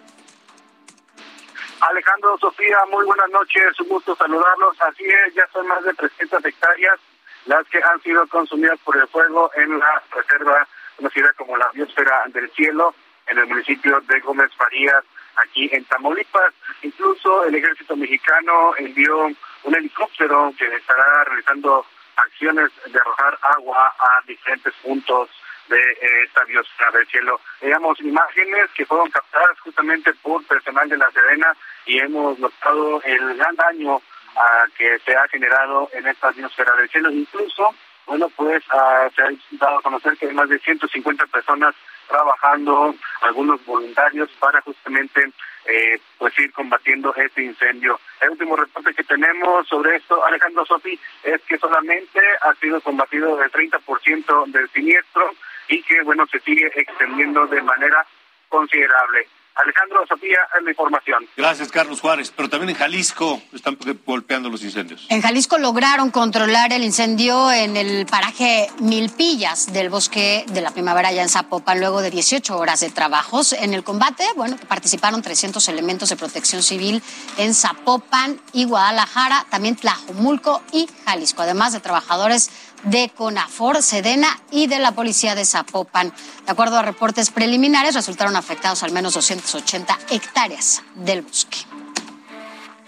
Alejandro, 1.81 2.37
Sofía, 2.39 2.77
muy 2.91 3.05
buenas 3.05 3.29
noches, 3.29 3.79
un 3.79 3.87
gusto 3.87 4.15
saludarlos. 4.15 4.75
Así 4.81 5.05
es, 5.05 5.33
ya 5.33 5.47
son 5.51 5.65
más 5.67 5.83
de 5.83 5.93
300 5.93 6.43
hectáreas 6.45 6.99
las 7.45 7.65
que 7.69 7.81
han 7.81 8.01
sido 8.03 8.27
consumidas 8.27 8.77
por 8.83 8.97
el 8.97 9.07
fuego 9.07 9.49
en 9.55 9.79
la 9.79 10.03
reserva 10.11 10.67
conocida 10.97 11.31
como 11.37 11.57
la 11.57 11.69
biosfera 11.73 12.23
del 12.27 12.51
cielo, 12.51 12.93
en 13.27 13.37
el 13.37 13.47
municipio 13.47 14.01
de 14.01 14.19
Gómez 14.19 14.51
Farías, 14.55 15.03
aquí 15.37 15.69
en 15.71 15.85
Tamaulipas. 15.85 16.53
Incluso 16.81 17.45
el 17.45 17.55
ejército 17.55 17.95
mexicano 17.95 18.75
envió 18.77 19.31
un 19.63 19.75
helicóptero 19.75 20.53
que 20.57 20.65
estará 20.75 21.23
realizando 21.25 21.85
acciones 22.15 22.71
de 22.85 22.99
arrojar 22.99 23.37
agua 23.41 23.93
a 23.99 24.21
diferentes 24.25 24.73
puntos 24.83 25.29
de 25.69 25.77
eh, 25.77 26.23
esta 26.25 26.43
biosfera 26.45 26.91
del 26.91 27.07
cielo. 27.07 27.39
Veamos 27.61 27.99
imágenes 28.01 28.69
que 28.75 28.85
fueron 28.85 29.09
captadas 29.09 29.59
justamente 29.59 30.13
por 30.15 30.43
personal 30.45 30.89
de 30.89 30.97
la 30.97 31.11
Serena 31.11 31.55
y 31.85 31.99
hemos 31.99 32.37
notado 32.39 33.01
el 33.03 33.37
gran 33.37 33.55
daño 33.55 34.01
ah, 34.35 34.65
que 34.77 34.99
se 34.99 35.15
ha 35.15 35.27
generado 35.27 35.89
en 35.93 36.07
esta 36.07 36.31
biosfera 36.31 36.75
del 36.75 36.89
cielo. 36.89 37.11
Incluso, 37.11 37.75
bueno, 38.07 38.29
pues 38.35 38.63
ah, 38.71 39.07
se 39.15 39.21
ha 39.21 39.29
dado 39.51 39.77
a 39.77 39.81
conocer 39.81 40.17
que 40.17 40.27
hay 40.27 40.33
más 40.33 40.49
de 40.49 40.59
150 40.59 41.25
personas 41.27 41.75
trabajando 42.07 42.95
algunos 43.21 43.63
voluntarios 43.65 44.29
para 44.39 44.61
justamente 44.61 45.31
eh, 45.69 45.99
pues 46.17 46.37
ir 46.39 46.51
combatiendo 46.51 47.13
este 47.15 47.43
incendio. 47.43 47.99
El 48.21 48.31
último 48.31 48.55
reporte 48.55 48.93
que 48.93 49.03
tenemos 49.03 49.67
sobre 49.67 49.97
esto, 49.97 50.23
Alejandro 50.25 50.65
Sofi, 50.65 50.99
es 51.23 51.41
que 51.41 51.57
solamente 51.57 52.19
ha 52.41 52.53
sido 52.55 52.81
combatido 52.81 53.41
el 53.41 53.51
30% 53.51 54.45
del 54.47 54.69
siniestro 54.69 55.31
y 55.67 55.81
que, 55.83 56.01
bueno, 56.01 56.25
se 56.27 56.39
sigue 56.39 56.71
extendiendo 56.75 57.45
de 57.47 57.61
manera 57.61 58.05
considerable. 58.49 59.27
Alejandro 59.55 60.05
Sofía, 60.07 60.39
en 60.57 60.65
la 60.65 60.71
información. 60.71 61.27
Gracias, 61.35 61.69
Carlos 61.69 61.99
Juárez. 61.99 62.31
Pero 62.35 62.49
también 62.49 62.69
en 62.69 62.75
Jalisco 62.75 63.41
están 63.53 63.77
golpeando 64.05 64.49
los 64.49 64.63
incendios. 64.63 65.05
En 65.09 65.21
Jalisco 65.21 65.57
lograron 65.57 66.11
controlar 66.11 66.71
el 66.71 66.83
incendio 66.83 67.51
en 67.51 67.75
el 67.75 68.05
paraje 68.05 68.69
Milpillas 68.79 69.73
del 69.73 69.89
bosque 69.89 70.45
de 70.47 70.61
la 70.61 70.71
primavera 70.71 71.09
allá 71.09 71.23
en 71.23 71.29
Zapopan, 71.29 71.79
luego 71.79 72.01
de 72.01 72.09
18 72.09 72.57
horas 72.57 72.79
de 72.79 72.89
trabajos. 72.89 73.53
En 73.53 73.73
el 73.73 73.83
combate, 73.83 74.23
bueno, 74.35 74.57
participaron 74.67 75.21
300 75.21 75.67
elementos 75.67 76.09
de 76.09 76.15
protección 76.15 76.63
civil 76.63 77.03
en 77.37 77.53
Zapopan 77.53 78.39
y 78.53 78.65
Guadalajara, 78.65 79.45
también 79.49 79.75
Tlajomulco 79.75 80.61
y 80.71 80.87
Jalisco, 81.05 81.41
además 81.41 81.73
de 81.73 81.79
trabajadores 81.79 82.49
de 82.83 83.09
CONAFOR, 83.15 83.81
Sedena 83.81 84.39
y 84.51 84.67
de 84.67 84.79
la 84.79 84.93
Policía 84.93 85.35
de 85.35 85.45
Zapopan. 85.45 86.13
De 86.45 86.51
acuerdo 86.51 86.77
a 86.77 86.81
reportes 86.81 87.29
preliminares, 87.31 87.95
resultaron 87.95 88.35
afectados 88.35 88.83
al 88.83 88.91
menos 88.91 89.13
280 89.13 89.97
hectáreas 90.09 90.81
del 90.95 91.21
bosque. 91.21 91.57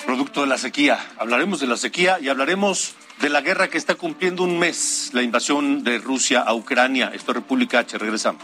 Producto 0.06 0.41
de 0.41 0.47
la 0.47 0.58
sequía. 0.58 0.99
Hablaremos 1.17 1.60
de 1.60 1.67
la 1.67 1.77
sequía 1.77 2.17
y 2.19 2.30
hablaremos 2.30 2.95
de 3.21 3.30
la 3.30 3.41
guerra 3.41 3.69
que 3.69 3.77
está 3.77 3.95
cumpliendo 3.95 4.43
un 4.43 4.58
mes, 4.58 5.12
la 5.13 5.21
invasión 5.21 5.84
de 5.84 5.99
Rusia 5.99 6.41
a 6.41 6.54
Ucrania. 6.56 7.12
Esto 7.13 7.32
es 7.32 7.36
República 7.36 7.80
H. 7.80 7.97
Regresamos. 7.97 8.43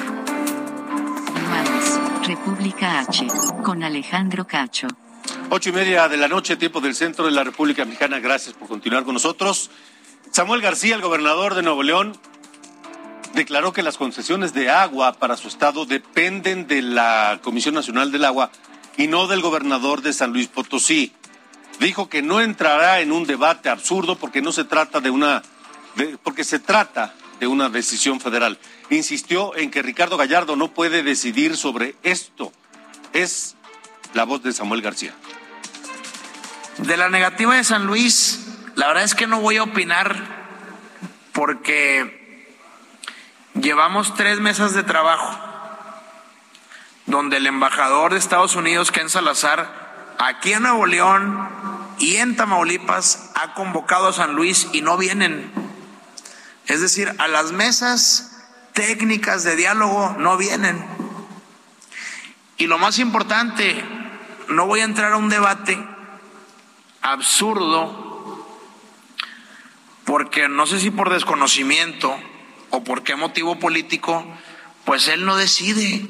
República 2.23 2.99
H, 2.99 3.27
con 3.63 3.83
Alejandro 3.83 4.45
Cacho. 4.45 4.87
Ocho 5.49 5.69
y 5.69 5.71
media 5.71 6.07
de 6.07 6.17
la 6.17 6.27
noche, 6.27 6.55
tiempo 6.55 6.79
del 6.79 6.93
centro 6.93 7.25
de 7.25 7.31
la 7.31 7.43
República 7.43 7.83
Mexicana. 7.83 8.19
Gracias 8.19 8.53
por 8.53 8.67
continuar 8.67 9.03
con 9.03 9.15
nosotros. 9.15 9.71
Samuel 10.31 10.61
García, 10.61 10.95
el 10.95 11.01
gobernador 11.01 11.55
de 11.55 11.63
Nuevo 11.63 11.83
León, 11.83 12.15
declaró 13.33 13.73
que 13.73 13.81
las 13.81 13.97
concesiones 13.97 14.53
de 14.53 14.69
agua 14.69 15.13
para 15.13 15.35
su 15.35 15.47
estado 15.47 15.85
dependen 15.85 16.67
de 16.67 16.81
la 16.81 17.39
Comisión 17.43 17.73
Nacional 17.73 18.11
del 18.11 18.25
Agua 18.25 18.51
y 18.97 19.07
no 19.07 19.27
del 19.27 19.41
gobernador 19.41 20.01
de 20.01 20.13
San 20.13 20.31
Luis 20.31 20.47
Potosí. 20.47 21.13
Dijo 21.79 22.07
que 22.07 22.21
no 22.21 22.39
entrará 22.39 23.01
en 23.01 23.11
un 23.11 23.25
debate 23.25 23.69
absurdo 23.69 24.15
porque 24.15 24.41
no 24.41 24.51
se 24.51 24.63
trata 24.63 25.01
de 25.01 25.09
una, 25.09 25.41
porque 26.23 26.43
se 26.43 26.59
trata 26.59 27.15
de 27.41 27.47
una 27.47 27.69
decisión 27.69 28.21
federal. 28.21 28.59
Insistió 28.91 29.57
en 29.57 29.71
que 29.71 29.81
Ricardo 29.81 30.15
Gallardo 30.15 30.55
no 30.55 30.71
puede 30.73 31.01
decidir 31.01 31.57
sobre 31.57 31.95
esto. 32.03 32.53
Es 33.13 33.55
la 34.13 34.25
voz 34.25 34.43
de 34.43 34.53
Samuel 34.53 34.83
García. 34.83 35.15
De 36.77 36.95
la 36.97 37.09
negativa 37.09 37.55
de 37.55 37.63
San 37.63 37.87
Luis, 37.87 38.45
la 38.75 38.87
verdad 38.87 39.03
es 39.03 39.15
que 39.15 39.25
no 39.25 39.41
voy 39.41 39.57
a 39.57 39.63
opinar 39.63 40.15
porque 41.31 42.47
llevamos 43.55 44.13
tres 44.13 44.39
mesas 44.39 44.75
de 44.75 44.83
trabajo 44.83 45.35
donde 47.07 47.37
el 47.37 47.47
embajador 47.47 48.13
de 48.13 48.19
Estados 48.19 48.55
Unidos, 48.55 48.91
Ken 48.91 49.09
Salazar, 49.09 50.13
aquí 50.19 50.53
en 50.53 50.61
Nuevo 50.61 50.85
León 50.85 51.49
y 51.97 52.17
en 52.17 52.35
Tamaulipas 52.35 53.31
ha 53.33 53.55
convocado 53.55 54.09
a 54.09 54.13
San 54.13 54.35
Luis 54.35 54.67
y 54.73 54.81
no 54.81 54.95
vienen 54.95 55.70
es 56.71 56.79
decir, 56.79 57.13
a 57.17 57.27
las 57.27 57.51
mesas 57.51 58.31
técnicas 58.71 59.43
de 59.43 59.57
diálogo 59.57 60.15
no 60.19 60.37
vienen. 60.37 60.81
Y 62.55 62.67
lo 62.67 62.77
más 62.77 62.97
importante, 62.97 63.83
no 64.47 64.67
voy 64.67 64.79
a 64.79 64.85
entrar 64.85 65.11
a 65.11 65.17
un 65.17 65.27
debate 65.27 65.77
absurdo, 67.01 68.47
porque 70.05 70.47
no 70.47 70.65
sé 70.65 70.79
si 70.79 70.91
por 70.91 71.09
desconocimiento 71.09 72.17
o 72.69 72.85
por 72.85 73.03
qué 73.03 73.17
motivo 73.17 73.59
político, 73.59 74.25
pues 74.85 75.09
él 75.09 75.25
no 75.25 75.35
decide. 75.35 76.07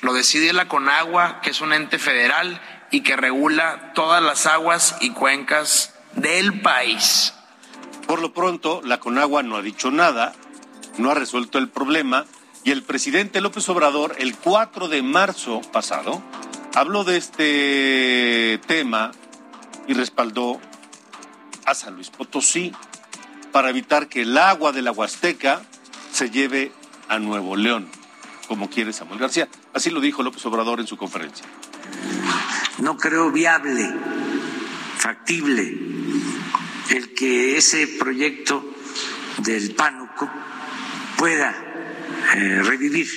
Lo 0.00 0.14
decide 0.14 0.54
la 0.54 0.68
Conagua, 0.68 1.42
que 1.42 1.50
es 1.50 1.60
un 1.60 1.74
ente 1.74 1.98
federal 1.98 2.62
y 2.90 3.02
que 3.02 3.14
regula 3.14 3.92
todas 3.94 4.22
las 4.22 4.46
aguas 4.46 4.96
y 5.02 5.10
cuencas 5.10 5.94
del 6.14 6.62
país. 6.62 7.34
Por 8.06 8.20
lo 8.20 8.32
pronto, 8.32 8.80
la 8.84 9.00
Conagua 9.00 9.42
no 9.42 9.56
ha 9.56 9.62
dicho 9.62 9.90
nada, 9.90 10.32
no 10.96 11.10
ha 11.10 11.14
resuelto 11.14 11.58
el 11.58 11.68
problema 11.68 12.24
y 12.62 12.70
el 12.70 12.82
presidente 12.82 13.40
López 13.40 13.68
Obrador, 13.68 14.14
el 14.18 14.36
4 14.36 14.88
de 14.88 15.02
marzo 15.02 15.60
pasado, 15.72 16.22
habló 16.74 17.02
de 17.04 17.16
este 17.16 18.60
tema 18.66 19.10
y 19.88 19.94
respaldó 19.94 20.60
a 21.64 21.74
San 21.74 21.94
Luis 21.94 22.10
Potosí 22.10 22.72
para 23.50 23.70
evitar 23.70 24.08
que 24.08 24.22
el 24.22 24.38
agua 24.38 24.70
de 24.70 24.82
la 24.82 24.92
Huasteca 24.92 25.62
se 26.12 26.30
lleve 26.30 26.72
a 27.08 27.18
Nuevo 27.18 27.56
León, 27.56 27.88
como 28.46 28.70
quiere 28.70 28.92
Samuel 28.92 29.18
García. 29.18 29.48
Así 29.74 29.90
lo 29.90 30.00
dijo 30.00 30.22
López 30.22 30.44
Obrador 30.46 30.78
en 30.78 30.86
su 30.86 30.96
conferencia. 30.96 31.44
No 32.78 32.96
creo 32.96 33.32
viable, 33.32 33.92
factible 34.98 35.96
el 36.90 37.14
que 37.14 37.56
ese 37.56 37.86
proyecto 37.86 38.74
del 39.38 39.74
pánuco 39.74 40.30
pueda 41.16 41.54
eh, 42.34 42.62
revivir. 42.62 43.08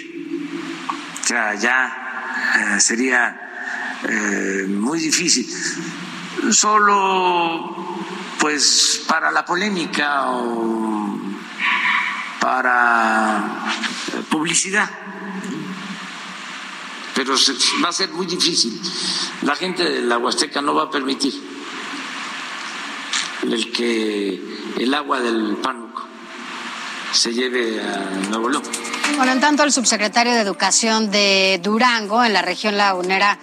O 1.22 1.26
sea, 1.26 1.54
ya 1.56 2.76
eh, 2.76 2.80
sería 2.80 4.00
eh, 4.08 4.66
muy 4.68 5.00
difícil. 5.00 5.48
Solo 6.52 8.00
pues 8.40 9.04
para 9.08 9.32
la 9.32 9.46
polémica 9.46 10.32
o 10.32 11.20
para 12.40 13.66
publicidad. 14.30 14.90
Pero 17.14 17.36
va 17.84 17.90
a 17.90 17.94
ser 17.94 18.10
muy 18.12 18.26
difícil. 18.26 18.82
La 19.42 19.56
gente 19.56 19.84
de 19.84 20.02
la 20.02 20.18
Huasteca 20.18 20.62
no 20.62 20.74
va 20.74 20.84
a 20.84 20.90
permitir 20.90 21.59
el 23.44 23.72
que 23.72 24.42
el 24.78 24.94
agua 24.94 25.20
del 25.20 25.58
pánuco 25.58 26.08
se 27.12 27.34
lleve 27.34 27.82
a 27.82 28.30
Nuevo 28.30 28.50
León. 28.50 28.64
Bueno, 29.18 29.32
en 29.32 29.40
tanto, 29.40 29.64
el 29.64 29.72
subsecretario 29.72 30.34
de 30.34 30.42
Educación 30.42 31.10
de 31.12 31.60
Durango, 31.64 32.24
en 32.24 32.34
la 32.34 32.42
región 32.42 32.78
lagunera, 32.78 33.40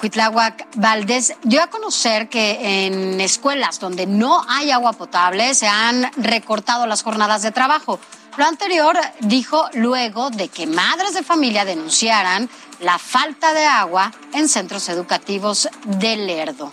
Cuitláhuac 0.00 0.68
Valdés, 0.76 1.34
dio 1.42 1.62
a 1.62 1.66
conocer 1.68 2.28
que 2.28 2.86
en 2.86 3.20
escuelas 3.20 3.80
donde 3.80 4.06
no 4.06 4.44
hay 4.48 4.70
agua 4.70 4.92
potable 4.92 5.54
se 5.54 5.66
han 5.66 6.10
recortado 6.16 6.86
las 6.86 7.02
jornadas 7.02 7.42
de 7.42 7.50
trabajo. 7.50 7.98
Lo 8.36 8.44
anterior 8.44 8.96
dijo 9.20 9.68
luego 9.74 10.30
de 10.30 10.48
que 10.48 10.68
madres 10.68 11.14
de 11.14 11.24
familia 11.24 11.64
denunciaran 11.64 12.48
la 12.80 12.98
falta 12.98 13.52
de 13.52 13.66
agua 13.66 14.12
en 14.32 14.48
centros 14.48 14.88
educativos 14.88 15.68
de 15.84 16.16
Lerdo. 16.16 16.70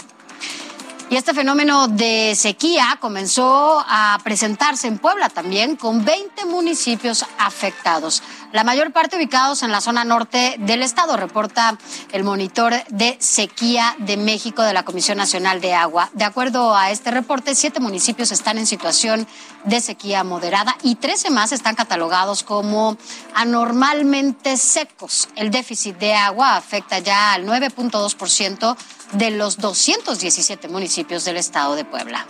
Y 1.07 1.17
este 1.17 1.35
fenómeno 1.35 1.87
de 1.87 2.33
sequía 2.35 2.97
comenzó 2.99 3.83
a 3.87 4.17
presentarse 4.23 4.87
en 4.87 4.97
Puebla 4.97 5.29
también, 5.29 5.75
con 5.75 6.03
20 6.03 6.45
municipios 6.45 7.23
afectados. 7.37 8.23
La 8.55 8.63
mayor 8.63 8.93
parte 8.93 9.17
ubicados 9.17 9.63
en 9.63 9.71
la 9.73 9.81
zona 9.81 10.05
norte 10.05 10.55
del 10.59 10.81
estado, 10.81 11.17
reporta 11.17 11.77
el 12.13 12.23
monitor 12.23 12.73
de 12.87 13.17
sequía 13.19 13.97
de 13.99 14.15
México 14.15 14.61
de 14.61 14.71
la 14.71 14.85
Comisión 14.85 15.17
Nacional 15.17 15.59
de 15.59 15.73
Agua. 15.73 16.09
De 16.13 16.23
acuerdo 16.23 16.73
a 16.73 16.89
este 16.89 17.11
reporte, 17.11 17.53
siete 17.53 17.81
municipios 17.81 18.31
están 18.31 18.57
en 18.57 18.65
situación 18.65 19.27
de 19.65 19.81
sequía 19.81 20.23
moderada 20.23 20.77
y 20.83 20.95
13 20.95 21.31
más 21.31 21.51
están 21.51 21.75
catalogados 21.75 22.43
como 22.43 22.97
anormalmente 23.33 24.55
secos. 24.55 25.27
El 25.35 25.51
déficit 25.51 25.97
de 25.97 26.13
agua 26.13 26.55
afecta 26.55 26.99
ya 26.99 27.33
al 27.33 27.45
9.2% 27.45 28.77
de 29.11 29.31
los 29.31 29.57
217 29.57 30.69
municipios 30.69 31.25
del 31.25 31.35
estado 31.35 31.75
de 31.75 31.83
Puebla. 31.83 32.25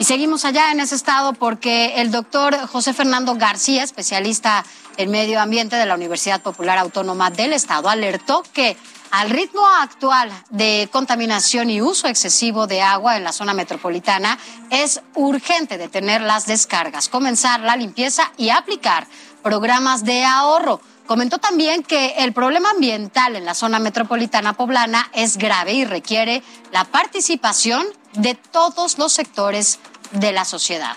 Y 0.00 0.04
seguimos 0.04 0.46
allá 0.46 0.72
en 0.72 0.80
ese 0.80 0.94
estado 0.94 1.34
porque 1.34 2.00
el 2.00 2.10
doctor 2.10 2.56
José 2.68 2.94
Fernando 2.94 3.34
García, 3.34 3.82
especialista 3.82 4.64
en 5.00 5.10
medio 5.10 5.40
ambiente 5.40 5.76
de 5.76 5.86
la 5.86 5.94
Universidad 5.94 6.42
Popular 6.42 6.76
Autónoma 6.76 7.30
del 7.30 7.54
Estado, 7.54 7.88
alertó 7.88 8.42
que 8.52 8.76
al 9.10 9.30
ritmo 9.30 9.66
actual 9.66 10.30
de 10.50 10.88
contaminación 10.92 11.70
y 11.70 11.80
uso 11.80 12.06
excesivo 12.06 12.66
de 12.66 12.82
agua 12.82 13.16
en 13.16 13.24
la 13.24 13.32
zona 13.32 13.54
metropolitana, 13.54 14.38
es 14.68 15.00
urgente 15.14 15.78
detener 15.78 16.20
las 16.20 16.46
descargas, 16.46 17.08
comenzar 17.08 17.60
la 17.60 17.76
limpieza 17.76 18.30
y 18.36 18.50
aplicar 18.50 19.06
programas 19.42 20.04
de 20.04 20.24
ahorro. 20.24 20.80
Comentó 21.06 21.38
también 21.38 21.82
que 21.82 22.14
el 22.18 22.32
problema 22.32 22.70
ambiental 22.70 23.34
en 23.34 23.44
la 23.44 23.54
zona 23.54 23.78
metropolitana 23.78 24.52
poblana 24.52 25.10
es 25.12 25.38
grave 25.38 25.72
y 25.72 25.84
requiere 25.84 26.42
la 26.70 26.84
participación 26.84 27.84
de 28.12 28.34
todos 28.34 28.98
los 28.98 29.12
sectores 29.12 29.80
de 30.12 30.32
la 30.32 30.44
sociedad. 30.44 30.96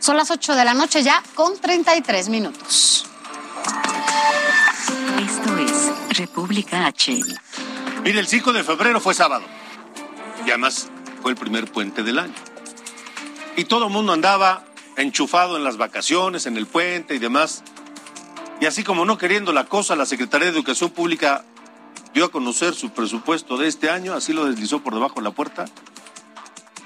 Son 0.00 0.16
las 0.16 0.30
8 0.30 0.54
de 0.54 0.64
la 0.64 0.72
noche 0.72 1.02
ya 1.02 1.22
con 1.34 1.58
33 1.58 2.30
minutos. 2.30 3.04
Esto 5.22 5.58
es 5.58 6.18
República 6.18 6.86
H. 6.86 7.20
Mire, 8.02 8.18
el 8.18 8.26
5 8.26 8.54
de 8.54 8.64
febrero 8.64 8.98
fue 8.98 9.12
sábado. 9.12 9.44
Y 10.46 10.48
además 10.48 10.88
fue 11.20 11.32
el 11.32 11.36
primer 11.36 11.70
puente 11.70 12.02
del 12.02 12.18
año. 12.18 12.34
Y 13.56 13.64
todo 13.64 13.86
el 13.86 13.92
mundo 13.92 14.14
andaba 14.14 14.64
enchufado 14.96 15.58
en 15.58 15.64
las 15.64 15.76
vacaciones, 15.76 16.46
en 16.46 16.56
el 16.56 16.66
puente 16.66 17.14
y 17.14 17.18
demás. 17.18 17.62
Y 18.58 18.64
así 18.64 18.82
como 18.82 19.04
no 19.04 19.18
queriendo 19.18 19.52
la 19.52 19.66
cosa, 19.66 19.96
la 19.96 20.06
Secretaría 20.06 20.46
de 20.46 20.54
Educación 20.54 20.90
Pública 20.90 21.44
dio 22.14 22.24
a 22.24 22.30
conocer 22.30 22.74
su 22.74 22.90
presupuesto 22.90 23.58
de 23.58 23.68
este 23.68 23.90
año, 23.90 24.14
así 24.14 24.32
lo 24.32 24.46
deslizó 24.46 24.82
por 24.82 24.94
debajo 24.94 25.16
de 25.16 25.22
la 25.22 25.30
puerta. 25.30 25.66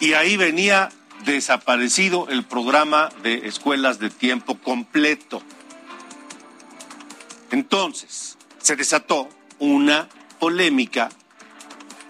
Y 0.01 0.15
ahí 0.15 0.37
venía 0.37 0.91
desaparecido 1.25 2.29
el 2.29 2.45
programa 2.45 3.09
de 3.23 3.47
escuelas 3.47 3.99
de 3.99 4.11
tiempo 4.11 4.59
completo. 4.59 5.43
Entonces, 7.51 8.37
se 8.61 8.77
desató 8.77 9.29
una 9.59 10.09
polémica, 10.39 11.11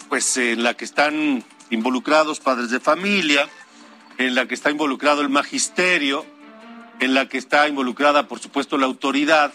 pues 0.09 0.37
en 0.37 0.63
la 0.63 0.75
que 0.75 0.85
están 0.85 1.45
involucrados 1.71 2.41
padres 2.41 2.71
de 2.71 2.81
familia, 2.81 3.49
en 4.19 4.35
la 4.35 4.47
que 4.47 4.55
está 4.55 4.71
involucrado 4.71 5.21
el 5.21 5.29
magisterio, 5.29 6.25
en 7.01 7.15
la 7.15 7.29
que 7.29 7.39
está 7.39 7.69
involucrada, 7.69 8.29
por 8.29 8.39
supuesto, 8.39 8.79
la 8.79 8.87
autoridad. 8.87 9.53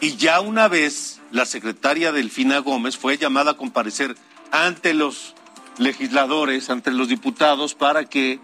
Y 0.00 0.16
ya 0.16 0.40
una 0.40 0.68
vez 0.68 1.20
la 1.30 1.44
secretaria 1.44 2.12
Delfina 2.12 2.58
Gómez 2.58 2.96
fue 2.96 3.18
llamada 3.18 3.52
a 3.52 3.56
comparecer 3.56 4.16
ante 4.52 4.94
los 4.94 5.34
legisladores, 5.78 6.70
ante 6.70 6.90
los 6.90 7.08
diputados, 7.08 7.74
para 7.74 8.04
que 8.04 8.40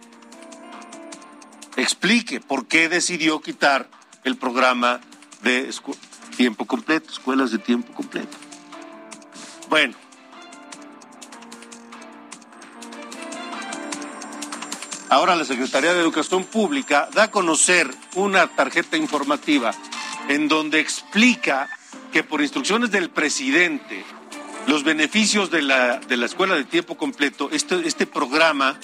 explique 1.77 2.41
por 2.41 2.67
qué 2.67 2.89
decidió 2.89 3.41
quitar 3.41 3.89
el 4.25 4.37
programa 4.37 5.01
de 5.43 5.71
tiempo 6.37 6.65
completo, 6.65 7.11
escuelas 7.11 7.51
de 7.51 7.59
tiempo 7.59 7.93
completo. 7.95 8.37
Bueno. 9.69 9.95
Ahora 15.09 15.37
la 15.37 15.45
Secretaría 15.45 15.95
de 15.95 16.01
Educación 16.01 16.45
Pública 16.45 17.09
da 17.15 17.25
a 17.25 17.31
conocer 17.31 17.89
una 18.17 18.49
tarjeta 18.49 18.97
informativa 18.97 19.73
en 20.29 20.49
donde 20.49 20.81
explica 20.81 21.69
que 22.13 22.25
por 22.25 22.43
instrucciones 22.43 22.91
del 22.91 23.11
presidente 23.11 24.05
los 24.67 24.83
beneficios 24.83 25.51
de 25.51 25.63
la, 25.63 25.99
de 25.99 26.17
la 26.17 26.27
escuela 26.27 26.57
de 26.57 26.65
tiempo 26.65 26.97
completo, 26.97 27.51
este, 27.53 27.87
este 27.87 28.07
programa 28.07 28.81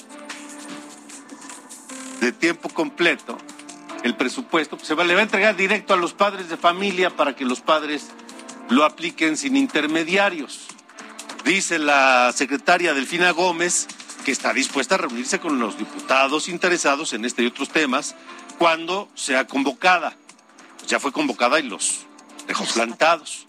de 2.23 2.31
tiempo 2.31 2.69
completo, 2.69 3.37
el 4.03 4.15
presupuesto, 4.15 4.77
se 4.81 4.95
va, 4.95 5.03
le 5.03 5.13
va 5.13 5.19
a 5.19 5.23
entregar 5.23 5.55
directo 5.55 5.93
a 5.93 5.97
los 5.97 6.13
padres 6.13 6.49
de 6.49 6.57
familia 6.57 7.09
para 7.09 7.35
que 7.35 7.45
los 7.45 7.61
padres 7.61 8.07
lo 8.69 8.85
apliquen 8.85 9.37
sin 9.37 9.57
intermediarios. 9.57 10.67
Dice 11.43 11.79
la 11.79 12.31
secretaria 12.33 12.93
Delfina 12.93 13.31
Gómez 13.31 13.87
que 14.23 14.31
está 14.31 14.53
dispuesta 14.53 14.95
a 14.95 14.99
reunirse 14.99 15.39
con 15.39 15.59
los 15.59 15.77
diputados 15.77 16.47
interesados 16.47 17.11
en 17.11 17.25
este 17.25 17.43
y 17.43 17.47
otros 17.47 17.69
temas 17.69 18.15
cuando 18.57 19.09
sea 19.15 19.45
convocada. 19.45 20.15
Ya 20.87 21.01
fue 21.01 21.11
convocada 21.11 21.59
y 21.59 21.63
los 21.63 22.05
dejó 22.47 22.63
plantados. 22.65 23.45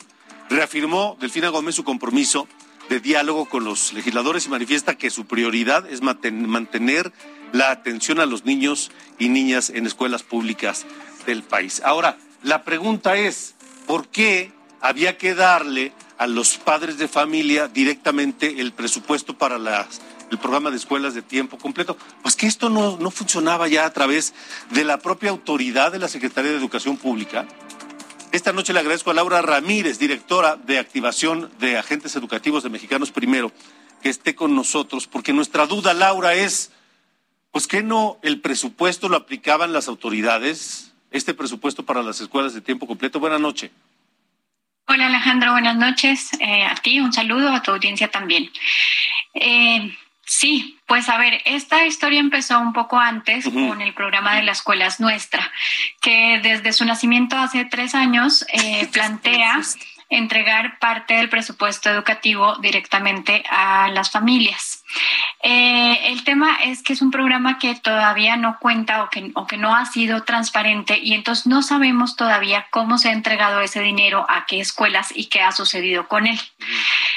Reafirmó 0.50 1.16
Delfina 1.20 1.48
Gómez 1.50 1.76
su 1.76 1.84
compromiso 1.84 2.48
de 2.88 2.98
diálogo 2.98 3.46
con 3.46 3.64
los 3.64 3.92
legisladores 3.92 4.46
y 4.46 4.48
manifiesta 4.50 4.96
que 4.96 5.10
su 5.10 5.26
prioridad 5.26 5.88
es 5.88 6.02
mantener 6.02 7.12
la 7.54 7.70
atención 7.70 8.18
a 8.18 8.26
los 8.26 8.44
niños 8.44 8.90
y 9.16 9.28
niñas 9.28 9.70
en 9.70 9.86
escuelas 9.86 10.24
públicas 10.24 10.84
del 11.24 11.44
país. 11.44 11.80
Ahora, 11.84 12.18
la 12.42 12.64
pregunta 12.64 13.16
es, 13.16 13.54
¿por 13.86 14.08
qué 14.08 14.52
había 14.80 15.16
que 15.18 15.36
darle 15.36 15.92
a 16.18 16.26
los 16.26 16.58
padres 16.58 16.98
de 16.98 17.06
familia 17.06 17.68
directamente 17.68 18.60
el 18.60 18.72
presupuesto 18.72 19.38
para 19.38 19.56
el 19.56 20.38
programa 20.38 20.70
de 20.70 20.76
escuelas 20.76 21.14
de 21.14 21.22
tiempo 21.22 21.56
completo? 21.56 21.96
Pues 22.22 22.34
que 22.34 22.48
esto 22.48 22.70
no, 22.70 22.96
no 22.96 23.12
funcionaba 23.12 23.68
ya 23.68 23.86
a 23.86 23.92
través 23.92 24.34
de 24.70 24.82
la 24.82 24.98
propia 24.98 25.30
autoridad 25.30 25.92
de 25.92 26.00
la 26.00 26.08
Secretaría 26.08 26.50
de 26.50 26.56
Educación 26.56 26.96
Pública. 26.96 27.46
Esta 28.32 28.52
noche 28.52 28.72
le 28.72 28.80
agradezco 28.80 29.12
a 29.12 29.14
Laura 29.14 29.42
Ramírez, 29.42 30.00
directora 30.00 30.56
de 30.56 30.80
activación 30.80 31.52
de 31.60 31.78
agentes 31.78 32.16
educativos 32.16 32.64
de 32.64 32.70
Mexicanos 32.70 33.12
Primero, 33.12 33.52
que 34.02 34.08
esté 34.08 34.34
con 34.34 34.56
nosotros, 34.56 35.06
porque 35.06 35.32
nuestra 35.32 35.68
duda, 35.68 35.94
Laura, 35.94 36.34
es, 36.34 36.72
pues 37.54 37.68
que 37.68 37.84
no 37.84 38.18
el 38.22 38.40
presupuesto 38.40 39.08
lo 39.08 39.16
aplicaban 39.16 39.72
las 39.72 39.86
autoridades, 39.86 40.92
este 41.12 41.34
presupuesto 41.34 41.86
para 41.86 42.02
las 42.02 42.20
escuelas 42.20 42.52
de 42.52 42.60
tiempo 42.60 42.84
completo. 42.88 43.20
Buenas 43.20 43.40
noches. 43.40 43.70
Hola 44.88 45.06
Alejandro, 45.06 45.52
buenas 45.52 45.76
noches. 45.76 46.32
Eh, 46.40 46.64
a 46.64 46.74
ti 46.74 46.98
un 46.98 47.12
saludo, 47.12 47.50
a 47.50 47.62
tu 47.62 47.70
audiencia 47.70 48.10
también. 48.10 48.50
Eh, 49.34 49.96
Sí, 50.26 50.78
pues 50.86 51.10
a 51.10 51.18
ver, 51.18 51.42
esta 51.44 51.86
historia 51.86 52.18
empezó 52.18 52.58
un 52.58 52.72
poco 52.72 52.98
antes 52.98 53.44
con 53.44 53.82
el 53.82 53.92
programa 53.92 54.34
de 54.34 54.42
las 54.42 54.58
escuelas 54.58 54.98
nuestra, 54.98 55.52
que 56.00 56.40
desde 56.42 56.72
su 56.72 56.86
nacimiento 56.86 57.36
hace 57.36 57.66
tres 57.66 57.94
años 57.94 58.44
eh, 58.50 58.88
plantea 58.92 59.60
entregar 60.08 60.78
parte 60.78 61.14
del 61.14 61.28
presupuesto 61.28 61.90
educativo 61.90 62.56
directamente 62.56 63.44
a 63.48 63.90
las 63.90 64.10
familias. 64.10 64.84
Eh, 65.42 66.12
el 66.12 66.24
tema 66.24 66.56
es 66.64 66.82
que 66.82 66.92
es 66.92 67.02
un 67.02 67.10
programa 67.10 67.58
que 67.58 67.74
todavía 67.74 68.36
no 68.36 68.58
cuenta 68.58 69.02
o 69.02 69.10
que, 69.10 69.30
o 69.34 69.46
que 69.46 69.56
no 69.56 69.74
ha 69.74 69.86
sido 69.86 70.22
transparente 70.22 70.98
y 70.98 71.14
entonces 71.14 71.46
no 71.46 71.62
sabemos 71.62 72.16
todavía 72.16 72.66
cómo 72.70 72.98
se 72.98 73.08
ha 73.08 73.12
entregado 73.12 73.60
ese 73.60 73.80
dinero 73.80 74.26
a 74.28 74.46
qué 74.46 74.60
escuelas 74.60 75.12
y 75.14 75.26
qué 75.26 75.40
ha 75.42 75.52
sucedido 75.52 76.08
con 76.08 76.26
él. 76.26 76.40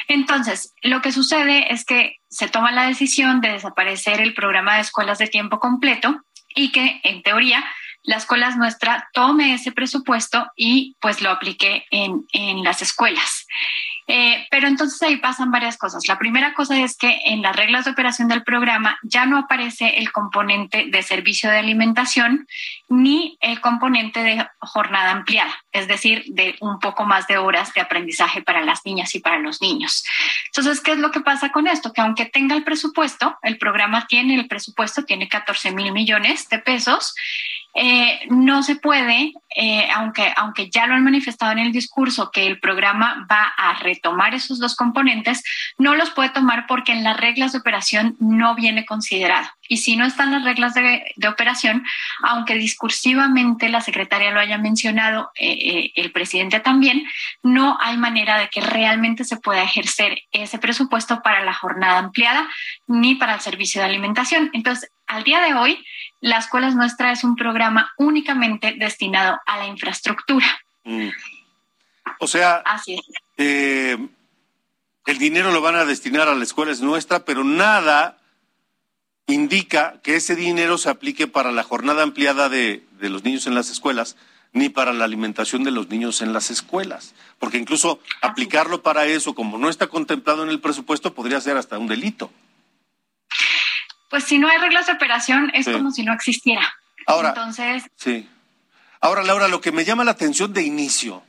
Entonces, 0.08 0.74
lo 0.82 1.02
que 1.02 1.12
sucede 1.12 1.72
es 1.74 1.86
que 1.86 2.18
se 2.30 2.50
toma 2.50 2.72
la 2.72 2.88
decisión 2.88 3.42
de 3.42 3.54
desaparecer 3.54 4.22
el 4.22 4.34
programa 4.34 4.76
de 4.76 4.82
escuelas 4.82 5.18
de 5.18 5.28
tiempo 5.28 5.60
completo 5.60 6.22
y 6.56 6.72
que 6.72 7.00
en 7.04 7.22
teoría 7.24 7.64
la 8.08 8.16
escuela 8.16 8.50
nuestra 8.56 9.10
tome 9.14 9.54
ese 9.54 9.74
presupuesto 9.74 10.50
y 10.56 10.96
pues 11.02 11.22
lo 11.22 11.30
aplique 11.30 11.86
en, 11.92 12.26
en 12.32 12.64
las 12.64 12.82
escuelas. 12.82 13.46
Eh, 14.10 14.48
pero 14.50 14.70
entonces 14.70 15.02
ahí 15.02 15.18
pasan 15.18 15.52
varias 15.52 15.78
cosas. 15.78 16.08
La 16.08 16.18
primera 16.18 16.54
cosa 16.54 16.80
es 16.80 16.96
que 16.96 17.20
en 17.26 17.42
las 17.42 17.54
reglas 17.54 17.84
de 17.84 17.92
operación 17.92 18.30
del 18.30 18.44
programa 18.44 18.98
ya 19.04 19.26
no 19.26 19.38
aparece 19.38 19.98
el 19.98 20.14
componente 20.14 20.86
de 20.90 21.04
servicio 21.04 21.50
de 21.50 21.58
alimentación 21.58 22.48
ni 22.88 23.38
el 23.42 23.60
componente 23.60 24.24
de 24.24 24.48
jornada 24.60 25.12
ampliada, 25.12 25.54
es 25.74 25.90
decir, 25.90 26.24
de 26.28 26.56
un 26.62 26.80
poco 26.80 27.04
más 27.04 27.28
de 27.28 27.38
horas 27.38 27.74
de 27.74 27.82
aprendizaje 27.82 28.42
para 28.42 28.64
las 28.64 28.86
niñas 28.86 29.14
y 29.14 29.20
para 29.20 29.40
los 29.40 29.62
niños. 29.62 30.06
Entonces, 30.46 30.80
¿qué 30.80 30.94
es 30.94 31.00
lo 31.00 31.12
que 31.12 31.20
pasa 31.20 31.52
con 31.52 31.68
esto? 31.68 31.92
Que 31.92 32.00
aunque 32.00 32.26
tenga 32.26 32.56
el 32.56 32.64
presupuesto, 32.64 33.38
el 33.42 33.58
programa 33.58 34.08
tiene 34.08 34.36
el 34.36 34.48
presupuesto, 34.48 35.04
tiene 35.04 35.28
14 35.28 35.74
mil 35.74 35.92
millones 35.92 36.48
de 36.48 36.60
pesos, 36.60 37.14
eh, 37.80 38.22
no 38.30 38.64
se 38.64 38.76
puede, 38.76 39.34
eh, 39.56 39.88
aunque, 39.94 40.34
aunque 40.36 40.68
ya 40.72 40.88
lo 40.88 40.96
han 40.96 41.04
manifestado 41.04 41.52
en 41.52 41.60
el 41.60 41.72
discurso, 41.72 42.32
que 42.32 42.48
el 42.48 42.60
programa 42.60 43.28
va 43.32 43.54
a 43.56 43.78
retomar 43.78 44.34
esos 44.34 44.58
dos 44.58 44.76
componentes, 44.76 45.44
no 45.78 45.94
los 45.94 46.10
puede 46.10 46.30
tomar 46.30 46.66
porque 46.66 46.92
en 46.92 47.04
las 47.04 47.18
reglas 47.18 47.52
de 47.52 47.60
operación 47.60 48.16
no 48.20 48.56
viene 48.56 48.84
considerado. 48.84 49.48
y 49.70 49.78
si 49.78 49.96
no 49.96 50.06
están 50.06 50.32
las 50.32 50.44
reglas 50.44 50.74
de, 50.74 51.04
operación, 51.28 51.84
aunque 52.24 52.56
discursivamente 52.56 53.70
la 53.70 53.82
secretaria 53.82 54.32
lo 54.32 54.40
haya 54.40 54.58
mencionado, 54.58 55.30
eh, 55.38 55.92
el 55.96 56.12
presidente 56.12 56.60
también, 56.60 57.04
no 57.44 57.78
hay 57.80 57.98
manera 57.98 58.40
de 58.40 58.48
que 58.48 58.62
realmente 58.62 59.24
se 59.24 59.38
pueda 59.38 59.62
ejercer 59.62 60.18
ese 60.32 60.58
presupuesto 60.58 61.22
para 61.22 61.44
la 61.44 61.54
jornada 61.54 62.00
ampliada 62.00 62.50
ni 62.88 63.16
para 63.16 63.36
el 63.36 63.42
servicio 63.42 63.82
de 63.82 63.88
alimentación. 63.88 64.50
Entonces, 64.54 64.90
al 65.08 65.24
día 65.24 65.42
de 65.42 65.54
hoy, 65.54 65.84
la 66.22 66.38
Escuelas 66.38 66.76
Nuestra 66.76 67.12
es 67.12 67.24
un 67.24 67.36
programa 67.36 67.94
únicamente 67.98 68.76
destinado 68.78 69.40
a 69.46 69.58
la 69.58 69.68
infraestructura. 69.68 70.48
Mm. 70.84 71.10
O 72.20 72.28
sea, 72.28 72.64
eh, 73.38 73.98
el 75.06 75.18
dinero 75.18 75.52
lo 75.52 75.62
van 75.62 75.76
a 75.76 75.86
destinar 75.86 76.28
a 76.28 76.36
la 76.36 76.44
escuela 76.44 76.72
es 76.72 76.82
nuestra, 76.82 77.26
pero 77.26 77.44
nada 77.44 78.18
indica 79.28 80.00
que 80.02 80.16
ese 80.16 80.36
dinero 80.36 80.78
se 80.78 80.90
aplique 80.90 81.28
para 81.28 81.52
la 81.52 81.64
jornada 81.64 82.04
ampliada 82.04 82.50
de, 82.50 82.84
los 83.00 83.24
niños 83.24 83.46
en 83.46 83.56
las 83.56 83.70
escuelas, 83.70 84.16
ni 84.54 84.70
para 84.70 84.94
la 84.94 85.06
alimentación 85.06 85.64
de 85.64 85.72
los 85.72 85.90
niños 85.90 86.22
en 86.22 86.34
las 86.34 86.50
escuelas. 86.50 87.14
Porque 87.38 87.58
incluso 87.58 88.00
aplicarlo 88.22 88.82
para 88.82 89.06
eso, 89.06 89.36
como 89.36 89.58
no 89.58 89.70
está 89.70 89.88
contemplado 89.88 90.44
en 90.44 90.50
el 90.50 90.62
presupuesto, 90.62 91.14
podría 91.14 91.42
ser 91.42 91.58
hasta 91.58 91.78
un 91.78 91.88
delito. 91.88 92.32
Pues 94.10 94.24
si 94.24 94.40
no 94.40 94.48
hay 94.48 94.58
reglas 94.58 94.88
de 94.88 94.94
operación, 94.94 95.52
es 95.54 95.68
como 95.68 95.92
si 95.92 96.04
no 96.04 96.14
existiera. 96.14 96.76
Ahora, 97.06 97.30
Entonces. 97.30 97.84
Sí. 97.96 98.28
Ahora, 99.00 99.24
Laura, 99.24 99.48
lo 99.48 99.62
que 99.62 99.72
me 99.72 99.86
llama 99.86 100.04
la 100.04 100.12
atención 100.12 100.54
de 100.54 100.64
inicio 100.64 101.24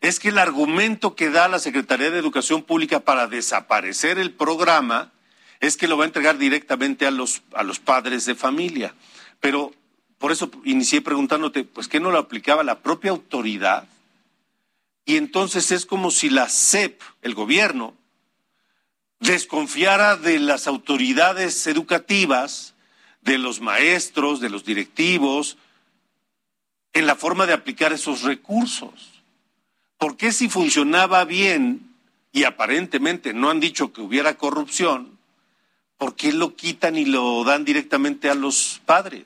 es 0.00 0.18
que 0.18 0.30
el 0.30 0.38
argumento 0.38 1.14
que 1.14 1.30
da 1.30 1.48
la 1.48 1.58
Secretaría 1.58 2.10
de 2.10 2.18
Educación 2.18 2.62
Pública 2.62 3.00
para 3.00 3.28
desaparecer 3.28 4.18
el 4.18 4.32
programa 4.32 5.12
es 5.60 5.76
que 5.76 5.86
lo 5.86 5.96
va 5.96 6.04
a 6.04 6.06
entregar 6.06 6.38
directamente 6.38 7.06
a 7.06 7.12
los, 7.12 7.42
a 7.54 7.62
los 7.62 7.78
padres 7.78 8.24
de 8.24 8.34
familia. 8.34 8.94
Pero 9.40 9.72
por 10.18 10.32
eso 10.32 10.50
inicié 10.64 11.02
preguntándote, 11.02 11.64
pues, 11.64 11.86
¿qué 11.86 12.00
no 12.00 12.10
lo 12.10 12.18
aplicaba 12.18 12.64
la 12.64 12.80
propia 12.80 13.12
autoridad? 13.12 13.88
Y 15.04 15.16
entonces 15.16 15.70
es 15.70 15.86
como 15.86 16.10
si 16.10 16.30
la 16.30 16.48
SEP, 16.48 17.00
el 17.22 17.34
gobierno, 17.34 17.94
desconfiara 19.22 20.16
de 20.16 20.38
las 20.40 20.66
autoridades 20.66 21.66
educativas, 21.66 22.74
de 23.20 23.38
los 23.38 23.60
maestros, 23.60 24.40
de 24.40 24.50
los 24.50 24.64
directivos, 24.64 25.56
en 26.92 27.06
la 27.06 27.14
forma 27.14 27.46
de 27.46 27.52
aplicar 27.52 27.92
esos 27.92 28.22
recursos. 28.22 29.22
¿Por 29.96 30.16
qué 30.16 30.32
si 30.32 30.48
funcionaba 30.48 31.24
bien 31.24 31.94
y 32.32 32.44
aparentemente 32.44 33.32
no 33.32 33.50
han 33.50 33.60
dicho 33.60 33.92
que 33.92 34.00
hubiera 34.00 34.34
corrupción, 34.34 35.18
por 35.96 36.16
qué 36.16 36.32
lo 36.32 36.56
quitan 36.56 36.96
y 36.96 37.04
lo 37.04 37.44
dan 37.44 37.64
directamente 37.64 38.28
a 38.28 38.34
los 38.34 38.80
padres? 38.84 39.24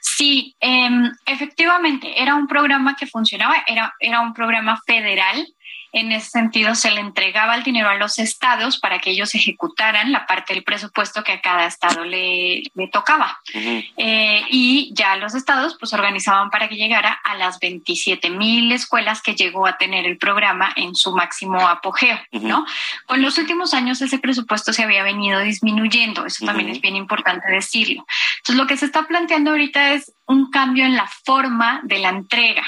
Sí, 0.00 0.54
em, 0.60 1.10
efectivamente, 1.24 2.20
era 2.20 2.34
un 2.34 2.46
programa 2.46 2.94
que 2.96 3.06
funcionaba, 3.06 3.64
era, 3.66 3.94
era 3.98 4.20
un 4.20 4.34
programa 4.34 4.78
federal 4.86 5.46
en 5.92 6.12
ese 6.12 6.30
sentido, 6.30 6.74
se 6.74 6.90
le 6.90 7.00
entregaba 7.00 7.54
el 7.54 7.62
dinero 7.62 7.88
a 7.88 7.96
los 7.96 8.18
estados 8.18 8.78
para 8.78 8.98
que 8.98 9.10
ellos 9.10 9.34
ejecutaran 9.34 10.12
la 10.12 10.26
parte 10.26 10.54
del 10.54 10.62
presupuesto 10.62 11.24
que 11.24 11.32
a 11.32 11.40
cada 11.40 11.66
estado 11.66 12.04
le, 12.04 12.62
tocaba. 12.92 13.40
Eh, 13.54 14.42
y 14.50 14.92
ya 14.94 15.16
los 15.16 15.34
estados 15.34 15.76
pues 15.78 15.92
organizaban 15.92 16.50
para 16.50 16.68
que 16.68 16.76
llegara 16.76 17.12
a 17.24 17.36
las 17.36 17.58
27 17.60 18.30
mil 18.30 18.72
escuelas 18.72 19.22
que 19.22 19.34
llegó 19.34 19.66
a 19.66 19.78
tener 19.78 20.06
el 20.06 20.18
programa 20.18 20.72
en 20.76 20.94
su 20.94 21.12
máximo 21.12 21.68
apogeo, 21.68 22.18
¿no? 22.32 22.64
Con 23.06 23.22
los 23.22 23.38
últimos 23.38 23.74
años 23.74 24.00
ese 24.00 24.18
presupuesto 24.18 24.72
se 24.72 24.82
había 24.82 25.02
venido 25.02 25.40
disminuyendo, 25.40 26.26
eso 26.26 26.44
también 26.46 26.68
es 26.70 26.80
bien 26.80 26.96
importante 26.96 27.50
decirlo. 27.50 28.06
Entonces, 28.38 28.56
lo 28.56 28.66
que 28.66 28.76
se 28.76 28.86
está 28.86 29.06
planteando 29.06 29.50
ahorita 29.50 29.92
es 29.92 30.12
un 30.26 30.50
cambio 30.50 30.84
en 30.84 30.96
la 30.96 31.08
forma 31.24 31.80
de 31.84 31.98
la 31.98 32.10
entrega. 32.10 32.64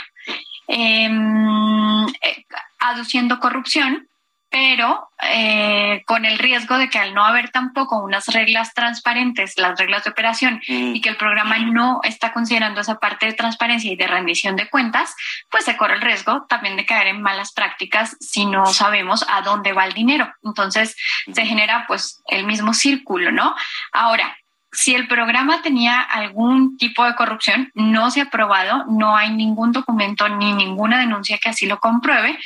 Em, 0.75 2.07
eh, 2.09 2.47
aduciendo 2.79 3.41
corrupción, 3.41 4.09
pero 4.49 5.11
eh, 5.23 6.03
con 6.07 6.25
el 6.25 6.39
riesgo 6.39 6.79
de 6.79 6.89
que 6.89 6.99
al 6.99 7.13
no 7.13 7.27
haber 7.27 7.51
tampoco 7.51 8.03
unas 8.03 8.29
reglas 8.29 8.73
transparentes, 8.73 9.59
las 9.59 9.79
reglas 9.79 10.05
de 10.05 10.11
operación, 10.13 10.63
mm. 10.67 10.95
y 10.95 11.03
que 11.03 11.11
el 11.11 11.19
programa 11.19 11.59
no 11.59 12.01
está 12.05 12.33
considerando 12.33 12.81
esa 12.81 12.99
parte 12.99 13.27
de 13.27 13.35
transparencia 13.35 13.93
y 13.93 13.97
de 13.97 14.07
rendición 14.07 14.57
de 14.57 14.71
cuentas, 14.71 15.15
pues 15.51 15.67
se 15.67 15.77
corre 15.77 15.97
el 15.97 16.01
riesgo 16.01 16.47
también 16.49 16.77
de 16.79 16.87
caer 16.87 17.09
en 17.09 17.21
malas 17.21 17.53
prácticas 17.53 18.17
si 18.21 18.47
no 18.47 18.65
sabemos 18.65 19.27
a 19.29 19.43
dónde 19.43 19.75
va 19.75 19.85
el 19.85 19.93
dinero. 19.93 20.33
Entonces 20.43 20.97
se 21.35 21.45
genera 21.45 21.85
pues 21.87 22.23
el 22.29 22.47
mismo 22.47 22.73
círculo, 22.73 23.31
¿no? 23.31 23.55
Ahora, 23.93 24.39
si 24.73 24.95
el 24.95 25.07
programa 25.07 25.61
tenía 25.61 26.01
algún 26.01 26.79
tipo 26.79 27.05
de 27.05 27.15
corrupción, 27.15 27.71
no 27.75 28.11
se 28.11 28.21
ha 28.21 28.25
aprobado, 28.25 28.85
no 28.89 29.17
hay 29.17 29.31
ningún 29.31 29.71
documento 29.71 30.29
ni 30.31 30.55
ninguna 30.55 30.99
denuncia 30.99 31.39
que 31.39 31.51
así 31.51 31.67
lo 31.67 31.79
compruebe, 31.79 32.39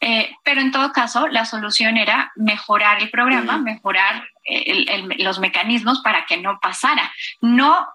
eh, 0.00 0.34
pero 0.44 0.60
en 0.60 0.70
todo 0.70 0.92
caso 0.92 1.26
la 1.26 1.44
solución 1.44 1.96
era 1.96 2.32
mejorar 2.36 3.02
el 3.02 3.10
programa, 3.10 3.58
mejorar 3.58 4.28
eh, 4.48 5.16
los 5.18 5.40
mecanismos 5.40 6.00
para 6.02 6.24
que 6.24 6.36
no 6.36 6.60
pasara. 6.60 7.12
No 7.40 7.86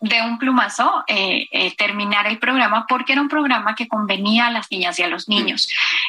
de 0.00 0.20
un 0.22 0.38
plumazo 0.38 1.04
eh, 1.06 1.48
eh, 1.50 1.74
terminar 1.76 2.26
el 2.26 2.38
programa 2.38 2.86
porque 2.86 3.12
era 3.12 3.22
un 3.22 3.28
programa 3.28 3.74
que 3.74 3.88
convenía 3.88 4.46
a 4.46 4.50
las 4.50 4.70
niñas 4.70 4.98
y 4.98 5.02
a 5.02 5.08
los 5.08 5.28
niños. 5.28 5.68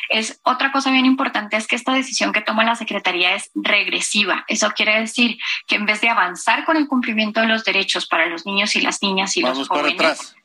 Es 0.09 0.39
otra 0.43 0.71
cosa 0.71 0.91
bien 0.91 1.05
importante 1.05 1.55
es 1.55 1.67
que 1.67 1.75
esta 1.75 1.93
decisión 1.93 2.33
que 2.33 2.41
toma 2.41 2.65
la 2.65 2.75
Secretaría 2.75 3.35
es 3.35 3.49
regresiva. 3.55 4.43
Eso 4.47 4.71
quiere 4.71 4.99
decir 4.99 5.37
que 5.67 5.75
en 5.75 5.85
vez 5.85 6.01
de 6.01 6.09
avanzar 6.09 6.65
con 6.65 6.75
el 6.75 6.87
cumplimiento 6.87 7.39
de 7.39 7.47
los 7.47 7.63
derechos 7.63 8.07
para 8.07 8.25
los 8.25 8.45
niños 8.45 8.75
y 8.75 8.81
las 8.81 9.01
niñas 9.01 9.37
y 9.37 9.41
los 9.41 9.67
jóvenes, 9.67 9.95
para 9.95 10.09
atrás. 10.09 10.35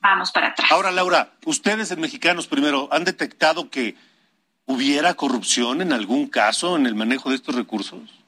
vamos 0.00 0.30
para 0.30 0.48
atrás. 0.48 0.70
Ahora, 0.70 0.90
Laura, 0.90 1.32
ustedes 1.46 1.90
en 1.90 2.00
Mexicanos 2.00 2.46
primero 2.46 2.88
han 2.92 3.04
detectado 3.04 3.70
que 3.70 3.96
hubiera 4.66 5.14
corrupción 5.14 5.80
en 5.80 5.92
algún 5.92 6.28
caso 6.28 6.76
en 6.76 6.86
el 6.86 6.94
manejo 6.94 7.30
de 7.30 7.36
estos 7.36 7.54
recursos. 7.54 8.21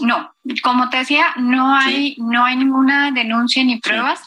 No, 0.00 0.34
como 0.62 0.90
te 0.90 0.98
decía, 0.98 1.34
no 1.36 1.74
hay, 1.74 2.16
no 2.18 2.44
hay 2.44 2.56
ninguna 2.56 3.10
denuncia 3.10 3.64
ni 3.64 3.78
pruebas. 3.78 4.20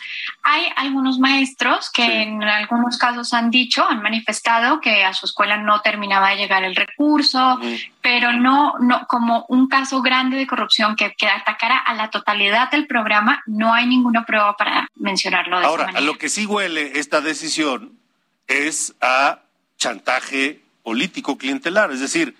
Hay 0.43 0.63
algunos 0.75 1.19
maestros 1.19 1.89
que 1.91 2.23
en 2.23 2.43
algunos 2.43 2.97
casos 2.97 3.33
han 3.33 3.51
dicho, 3.51 3.85
han 3.87 4.01
manifestado 4.01 4.81
que 4.81 5.03
a 5.03 5.13
su 5.13 5.25
escuela 5.25 5.57
no 5.57 5.81
terminaba 5.81 6.29
de 6.29 6.37
llegar 6.37 6.63
el 6.63 6.75
recurso, 6.75 7.59
pero 8.01 8.33
no, 8.33 8.73
no, 8.79 9.05
como 9.07 9.45
un 9.49 9.67
caso 9.67 10.01
grande 10.01 10.37
de 10.37 10.47
corrupción 10.47 10.95
que, 10.95 11.13
que 11.17 11.27
atacara 11.27 11.77
a 11.77 11.93
la 11.93 12.09
totalidad 12.09 12.71
del 12.71 12.87
programa, 12.87 13.43
no 13.45 13.73
hay 13.73 13.85
ninguna 13.85 14.25
prueba 14.25 14.55
para 14.57 14.87
mencionarlo 14.95 15.59
de 15.59 15.65
Ahora, 15.65 15.91
a 15.93 16.01
lo 16.01 16.17
que 16.17 16.29
sí 16.29 16.45
huele 16.45 16.99
esta 16.99 17.21
decisión 17.21 17.99
es 18.47 18.95
a 19.01 19.39
chantaje 19.77 20.61
político 20.83 21.37
clientelar, 21.37 21.91
es 21.91 21.99
decir, 21.99 22.35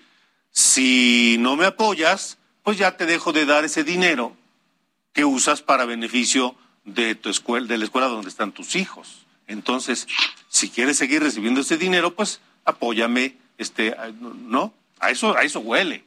si 0.50 1.36
no 1.38 1.56
me 1.56 1.66
apoyas, 1.66 2.38
pues 2.62 2.78
ya 2.78 2.96
te 2.96 3.06
dejo 3.06 3.32
de 3.32 3.46
dar 3.46 3.64
ese 3.64 3.84
dinero 3.84 4.36
que 5.12 5.24
usas 5.24 5.62
para 5.62 5.84
beneficio 5.84 6.54
de 6.84 7.14
tu 7.14 7.28
escuela, 7.28 7.66
de 7.66 7.78
la 7.78 7.84
escuela 7.84 8.08
donde 8.08 8.28
están 8.28 8.52
tus 8.52 8.76
hijos. 8.76 9.26
Entonces, 9.46 10.06
si 10.48 10.70
quieres 10.70 10.96
seguir 10.96 11.22
recibiendo 11.22 11.60
ese 11.60 11.76
dinero, 11.76 12.14
pues 12.14 12.40
apóyame, 12.64 13.36
este, 13.58 13.96
¿no? 14.20 14.72
A 15.00 15.10
eso, 15.10 15.36
a 15.36 15.42
eso 15.42 15.60
huele. 15.60 16.04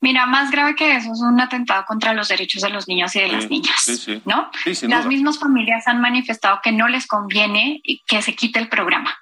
Mira, 0.00 0.26
más 0.26 0.50
grave 0.50 0.74
que 0.74 0.96
eso 0.96 1.12
es 1.12 1.20
un 1.20 1.40
atentado 1.40 1.84
contra 1.86 2.12
los 2.12 2.26
derechos 2.26 2.62
de 2.62 2.70
los 2.70 2.88
niños 2.88 3.14
y 3.14 3.20
de 3.20 3.28
las 3.28 3.48
niñas, 3.48 4.08
¿no? 4.24 4.50
Las 4.82 5.06
mismas 5.06 5.38
familias 5.38 5.86
han 5.86 6.00
manifestado 6.00 6.58
que 6.60 6.72
no 6.72 6.88
les 6.88 7.06
conviene 7.06 7.80
que 8.06 8.20
se 8.20 8.34
quite 8.34 8.58
el 8.58 8.68
programa 8.68 9.16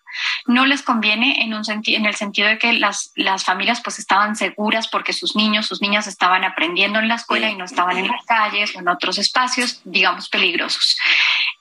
no 0.47 0.67
les 0.67 0.83
conviene 0.83 1.43
en, 1.43 1.55
un 1.55 1.63
en 1.69 2.07
el 2.07 2.15
sentido 2.15 2.49
de 2.49 2.59
que 2.59 2.73
las, 2.73 3.13
las 3.15 3.45
familias 3.45 3.81
pues 3.83 3.99
estaban 3.99 4.37
seguras 4.37 4.89
porque 4.89 5.13
sus 5.13 5.37
niños, 5.37 5.67
sus 5.67 5.81
niñas 5.81 6.07
estaban 6.07 6.45
aprendiendo 6.45 6.99
en 6.99 7.09
la 7.09 7.17
escuela 7.17 7.51
y 7.51 7.57
no 7.57 7.65
estaban 7.65 7.97
en 7.99 8.09
las 8.09 8.25
calles 8.25 8.75
o 8.75 8.81
en 8.81 8.89
otros 8.89 9.19
espacios, 9.19 9.81
digamos, 9.85 10.29
peligrosos. 10.29 10.97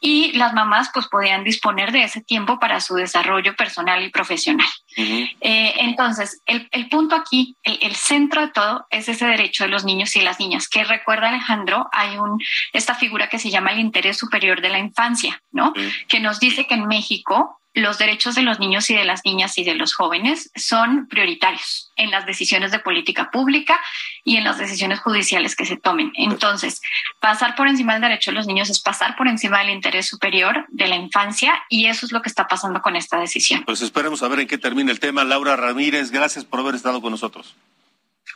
Y 0.01 0.31
las 0.33 0.53
mamás 0.53 0.89
pues 0.93 1.07
podían 1.07 1.43
disponer 1.43 1.91
de 1.91 2.03
ese 2.03 2.21
tiempo 2.21 2.59
para 2.59 2.79
su 2.79 2.95
desarrollo 2.95 3.55
personal 3.55 4.03
y 4.03 4.09
profesional. 4.09 4.67
Eh, 4.95 5.73
entonces, 5.77 6.41
el, 6.45 6.67
el, 6.71 6.89
punto 6.89 7.15
aquí, 7.15 7.55
el, 7.63 7.95
centro 7.95 8.41
de 8.41 8.49
todo 8.49 8.85
es 8.89 9.07
ese 9.07 9.25
derecho 9.25 9.63
de 9.63 9.69
los 9.69 9.85
niños 9.85 10.15
y 10.15 10.21
las 10.21 10.39
niñas, 10.39 10.67
que 10.67 10.83
recuerda 10.83 11.29
Alejandro, 11.29 11.87
hay 11.91 12.17
un, 12.17 12.39
esta 12.73 12.95
figura 12.95 13.29
que 13.29 13.39
se 13.39 13.49
llama 13.49 13.71
el 13.71 13.79
interés 13.79 14.17
superior 14.17 14.61
de 14.61 14.69
la 14.69 14.79
infancia, 14.79 15.41
¿no? 15.51 15.73
Que 16.07 16.19
nos 16.19 16.39
dice 16.39 16.65
que 16.65 16.73
en 16.73 16.87
México 16.87 17.58
los 17.73 17.97
derechos 17.97 18.35
de 18.35 18.41
los 18.41 18.59
niños 18.59 18.89
y 18.89 18.95
de 18.95 19.05
las 19.05 19.21
niñas 19.25 19.57
y 19.57 19.63
de 19.63 19.75
los 19.75 19.93
jóvenes 19.93 20.51
son 20.55 21.07
prioritarios 21.07 21.91
en 21.95 22.11
las 22.11 22.25
decisiones 22.25 22.71
de 22.71 22.79
política 22.79 23.29
pública 23.31 23.79
y 24.23 24.37
en 24.37 24.43
las 24.43 24.57
decisiones 24.57 24.99
judiciales 24.99 25.55
que 25.55 25.65
se 25.65 25.77
tomen. 25.77 26.11
Entonces, 26.15 26.81
pasar 27.19 27.55
por 27.55 27.67
encima 27.67 27.93
del 27.93 28.01
derecho 28.01 28.31
de 28.31 28.35
los 28.35 28.47
niños 28.47 28.69
es 28.69 28.81
pasar 28.81 29.15
por 29.15 29.27
encima 29.27 29.59
del 29.59 29.69
interés 29.69 30.07
superior 30.07 30.65
de 30.69 30.87
la 30.87 30.95
infancia 30.95 31.63
y 31.69 31.85
eso 31.85 32.05
es 32.05 32.11
lo 32.11 32.21
que 32.21 32.29
está 32.29 32.47
pasando 32.47 32.81
con 32.81 32.95
esta 32.95 33.19
decisión. 33.19 33.63
Pues 33.65 33.81
esperemos 33.81 34.23
a 34.23 34.27
ver 34.27 34.41
en 34.41 34.47
qué 34.47 34.57
termina 34.57 34.91
el 34.91 34.99
tema. 34.99 35.23
Laura 35.23 35.55
Ramírez, 35.55 36.11
gracias 36.11 36.45
por 36.45 36.59
haber 36.59 36.75
estado 36.75 37.01
con 37.01 37.11
nosotros. 37.11 37.55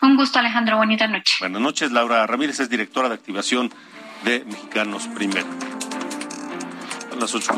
Un 0.01 0.15
gusto, 0.15 0.39
Alejandro. 0.39 0.77
Bonita 0.77 1.07
noche. 1.07 1.35
Buenas 1.39 1.61
noches. 1.61 1.91
Laura 1.91 2.27
Ramírez 2.27 2.59
es 2.59 2.69
directora 2.69 3.07
de 3.07 3.15
activación 3.15 3.73
de 4.23 4.43
Mexicanos 4.45 5.07
Primero. 5.07 5.47
A 7.11 7.15
las 7.15 7.33
8 7.33 7.53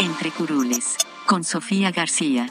Entre 0.00 0.30
curules, 0.30 0.96
con 1.26 1.42
Sofía 1.42 1.90
García. 1.90 2.48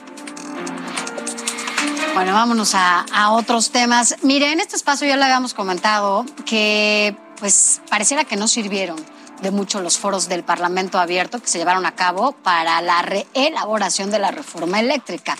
Bueno, 2.14 2.34
vámonos 2.34 2.74
a, 2.74 3.30
otros 3.30 3.70
temas. 3.70 4.16
Mire, 4.22 4.52
en 4.52 4.60
este 4.60 4.76
espacio 4.76 5.08
ya 5.08 5.16
le 5.16 5.24
habíamos 5.24 5.54
comentado 5.54 6.26
que 6.44 7.16
pues 7.38 7.80
pareciera 7.88 8.24
que 8.24 8.36
no 8.36 8.48
sirvieron 8.48 8.96
de 9.40 9.50
mucho 9.50 9.80
los 9.80 9.98
foros 9.98 10.28
del 10.28 10.42
Parlamento 10.42 10.98
abierto 10.98 11.40
que 11.40 11.46
se 11.46 11.58
llevaron 11.58 11.86
a 11.86 11.94
cabo 11.94 12.32
para 12.32 12.82
la 12.82 13.00
reelaboración 13.02 14.10
de 14.10 14.18
la 14.18 14.30
reforma 14.30 14.80
eléctrica. 14.80 15.36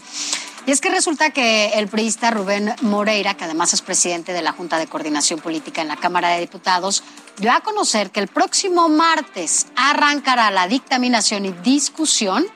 Y 0.69 0.71
es 0.71 0.83
que 0.83 0.91
resulta 0.91 1.31
que 1.31 1.69
el 1.77 1.89
priista 1.89 2.31
Rubén 2.31 2.75
Moreira, 2.83 3.33
que 3.33 3.45
además 3.45 3.73
es 3.73 3.81
presidente 3.81 4.35
de 4.35 4.43
la 4.43 4.53
Junta 4.53 4.77
de 4.77 4.87
Coordinación 4.87 5.41
Política 5.41 5.81
en 5.81 5.89
la 5.89 5.97
Cámara 5.97 6.29
de 6.29 6.41
Diputados, 6.41 7.03
dio 7.39 7.51
a 7.53 7.61
conocer 7.61 8.11
que 8.11 8.21
el 8.21 8.29
próximo 8.29 8.91
martes 8.91 9.69
arrancará 9.77 10.51
la 10.51 10.69
dictaminación 10.69 11.47
y 11.47 11.53
discusión 11.53 12.47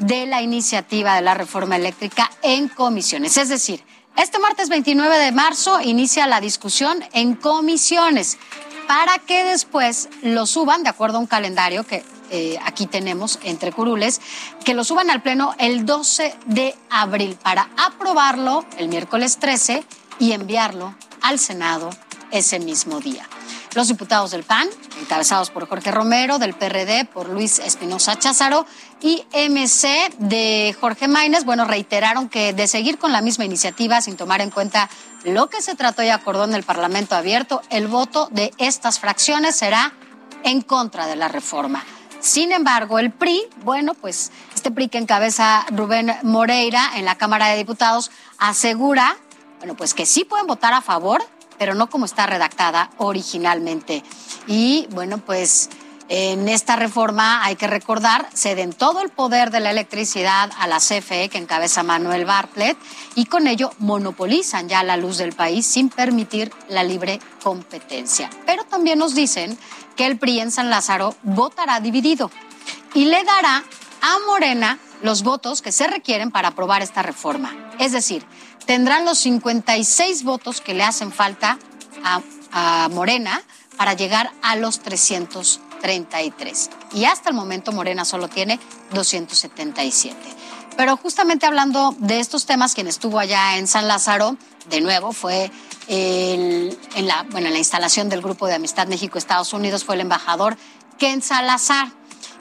de 0.00 0.26
la 0.26 0.42
iniciativa 0.42 1.14
de 1.14 1.22
la 1.22 1.34
reforma 1.34 1.76
eléctrica 1.76 2.32
en 2.42 2.66
comisiones. 2.66 3.36
Es 3.36 3.48
decir, 3.48 3.84
este 4.16 4.40
martes 4.40 4.68
29 4.68 5.16
de 5.18 5.30
marzo 5.30 5.80
inicia 5.80 6.26
la 6.26 6.40
discusión 6.40 6.98
en 7.12 7.36
comisiones 7.36 8.38
para 8.88 9.20
que 9.20 9.44
después 9.44 10.08
lo 10.22 10.46
suban, 10.46 10.82
de 10.82 10.90
acuerdo 10.90 11.18
a 11.18 11.20
un 11.20 11.28
calendario 11.28 11.86
que 11.86 12.02
eh, 12.32 12.58
aquí 12.64 12.86
tenemos 12.86 13.38
entre 13.42 13.72
curules, 13.72 14.20
que 14.64 14.72
lo 14.72 14.84
suban 14.84 15.10
al 15.10 15.22
Pleno 15.22 15.54
el 15.58 15.84
12 15.84 16.34
de 16.46 16.74
abril 16.88 17.36
para 17.40 17.68
aprobarlo 17.76 18.64
el 18.78 18.88
miércoles 18.88 19.36
13 19.38 19.84
y 20.18 20.32
enviarlo 20.32 20.94
al 21.20 21.38
Senado 21.38 21.90
ese 22.30 22.58
mismo 22.58 23.00
día. 23.00 23.28
Los 23.74 23.88
diputados 23.88 24.30
del 24.30 24.44
PAN, 24.44 24.68
encabezados 25.00 25.50
por 25.50 25.68
Jorge 25.68 25.90
Romero, 25.90 26.38
del 26.38 26.54
PRD 26.54 27.04
por 27.06 27.28
Luis 27.28 27.58
Espinosa 27.58 28.18
Cházaro 28.18 28.66
y 29.00 29.24
MC 29.32 30.14
de 30.18 30.74
Jorge 30.78 31.08
Maínez, 31.08 31.44
bueno, 31.44 31.64
reiteraron 31.64 32.28
que 32.28 32.52
de 32.52 32.66
seguir 32.66 32.98
con 32.98 33.12
la 33.12 33.22
misma 33.22 33.44
iniciativa 33.44 34.00
sin 34.00 34.16
tomar 34.16 34.40
en 34.40 34.50
cuenta 34.50 34.90
lo 35.24 35.48
que 35.48 35.62
se 35.62 35.74
trató 35.74 36.02
y 36.02 36.08
acordó 36.08 36.44
en 36.44 36.54
el 36.54 36.64
Parlamento 36.64 37.14
abierto, 37.14 37.62
el 37.70 37.88
voto 37.88 38.28
de 38.30 38.52
estas 38.58 38.98
fracciones 38.98 39.56
será 39.56 39.92
en 40.44 40.62
contra 40.62 41.06
de 41.06 41.16
la 41.16 41.28
reforma. 41.28 41.84
Sin 42.22 42.52
embargo, 42.52 42.98
el 42.98 43.10
PRI, 43.10 43.42
bueno, 43.64 43.92
pues 43.92 44.32
este 44.54 44.70
PRI 44.70 44.88
que 44.88 44.98
encabeza 44.98 45.66
Rubén 45.70 46.16
Moreira 46.22 46.92
en 46.96 47.04
la 47.04 47.16
Cámara 47.16 47.48
de 47.48 47.58
Diputados 47.58 48.10
asegura, 48.38 49.16
bueno, 49.58 49.74
pues 49.74 49.92
que 49.92 50.06
sí 50.06 50.24
pueden 50.24 50.46
votar 50.46 50.72
a 50.72 50.80
favor 50.80 51.22
pero 51.62 51.74
no 51.74 51.88
como 51.88 52.06
está 52.06 52.26
redactada 52.26 52.90
originalmente. 52.96 54.02
Y 54.48 54.88
bueno, 54.90 55.18
pues 55.18 55.70
en 56.08 56.48
esta 56.48 56.74
reforma 56.74 57.44
hay 57.44 57.54
que 57.54 57.68
recordar, 57.68 58.28
ceden 58.34 58.72
todo 58.72 59.00
el 59.00 59.10
poder 59.10 59.52
de 59.52 59.60
la 59.60 59.70
electricidad 59.70 60.50
a 60.58 60.66
la 60.66 60.78
CFE 60.78 61.28
que 61.28 61.38
encabeza 61.38 61.84
Manuel 61.84 62.24
Bartlett 62.24 62.76
y 63.14 63.26
con 63.26 63.46
ello 63.46 63.70
monopolizan 63.78 64.68
ya 64.68 64.82
la 64.82 64.96
luz 64.96 65.18
del 65.18 65.34
país 65.34 65.64
sin 65.64 65.88
permitir 65.88 66.52
la 66.68 66.82
libre 66.82 67.20
competencia. 67.44 68.28
Pero 68.44 68.64
también 68.64 68.98
nos 68.98 69.14
dicen 69.14 69.56
que 69.96 70.06
el 70.06 70.18
PRI 70.18 70.40
en 70.40 70.50
San 70.50 70.70
Lázaro 70.70 71.14
votará 71.22 71.80
dividido 71.80 72.30
y 72.94 73.06
le 73.06 73.22
dará 73.24 73.64
a 74.02 74.18
Morena 74.26 74.78
los 75.02 75.22
votos 75.22 75.62
que 75.62 75.72
se 75.72 75.86
requieren 75.86 76.30
para 76.30 76.48
aprobar 76.48 76.82
esta 76.82 77.02
reforma. 77.02 77.54
Es 77.78 77.92
decir, 77.92 78.24
tendrán 78.66 79.04
los 79.04 79.18
56 79.18 80.24
votos 80.24 80.60
que 80.60 80.74
le 80.74 80.84
hacen 80.84 81.12
falta 81.12 81.58
a, 82.04 82.20
Morena 82.90 83.42
para 83.78 83.94
llegar 83.94 84.30
a 84.42 84.56
los 84.56 84.80
333. 84.80 86.70
Y 86.92 87.06
hasta 87.06 87.30
el 87.30 87.34
momento 87.34 87.72
Morena 87.72 88.04
solo 88.04 88.28
tiene 88.28 88.60
277. 88.92 90.14
Pero 90.76 90.98
justamente 90.98 91.46
hablando 91.46 91.94
de 91.98 92.20
estos 92.20 92.44
temas, 92.44 92.74
quien 92.74 92.88
estuvo 92.88 93.18
allá 93.18 93.56
en 93.56 93.66
San 93.66 93.88
Lázaro, 93.88 94.36
de 94.68 94.80
nuevo, 94.80 95.12
fue 95.12 95.50
en, 95.88 96.76
la, 96.96 97.24
bueno, 97.30 97.48
en 97.48 97.52
la 97.52 97.58
instalación 97.58 98.08
del 98.08 98.22
Grupo 98.22 98.46
de 98.46 98.54
Amistad 98.54 98.86
México-Estados 98.86 99.52
Unidos, 99.52 99.84
fue 99.84 99.94
el 99.96 100.02
embajador 100.02 100.56
Ken 100.98 101.22
Salazar. 101.22 101.88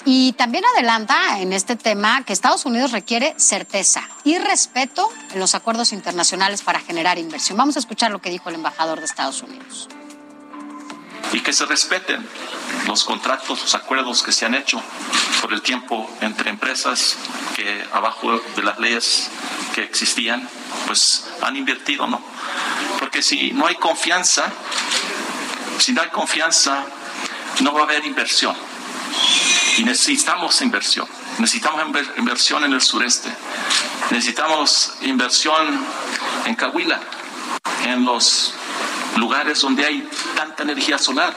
Y 0.04 0.34
también 0.34 0.64
adelanta 0.74 1.40
en 1.40 1.54
este 1.54 1.76
tema 1.76 2.24
que 2.26 2.34
Estados 2.34 2.66
Unidos 2.66 2.92
requiere 2.92 3.36
certeza 3.38 4.02
y 4.24 4.40
respeto 4.40 5.08
en 5.32 5.40
los 5.40 5.54
acuerdos 5.54 5.94
internacionales 5.94 6.64
para 6.64 6.80
generar 6.80 7.20
inversión. 7.20 7.58
Vamos 7.58 7.76
a 7.76 7.80
escuchar 7.80 8.10
lo 8.10 8.20
que 8.20 8.32
dijo 8.32 8.50
el 8.50 8.56
embajador 8.56 9.00
de 9.00 9.06
Estados 9.06 9.44
Unidos. 9.44 9.90
Y 11.34 11.40
que 11.42 11.54
se 11.54 11.66
respeten 11.66 12.28
los 12.88 13.04
contratos, 13.04 13.62
los 13.62 13.76
acuerdos 13.76 14.24
que 14.24 14.32
se 14.32 14.46
han 14.46 14.56
hecho 14.56 14.82
por 15.42 15.54
el 15.54 15.62
tiempo 15.62 16.10
entre 16.22 16.50
empresas 16.50 17.16
que 17.56 17.86
abajo 17.94 18.42
de 18.56 18.64
las 18.64 18.80
leyes 18.80 19.30
que 19.74 19.84
existían, 19.84 20.48
pues 20.88 21.26
han 21.42 21.56
invertido, 21.56 22.08
¿no? 22.08 22.22
Porque 23.00 23.22
si 23.22 23.52
no 23.52 23.68
hay 23.68 23.76
confianza, 23.76 24.52
si 25.80 25.94
no 25.94 26.02
hay 26.02 26.10
confianza, 26.10 26.86
no 27.62 27.74
va 27.74 27.82
a 27.82 27.84
haber 27.84 28.06
inversión 28.06 28.56
y 29.78 29.84
necesitamos 29.84 30.62
inversión. 30.62 31.08
Necesitamos 31.40 31.82
inversión 32.18 32.64
en 32.64 32.74
el 32.74 32.82
sureste. 32.82 33.30
Necesitamos 34.12 34.94
inversión 35.02 35.86
en 36.46 36.56
Cahuila, 36.56 37.00
en 37.86 38.04
los 38.06 38.54
lugares 39.18 39.62
donde 39.62 39.86
hay 39.86 40.08
tanta 40.36 40.64
energía 40.64 40.98
solar. 40.98 41.36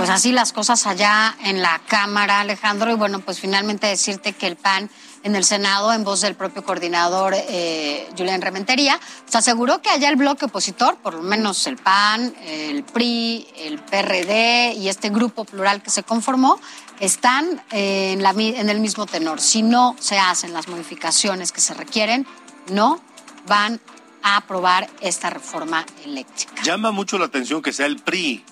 Pues 0.00 0.08
así 0.08 0.32
las 0.32 0.54
cosas 0.54 0.86
allá 0.86 1.36
en 1.44 1.60
la 1.60 1.78
Cámara, 1.86 2.40
Alejandro. 2.40 2.90
Y 2.90 2.94
bueno, 2.94 3.20
pues 3.20 3.38
finalmente 3.38 3.86
decirte 3.86 4.32
que 4.32 4.46
el 4.46 4.56
PAN 4.56 4.88
en 5.22 5.36
el 5.36 5.44
Senado, 5.44 5.92
en 5.92 6.04
voz 6.04 6.22
del 6.22 6.34
propio 6.34 6.64
coordinador 6.64 7.34
eh, 7.36 8.08
Julián 8.16 8.40
Rementería, 8.40 8.98
se 9.26 9.36
aseguró 9.36 9.82
que 9.82 9.90
allá 9.90 10.08
el 10.08 10.16
bloque 10.16 10.46
opositor, 10.46 10.96
por 10.96 11.12
lo 11.12 11.22
menos 11.22 11.66
el 11.66 11.76
PAN, 11.76 12.34
el 12.46 12.82
PRI, 12.84 13.46
el 13.58 13.78
PRD 13.78 14.72
y 14.72 14.88
este 14.88 15.10
grupo 15.10 15.44
plural 15.44 15.82
que 15.82 15.90
se 15.90 16.02
conformó, 16.02 16.58
están 16.98 17.62
eh, 17.70 18.12
en, 18.12 18.40
en 18.40 18.70
el 18.70 18.80
mismo 18.80 19.04
tenor. 19.04 19.40
Si 19.40 19.62
no 19.62 19.96
se 20.00 20.18
hacen 20.18 20.54
las 20.54 20.68
modificaciones 20.68 21.52
que 21.52 21.60
se 21.60 21.74
requieren, 21.74 22.26
no 22.70 23.02
van 23.46 23.80
a 24.22 24.36
aprobar 24.36 24.88
esta 25.00 25.30
reforma 25.30 25.84
eléctrica. 26.04 26.62
Llama 26.62 26.90
mucho 26.90 27.18
la 27.18 27.26
atención 27.26 27.62
que 27.62 27.72
sea 27.72 27.86
el 27.86 27.96
PRI 27.96 28.44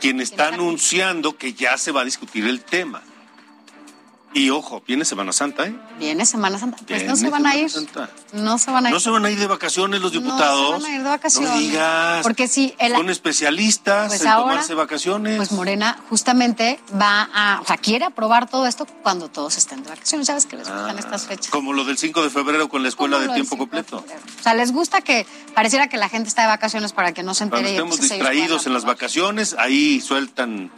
quien 0.00 0.20
está 0.20 0.48
anunciando 0.48 1.36
que 1.36 1.52
ya 1.52 1.76
se 1.76 1.92
va 1.92 2.02
a 2.02 2.04
discutir 2.04 2.46
el 2.46 2.62
tema. 2.62 3.02
Y 4.32 4.50
ojo, 4.50 4.80
viene 4.86 5.04
Semana 5.04 5.32
Santa, 5.32 5.66
¿eh? 5.66 5.74
Viene 5.98 6.24
Semana 6.24 6.56
Santa. 6.56 6.78
Pues 6.86 7.04
no 7.04 7.16
se 7.16 7.30
van 7.30 7.46
a 7.46 7.56
ir. 7.56 7.68
No 8.32 8.58
se 8.58 8.70
van 8.70 8.86
a 8.86 8.88
ir. 8.88 8.94
No 8.94 9.00
se 9.00 9.10
van 9.10 9.24
a 9.24 9.30
ir 9.30 9.38
de 9.38 9.48
vacaciones 9.48 10.00
los 10.00 10.12
diputados. 10.12 10.70
No 10.70 10.76
se 10.80 10.82
van 10.84 10.92
a 10.92 10.94
ir 10.94 11.02
de 11.02 11.08
vacaciones. 11.08 11.50
No 11.50 11.58
digas. 11.58 12.22
Porque 12.22 12.46
si 12.46 12.72
el, 12.78 12.92
son 12.92 13.10
especialistas 13.10 14.08
pues 14.08 14.20
en 14.20 14.30
tomarse 14.30 14.74
vacaciones. 14.74 15.36
Pues 15.36 15.50
Morena 15.50 15.98
justamente 16.08 16.78
va 17.00 17.28
a, 17.34 17.60
o 17.60 17.66
sea, 17.66 17.76
quiere 17.76 18.04
aprobar 18.04 18.48
todo 18.48 18.68
esto 18.68 18.86
cuando 19.02 19.28
todos 19.28 19.56
estén 19.56 19.82
de 19.82 19.90
vacaciones. 19.90 20.28
¿Sabes 20.28 20.46
que 20.46 20.56
les 20.56 20.68
gustan 20.68 20.96
ah, 20.96 21.00
estas 21.00 21.26
fechas? 21.26 21.48
Como 21.48 21.72
lo 21.72 21.84
del 21.84 21.98
5 21.98 22.22
de 22.22 22.30
febrero 22.30 22.68
con 22.68 22.84
la 22.84 22.88
escuela 22.88 23.18
de 23.18 23.30
tiempo 23.30 23.58
completo. 23.58 24.04
o 24.38 24.42
sea, 24.42 24.54
les 24.54 24.70
gusta 24.70 25.00
que 25.00 25.26
pareciera 25.56 25.88
que 25.88 25.96
la 25.96 26.08
gente 26.08 26.28
está 26.28 26.42
de 26.42 26.48
vacaciones 26.48 26.92
para 26.92 27.12
que 27.12 27.24
no 27.24 27.34
se 27.34 27.44
entere. 27.44 27.74
Cuando 27.74 27.94
estemos 27.94 28.00
distraídos 28.00 28.66
en 28.68 28.74
las 28.74 28.84
vacaciones, 28.84 29.56
ahí 29.58 30.00
sueltan 30.00 30.70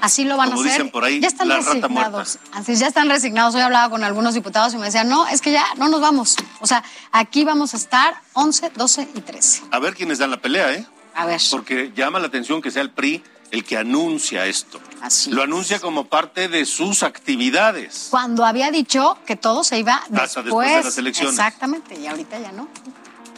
Así 0.00 0.24
lo 0.24 0.36
van 0.36 0.52
a 0.52 0.54
hacer. 0.54 0.90
por 0.90 1.04
ahí, 1.04 1.20
ya 1.20 1.28
están 1.28 1.48
resignados. 1.48 2.38
Así 2.52 2.76
ya 2.76 2.88
están 2.88 3.08
resignados. 3.08 3.54
Hoy 3.54 3.62
hablaba 3.62 3.90
con 3.90 4.04
algunos 4.04 4.34
diputados 4.34 4.74
y 4.74 4.78
me 4.78 4.86
decían, 4.86 5.08
no, 5.08 5.26
es 5.28 5.40
que 5.40 5.52
ya 5.52 5.64
no 5.76 5.88
nos 5.88 6.00
vamos. 6.00 6.36
O 6.60 6.66
sea, 6.66 6.84
aquí 7.12 7.44
vamos 7.44 7.74
a 7.74 7.76
estar 7.76 8.20
11, 8.34 8.72
12 8.74 9.08
y 9.14 9.20
13. 9.20 9.62
A 9.70 9.78
ver 9.78 9.94
quiénes 9.94 10.18
dan 10.18 10.30
la 10.30 10.40
pelea, 10.40 10.72
¿eh? 10.72 10.86
A 11.14 11.26
ver. 11.26 11.40
Porque 11.50 11.92
llama 11.94 12.18
la 12.18 12.26
atención 12.26 12.62
que 12.62 12.70
sea 12.70 12.82
el 12.82 12.90
PRI 12.90 13.22
el 13.50 13.64
que 13.64 13.76
anuncia 13.76 14.46
esto. 14.46 14.78
Así 15.00 15.30
lo 15.30 15.42
anuncia 15.42 15.80
como 15.80 16.04
parte 16.04 16.48
de 16.48 16.66
sus 16.66 17.02
actividades. 17.02 18.08
Cuando 18.10 18.44
había 18.44 18.70
dicho 18.70 19.16
que 19.26 19.36
todo 19.36 19.64
se 19.64 19.78
iba 19.78 20.02
después, 20.08 20.44
después 20.44 20.68
de 20.70 20.84
las 20.84 20.98
elecciones. 20.98 21.34
Exactamente, 21.34 21.98
y 21.98 22.06
ahorita 22.06 22.38
ya 22.38 22.52
no 22.52 22.68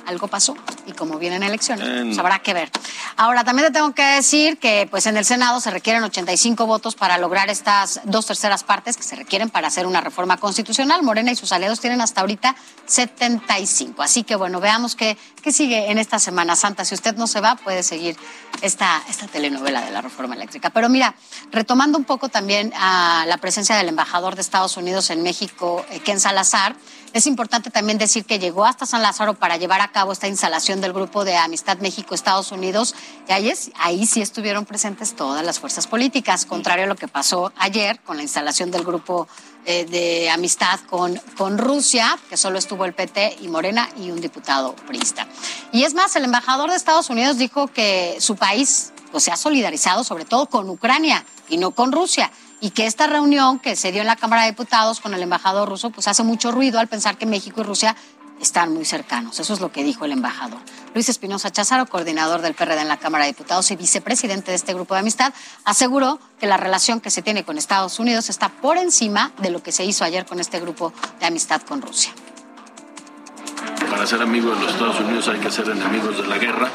algo 0.06 0.28
pasó 0.28 0.56
y 0.86 0.92
como 0.92 1.18
vienen 1.18 1.42
elecciones, 1.42 1.86
pues 2.04 2.18
habrá 2.18 2.40
que 2.40 2.54
ver. 2.54 2.70
Ahora, 3.16 3.44
también 3.44 3.68
te 3.68 3.74
tengo 3.74 3.94
que 3.94 4.02
decir 4.02 4.58
que 4.58 4.86
pues 4.90 5.06
en 5.06 5.16
el 5.16 5.24
Senado 5.24 5.60
se 5.60 5.70
requieren 5.70 6.02
85 6.02 6.66
votos 6.66 6.94
para 6.94 7.18
lograr 7.18 7.50
estas 7.50 8.00
dos 8.04 8.26
terceras 8.26 8.64
partes 8.64 8.96
que 8.96 9.02
se 9.02 9.16
requieren 9.16 9.50
para 9.50 9.68
hacer 9.68 9.86
una 9.86 10.00
reforma 10.00 10.36
constitucional. 10.36 11.02
Morena 11.02 11.32
y 11.32 11.36
sus 11.36 11.52
aliados 11.52 11.80
tienen 11.80 12.00
hasta 12.00 12.20
ahorita 12.20 12.56
75. 12.86 14.02
Así 14.02 14.24
que 14.24 14.36
bueno, 14.36 14.60
veamos 14.60 14.96
qué 14.96 15.16
¿Qué 15.42 15.52
sigue 15.52 15.90
en 15.90 15.96
esta 15.96 16.18
Semana 16.18 16.54
Santa? 16.54 16.84
Si 16.84 16.94
usted 16.94 17.16
no 17.16 17.26
se 17.26 17.40
va, 17.40 17.56
puede 17.56 17.82
seguir 17.82 18.14
esta, 18.60 19.02
esta 19.08 19.26
telenovela 19.26 19.80
de 19.80 19.90
la 19.90 20.02
reforma 20.02 20.34
eléctrica. 20.34 20.68
Pero 20.68 20.90
mira, 20.90 21.14
retomando 21.50 21.96
un 21.96 22.04
poco 22.04 22.28
también 22.28 22.74
a 22.76 23.24
la 23.26 23.38
presencia 23.38 23.74
del 23.76 23.88
embajador 23.88 24.34
de 24.34 24.42
Estados 24.42 24.76
Unidos 24.76 25.08
en 25.08 25.22
México, 25.22 25.86
eh, 25.90 26.00
Ken 26.00 26.20
Salazar, 26.20 26.76
es 27.12 27.26
importante 27.26 27.70
también 27.70 27.98
decir 27.98 28.24
que 28.24 28.38
llegó 28.38 28.64
hasta 28.64 28.86
San 28.86 29.02
Lázaro 29.02 29.34
para 29.34 29.56
llevar 29.56 29.80
a 29.80 29.90
cabo 29.90 30.12
esta 30.12 30.28
instalación 30.28 30.80
del 30.80 30.92
grupo 30.92 31.24
de 31.24 31.36
Amistad 31.36 31.78
México-Estados 31.78 32.52
Unidos 32.52 32.94
y 33.28 33.32
ahí, 33.32 33.48
es, 33.48 33.70
ahí 33.78 34.06
sí 34.06 34.22
estuvieron 34.22 34.64
presentes 34.64 35.16
todas 35.16 35.44
las 35.44 35.58
fuerzas 35.58 35.86
políticas, 35.86 36.46
contrario 36.46 36.84
a 36.84 36.88
lo 36.88 36.96
que 36.96 37.08
pasó 37.08 37.52
ayer 37.56 38.00
con 38.00 38.16
la 38.16 38.22
instalación 38.22 38.70
del 38.70 38.84
grupo 38.84 39.26
eh, 39.66 39.84
de 39.86 40.30
amistad 40.30 40.80
con, 40.88 41.20
con 41.36 41.58
Rusia, 41.58 42.18
que 42.28 42.36
solo 42.36 42.58
estuvo 42.58 42.84
el 42.84 42.94
PT 42.94 43.38
y 43.42 43.48
Morena 43.48 43.88
y 43.96 44.10
un 44.10 44.20
diputado 44.20 44.74
priista. 44.74 45.26
Y 45.72 45.84
es 45.84 45.94
más, 45.94 46.14
el 46.16 46.24
embajador 46.24 46.70
de 46.70 46.76
Estados 46.76 47.10
Unidos 47.10 47.38
dijo 47.38 47.66
que 47.66 48.16
su 48.20 48.36
país 48.36 48.92
pues, 49.10 49.24
se 49.24 49.32
ha 49.32 49.36
solidarizado 49.36 50.04
sobre 50.04 50.24
todo 50.24 50.46
con 50.46 50.68
Ucrania 50.70 51.24
y 51.48 51.56
no 51.56 51.72
con 51.72 51.92
Rusia 51.92 52.30
y 52.60 52.70
que 52.70 52.86
esta 52.86 53.06
reunión 53.06 53.58
que 53.58 53.76
se 53.76 53.92
dio 53.92 54.00
en 54.00 54.06
la 54.06 54.16
Cámara 54.16 54.42
de 54.42 54.50
Diputados 54.50 55.00
con 55.00 55.14
el 55.14 55.22
embajador 55.22 55.68
ruso, 55.68 55.90
pues 55.90 56.08
hace 56.08 56.22
mucho 56.22 56.52
ruido 56.52 56.78
al 56.78 56.88
pensar 56.88 57.16
que 57.16 57.26
México 57.26 57.60
y 57.60 57.64
Rusia 57.64 57.96
están 58.40 58.72
muy 58.72 58.84
cercanos. 58.84 59.38
Eso 59.38 59.52
es 59.52 59.60
lo 59.60 59.70
que 59.70 59.84
dijo 59.84 60.04
el 60.04 60.12
embajador. 60.12 60.58
Luis 60.94 61.08
Espinosa 61.08 61.50
Cházaro, 61.50 61.86
coordinador 61.86 62.40
del 62.40 62.54
PRD 62.54 62.80
en 62.80 62.88
la 62.88 62.96
Cámara 62.96 63.24
de 63.24 63.32
Diputados 63.32 63.70
y 63.70 63.76
vicepresidente 63.76 64.50
de 64.50 64.56
este 64.56 64.74
grupo 64.74 64.94
de 64.94 65.00
amistad, 65.00 65.32
aseguró 65.64 66.18
que 66.38 66.46
la 66.46 66.56
relación 66.56 67.00
que 67.00 67.10
se 67.10 67.22
tiene 67.22 67.44
con 67.44 67.58
Estados 67.58 67.98
Unidos 67.98 68.30
está 68.30 68.48
por 68.48 68.78
encima 68.78 69.32
de 69.38 69.50
lo 69.50 69.62
que 69.62 69.72
se 69.72 69.84
hizo 69.84 70.04
ayer 70.04 70.24
con 70.26 70.40
este 70.40 70.58
grupo 70.60 70.92
de 71.20 71.26
amistad 71.26 71.60
con 71.62 71.82
Rusia 71.82 72.12
para 73.90 74.06
ser 74.06 74.22
amigos 74.22 74.56
de 74.56 74.64
los 74.64 74.72
Estados 74.72 75.00
Unidos 75.00 75.28
hay 75.28 75.38
que 75.40 75.50
ser 75.50 75.68
enemigos 75.68 76.16
de 76.16 76.26
la 76.26 76.38
guerra 76.38 76.68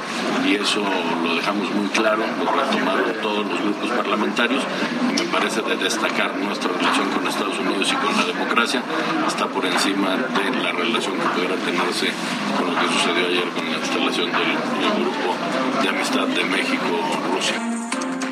y 0.46 0.56
eso 0.56 0.84
lo 1.24 1.36
dejamos 1.36 1.72
muy 1.74 1.88
claro, 1.88 2.24
lo 2.44 2.52
retomaron 2.52 3.14
todos 3.22 3.46
los 3.48 3.62
grupos 3.62 3.90
parlamentarios 3.92 4.64
y 5.10 5.22
me 5.22 5.28
parece 5.30 5.62
de 5.62 5.76
destacar 5.78 6.36
nuestra 6.38 6.72
relación 6.72 7.10
con 7.12 7.28
Estados 7.28 7.58
Unidos 7.58 7.92
y 7.92 7.96
con 7.96 8.16
la 8.18 8.26
democracia 8.26 8.84
está 9.28 9.48
por 9.48 9.66
encima 9.66 10.16
de 10.16 10.64
la 10.64 10.72
relación 10.72 11.16
que 11.18 11.28
pudiera 11.30 11.56
tenerse 11.56 12.12
con 12.58 12.74
lo 12.74 12.80
que 12.80 12.88
sucedió 12.88 13.28
ayer 13.28 13.50
con 13.50 13.72
la 13.72 13.78
instalación 13.78 14.32
del, 14.32 14.52
del 14.82 15.04
grupo 15.04 15.82
de 15.82 15.90
amistad 15.90 16.28
de 16.28 16.44
México-Rusia. 16.44 17.56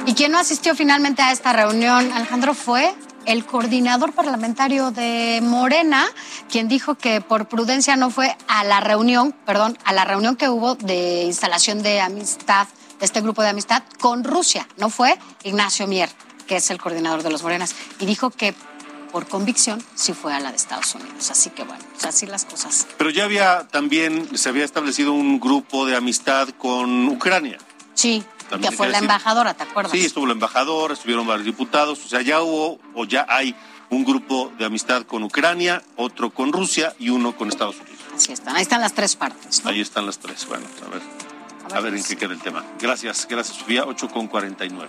¿Y 0.06 0.14
quién 0.16 0.32
no 0.34 0.38
asistió 0.38 0.76
finalmente 0.76 1.22
a 1.22 1.32
esta 1.32 1.54
reunión, 1.54 2.12
Alejandro? 2.12 2.54
Fue 2.54 2.94
el 3.26 3.46
coordinador 3.46 4.14
parlamentario 4.14 4.92
de 4.92 5.40
Morena, 5.42 6.06
quien 6.50 6.68
dijo 6.68 6.96
que 6.96 7.22
por 7.22 7.48
prudencia 7.48 7.96
no 7.96 8.10
fue 8.10 8.36
a 8.48 8.64
la 8.64 8.80
reunión, 8.80 9.34
perdón, 9.46 9.78
a 9.86 9.94
la 9.94 10.06
reunión 10.06 10.36
que 10.36 10.50
hubo 10.50 10.76
de 10.76 11.24
instalación 11.24 11.84
de 11.84 12.02
amistad, 12.02 12.68
de 13.00 13.06
este 13.06 13.22
grupo 13.22 13.42
de 13.42 13.50
amistad 13.50 13.84
con 14.00 14.24
Rusia. 14.24 14.68
No 14.78 14.90
fue 14.90 15.18
Ignacio 15.44 15.88
Mier, 15.88 16.10
que 16.48 16.58
es 16.58 16.70
el 16.70 16.80
coordinador 16.80 17.24
de 17.24 17.32
los 17.32 17.44
Morenas, 17.44 17.76
y 18.00 18.06
dijo 18.06 18.30
que 18.30 18.54
por 19.12 19.28
convicción 19.28 19.84
sí 19.94 20.14
fue 20.14 20.34
a 20.34 20.40
la 20.40 20.50
de 20.50 20.58
Estados 20.58 20.96
Unidos. 20.96 21.30
Así 21.30 21.52
que 21.52 21.64
bueno, 21.64 21.84
pues 21.94 22.06
así 22.06 22.26
las 22.26 22.46
cosas. 22.46 22.88
Pero 22.98 23.12
ya 23.12 23.26
había 23.26 23.68
también, 23.68 24.36
se 24.38 24.50
había 24.50 24.66
establecido 24.66 25.14
un 25.14 25.40
grupo 25.40 25.86
de 25.86 25.96
amistad 25.96 26.50
con 26.58 27.08
Ucrania. 27.08 27.60
Sí, 27.94 28.24
que 28.60 28.72
fue 28.72 28.90
la 28.90 29.00
embajadora, 29.00 29.54
¿te 29.54 29.64
acuerdas? 29.64 29.92
Sí, 29.92 30.06
estuvo 30.06 30.26
la 30.26 30.34
embajadora, 30.34 30.94
estuvieron 30.94 31.28
varios 31.28 31.46
diputados, 31.46 32.04
o 32.06 32.08
sea, 32.08 32.22
ya 32.22 32.42
hubo 32.42 32.80
o 32.94 33.06
ya 33.06 33.26
hay 33.30 33.56
un 33.90 34.04
grupo 34.04 34.52
de 34.58 34.66
amistad 34.66 35.04
con 35.04 35.24
Ucrania, 35.24 35.84
otro 35.96 36.32
con 36.32 36.52
Rusia 36.52 36.96
y 37.00 37.10
uno 37.10 37.36
con 37.36 37.50
Estados 37.50 37.76
Unidos. 37.80 38.00
Así 38.16 38.32
están, 38.32 38.56
ahí 38.56 38.62
están 38.62 38.82
las 38.82 38.94
tres 38.94 39.16
partes. 39.16 39.66
Ahí 39.66 39.82
están 39.82 40.06
las 40.06 40.20
tres, 40.20 40.48
bueno, 40.48 40.66
a 40.86 40.90
ver, 40.90 41.02
a 41.74 41.80
ver, 41.80 41.96
en 41.96 42.04
qué 42.04 42.16
queda 42.16 42.34
el 42.34 42.42
tema. 42.42 42.64
Gracias, 42.80 43.28
gracias 43.30 43.58
Sofía, 43.58 43.86
8 43.86 44.10
con 44.10 44.28
49. 44.28 44.88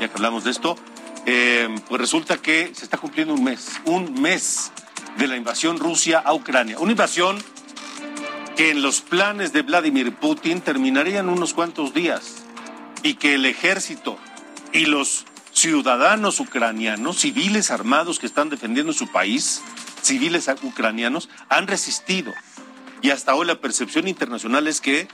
Ya 0.00 0.08
que 0.08 0.14
hablamos 0.14 0.44
de 0.44 0.50
esto, 0.50 0.76
eh, 1.26 1.68
pues 1.88 2.00
resulta 2.00 2.38
que 2.38 2.72
se 2.74 2.84
está 2.84 2.98
cumpliendo 2.98 3.34
un 3.34 3.44
mes, 3.44 3.80
un 3.84 4.20
mes 4.20 4.72
de 5.18 5.26
la 5.26 5.36
invasión 5.36 5.78
Rusia 5.78 6.18
a 6.18 6.32
Ucrania. 6.32 6.78
Una 6.78 6.92
invasión 6.92 7.38
que 8.56 8.70
en 8.70 8.82
los 8.82 9.00
planes 9.00 9.52
de 9.52 9.62
Vladimir 9.62 10.14
Putin 10.14 10.60
terminaría 10.60 11.20
en 11.20 11.28
unos 11.28 11.54
cuantos 11.54 11.94
días 11.94 12.39
y 13.02 13.14
que 13.14 13.34
el 13.34 13.46
ejército 13.46 14.18
y 14.72 14.86
los 14.86 15.26
ciudadanos 15.52 16.40
ucranianos, 16.40 17.18
civiles 17.20 17.70
armados 17.70 18.18
que 18.18 18.26
están 18.26 18.50
defendiendo 18.50 18.92
su 18.92 19.08
país, 19.08 19.62
civiles 20.02 20.50
ucranianos, 20.62 21.28
han 21.48 21.66
resistido. 21.66 22.32
Y 23.02 23.10
hasta 23.10 23.34
hoy 23.34 23.46
la 23.46 23.60
percepción 23.60 24.08
internacional 24.08 24.66
es 24.66 24.80
que 24.80 25.08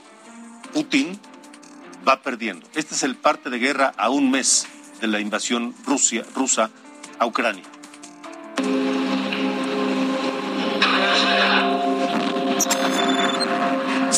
Putin 0.73 1.19
va 2.07 2.21
perdiendo. 2.21 2.67
Este 2.75 2.95
es 2.95 3.03
el 3.03 3.15
parte 3.15 3.49
de 3.49 3.59
guerra 3.59 3.93
a 3.97 4.09
un 4.09 4.29
mes 4.31 4.67
de 5.01 5.07
la 5.07 5.19
invasión 5.19 5.73
rusa 5.85 6.69
a 7.19 7.25
Ucrania. 7.25 7.63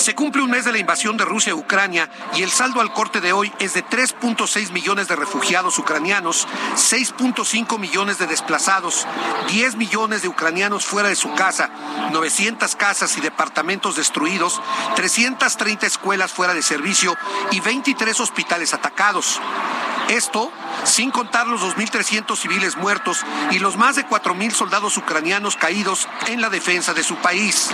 Se 0.10 0.16
cumple 0.16 0.42
un 0.42 0.50
mes 0.50 0.66
de 0.66 0.72
la 0.72 0.80
invasión 0.80 1.18
de 1.18 1.24
Rusia 1.24 1.54
a 1.54 1.56
Ucrania 1.56 2.10
y 2.36 2.42
el 2.42 2.50
saldo 2.50 2.82
al 2.82 2.92
corte 2.94 3.22
de 3.22 3.32
hoy 3.32 3.54
es 3.60 3.76
de 3.76 3.86
3.6 3.86 4.72
millones 4.72 5.08
de 5.08 5.16
refugiados 5.16 5.78
ucranianos, 5.78 6.48
6.5 6.74 7.78
millones 7.78 8.18
de 8.18 8.26
desplazados, 8.26 9.06
10 9.52 9.76
millones 9.76 10.24
de 10.24 10.28
ucranianos 10.28 10.88
fuera 10.88 11.10
de 11.10 11.16
su 11.16 11.32
casa, 11.36 11.70
900 12.12 12.76
casas 12.76 13.16
y 13.20 13.22
departamentos 13.22 13.98
destruidos, 13.98 14.60
330 14.96 15.86
escuelas 15.86 16.32
fuera 16.32 16.56
de 16.56 16.64
servicio 16.64 17.16
y 17.52 17.60
23 17.60 18.20
hospitales 18.20 18.74
atacados. 18.74 19.40
Esto 20.10 20.52
sin 20.84 21.12
contar 21.12 21.48
los 21.48 21.62
2.300 21.62 22.38
civiles 22.38 22.78
muertos 22.78 23.26
y 23.52 23.60
los 23.60 23.78
más 23.78 23.96
de 23.96 24.06
4.000 24.06 24.52
soldados 24.52 24.98
ucranianos 24.98 25.56
caídos 25.56 26.08
en 26.28 26.42
la 26.42 26.50
defensa 26.50 26.94
de 26.94 27.04
su 27.04 27.16
país. 27.18 27.70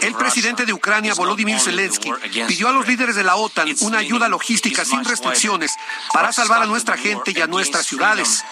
El 0.00 0.14
presidente 0.14 0.64
de 0.64 0.72
Ucrania, 0.72 1.14
Volodymyr 1.14 1.60
Zelensky, 1.60 2.10
pidió 2.48 2.68
a 2.68 2.72
los 2.72 2.86
líderes 2.86 3.16
de 3.16 3.24
la 3.24 3.36
OTAN 3.36 3.68
una 3.80 3.98
ayuda 3.98 4.28
logística 4.28 4.84
sin 4.84 5.04
restricciones 5.04 5.76
para 6.12 6.32
salvar 6.32 6.62
a 6.62 6.66
nuestra 6.66 6.96
gente 6.96 7.32
y 7.34 7.40
a 7.40 7.46
nuestras 7.46 7.86
ciudades. 7.86 8.42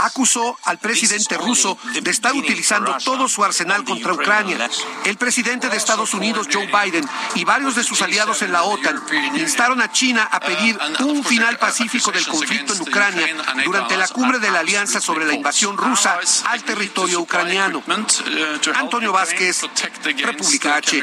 Acusó 0.00 0.56
al 0.64 0.78
presidente 0.78 1.36
ruso 1.36 1.78
de 2.00 2.10
estar 2.10 2.34
utilizando 2.34 2.96
todo 3.04 3.28
su 3.28 3.42
arsenal 3.44 3.84
contra 3.84 4.12
Ucrania. 4.12 4.70
El 5.04 5.16
presidente 5.16 5.68
de 5.68 5.76
Estados 5.76 6.14
Unidos, 6.14 6.46
Joe 6.52 6.66
Biden, 6.66 7.08
y 7.34 7.44
varios 7.44 7.74
de 7.74 7.82
sus 7.82 8.00
aliados 8.02 8.42
en 8.42 8.52
la 8.52 8.62
OTAN 8.62 9.02
instaron 9.34 9.80
a 9.80 9.90
China 9.90 10.28
a 10.30 10.38
pedir 10.38 10.78
un 11.00 11.24
final 11.24 11.58
pacífico 11.58 12.12
del 12.12 12.26
conflicto 12.26 12.74
en 12.74 12.82
Ucrania 12.82 13.17
durante 13.64 13.96
la 13.96 14.08
cumbre 14.08 14.38
de 14.38 14.50
la 14.50 14.60
Alianza 14.60 15.00
sobre 15.00 15.26
la 15.26 15.34
invasión 15.34 15.76
rusa 15.76 16.18
al 16.46 16.62
territorio 16.62 17.20
ucraniano. 17.20 17.82
Antonio 18.74 19.12
Vázquez, 19.12 19.62
República 20.22 20.76
H. 20.76 20.98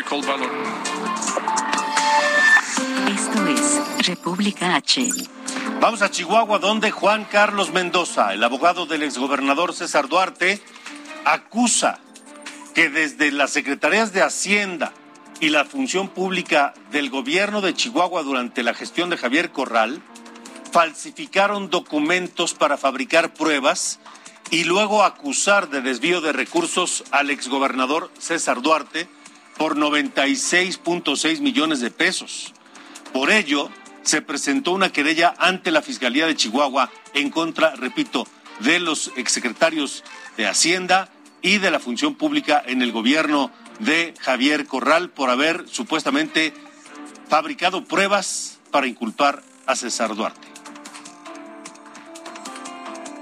Esto 3.16 3.48
es 3.48 4.08
República 4.08 4.76
H. 4.76 5.12
Vamos 5.80 6.02
a 6.02 6.10
Chihuahua, 6.10 6.60
donde 6.60 6.92
Juan 6.92 7.26
Carlos 7.26 7.72
Mendoza, 7.72 8.34
el 8.34 8.44
abogado 8.44 8.86
del 8.86 9.04
exgobernador 9.04 9.74
César 9.74 10.08
Duarte, 10.08 10.62
acusa 11.26 12.00
que 12.74 12.90
desde 12.90 13.32
las 13.32 13.52
secretarías 13.52 14.14
de 14.14 14.22
Hacienda 14.22 14.94
y 15.40 15.50
la 15.50 15.66
función 15.66 16.08
pública 16.08 16.74
del 16.92 17.10
gobierno 17.10 17.62
de 17.62 17.74
Chihuahua 17.74 18.24
durante 18.24 18.64
la 18.64 18.74
gestión 18.74 19.10
de 19.10 19.18
Javier 19.18 19.52
Corral, 19.52 20.02
falsificaron 20.76 21.70
documentos 21.70 22.54
para 22.54 22.76
fabricar 22.76 23.34
pruebas 23.34 24.02
y 24.52 24.66
luego 24.66 25.06
acusar 25.06 25.70
de 25.70 25.80
desvío 25.80 26.20
de 26.20 26.34
recursos 26.34 27.06
al 27.12 27.30
exgobernador 27.30 28.12
César 28.20 28.62
Duarte 28.62 29.08
por 29.58 29.78
96.6 29.78 31.40
millones 31.40 31.80
de 31.80 31.92
pesos. 31.92 32.54
Por 33.14 33.32
ello, 33.32 33.70
se 34.04 34.22
presentó 34.22 34.74
una 34.74 34.92
querella 34.92 35.34
ante 35.38 35.72
la 35.72 35.82
Fiscalía 35.82 36.28
de 36.28 36.36
Chihuahua 36.36 36.92
en 37.14 37.30
contra, 37.30 37.74
repito, 37.78 38.28
de 38.60 38.82
los 38.82 39.14
exsecretarios 39.16 40.04
de 40.36 40.46
Hacienda 40.46 41.08
y 41.42 41.60
de 41.60 41.72
la 41.72 41.80
Función 41.80 42.16
Pública 42.16 42.62
en 42.66 42.82
el 42.82 42.92
gobierno 42.92 43.50
de 43.80 44.14
Javier 44.20 44.66
Corral 44.66 45.10
por 45.10 45.30
haber 45.30 45.70
supuestamente 45.70 46.54
fabricado 47.30 47.86
pruebas 47.86 48.60
para 48.72 48.88
inculpar 48.88 49.42
a 49.68 49.78
César 49.78 50.14
Duarte. 50.16 50.55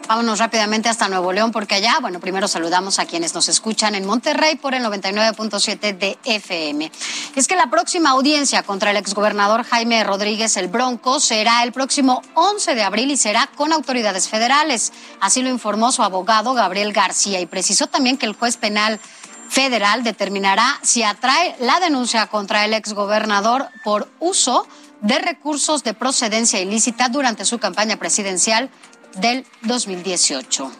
Vámonos 0.07 0.39
rápidamente 0.39 0.89
hasta 0.89 1.07
Nuevo 1.07 1.31
León 1.31 1.51
porque 1.53 1.75
allá, 1.75 1.97
bueno, 2.01 2.19
primero 2.19 2.49
saludamos 2.49 2.99
a 2.99 3.05
quienes 3.05 3.33
nos 3.33 3.47
escuchan 3.47 3.95
en 3.95 4.05
Monterrey 4.05 4.55
por 4.57 4.75
el 4.75 4.83
99.7 4.83 5.97
de 5.97 6.17
FM. 6.25 6.91
Es 7.35 7.47
que 7.47 7.55
la 7.55 7.67
próxima 7.69 8.09
audiencia 8.09 8.63
contra 8.63 8.91
el 8.91 8.97
exgobernador 8.97 9.63
Jaime 9.63 10.03
Rodríguez 10.03 10.57
el 10.57 10.67
Bronco 10.67 11.21
será 11.21 11.63
el 11.63 11.71
próximo 11.71 12.21
11 12.33 12.75
de 12.75 12.83
abril 12.83 13.11
y 13.11 13.17
será 13.17 13.49
con 13.55 13.71
autoridades 13.71 14.27
federales. 14.27 14.91
Así 15.21 15.41
lo 15.41 15.49
informó 15.49 15.93
su 15.93 16.03
abogado 16.03 16.53
Gabriel 16.53 16.91
García 16.91 17.39
y 17.39 17.45
precisó 17.45 17.87
también 17.87 18.17
que 18.17 18.25
el 18.25 18.35
juez 18.35 18.57
penal 18.57 18.99
federal 19.47 20.03
determinará 20.03 20.79
si 20.81 21.03
atrae 21.03 21.55
la 21.59 21.79
denuncia 21.79 22.27
contra 22.27 22.65
el 22.65 22.73
exgobernador 22.73 23.69
por 23.85 24.09
uso 24.19 24.67
de 25.01 25.19
recursos 25.19 25.83
de 25.83 25.93
procedencia 25.93 26.61
ilícita 26.61 27.09
durante 27.09 27.45
su 27.45 27.59
campaña 27.59 27.97
presidencial 27.97 28.69
del 29.15 29.45
2018. 29.63 30.71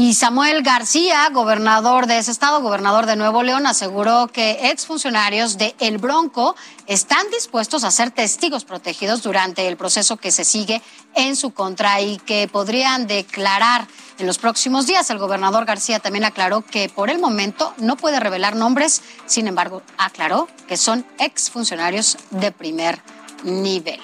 Y 0.00 0.14
Samuel 0.14 0.62
García, 0.62 1.28
gobernador 1.32 2.06
de 2.06 2.18
ese 2.18 2.30
estado, 2.30 2.62
gobernador 2.62 3.06
de 3.06 3.16
Nuevo 3.16 3.42
León, 3.42 3.66
aseguró 3.66 4.28
que 4.28 4.70
exfuncionarios 4.70 5.58
de 5.58 5.74
El 5.80 5.98
Bronco 5.98 6.54
están 6.86 7.28
dispuestos 7.32 7.82
a 7.82 7.90
ser 7.90 8.12
testigos 8.12 8.64
protegidos 8.64 9.24
durante 9.24 9.66
el 9.66 9.76
proceso 9.76 10.16
que 10.16 10.30
se 10.30 10.44
sigue 10.44 10.82
en 11.16 11.34
su 11.34 11.50
contra 11.50 12.00
y 12.00 12.18
que 12.18 12.46
podrían 12.46 13.08
declarar 13.08 13.88
en 14.18 14.28
los 14.28 14.38
próximos 14.38 14.86
días. 14.86 15.10
El 15.10 15.18
gobernador 15.18 15.64
García 15.64 15.98
también 15.98 16.24
aclaró 16.24 16.62
que 16.62 16.88
por 16.88 17.10
el 17.10 17.18
momento 17.18 17.74
no 17.78 17.96
puede 17.96 18.20
revelar 18.20 18.54
nombres, 18.54 19.02
sin 19.26 19.48
embargo, 19.48 19.82
aclaró 19.96 20.46
que 20.68 20.76
son 20.76 21.04
exfuncionarios 21.18 22.18
de 22.30 22.52
primer 22.52 23.00
nivel. 23.42 24.00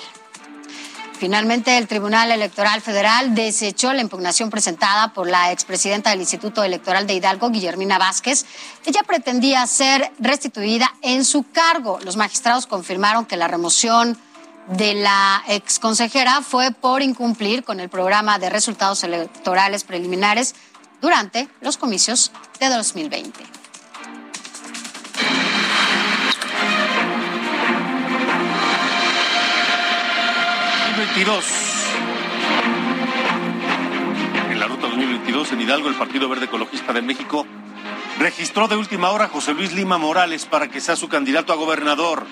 Finalmente, 1.18 1.78
el 1.78 1.86
Tribunal 1.86 2.30
Electoral 2.32 2.80
Federal 2.80 3.34
desechó 3.34 3.92
la 3.92 4.00
impugnación 4.00 4.50
presentada 4.50 5.12
por 5.12 5.28
la 5.28 5.52
expresidenta 5.52 6.10
del 6.10 6.20
Instituto 6.20 6.62
Electoral 6.62 7.06
de 7.06 7.14
Hidalgo, 7.14 7.50
Guillermina 7.50 7.98
Vázquez. 7.98 8.44
Ella 8.84 9.02
pretendía 9.06 9.66
ser 9.66 10.12
restituida 10.18 10.92
en 11.02 11.24
su 11.24 11.44
cargo. 11.44 11.98
Los 12.04 12.16
magistrados 12.16 12.66
confirmaron 12.66 13.26
que 13.26 13.36
la 13.36 13.48
remoción 13.48 14.18
de 14.66 14.94
la 14.94 15.42
exconsejera 15.46 16.42
fue 16.42 16.72
por 16.72 17.02
incumplir 17.02 17.64
con 17.64 17.80
el 17.80 17.88
programa 17.88 18.38
de 18.38 18.50
resultados 18.50 19.04
electorales 19.04 19.84
preliminares 19.84 20.54
durante 21.00 21.48
los 21.60 21.76
comicios 21.76 22.32
de 22.58 22.68
2020. 22.70 23.53
2022. 31.04 31.44
En 34.50 34.58
la 34.58 34.66
ruta 34.66 34.88
2022 34.88 35.52
en 35.52 35.60
Hidalgo, 35.60 35.88
el 35.88 35.96
Partido 35.96 36.30
Verde 36.30 36.46
Ecologista 36.46 36.94
de 36.94 37.02
México 37.02 37.46
registró 38.18 38.68
de 38.68 38.76
última 38.76 39.10
hora 39.10 39.26
a 39.26 39.28
José 39.28 39.52
Luis 39.52 39.74
Lima 39.74 39.98
Morales 39.98 40.46
para 40.46 40.68
que 40.68 40.80
sea 40.80 40.96
su 40.96 41.08
candidato 41.08 41.52
a 41.52 41.56
gobernador. 41.56 42.26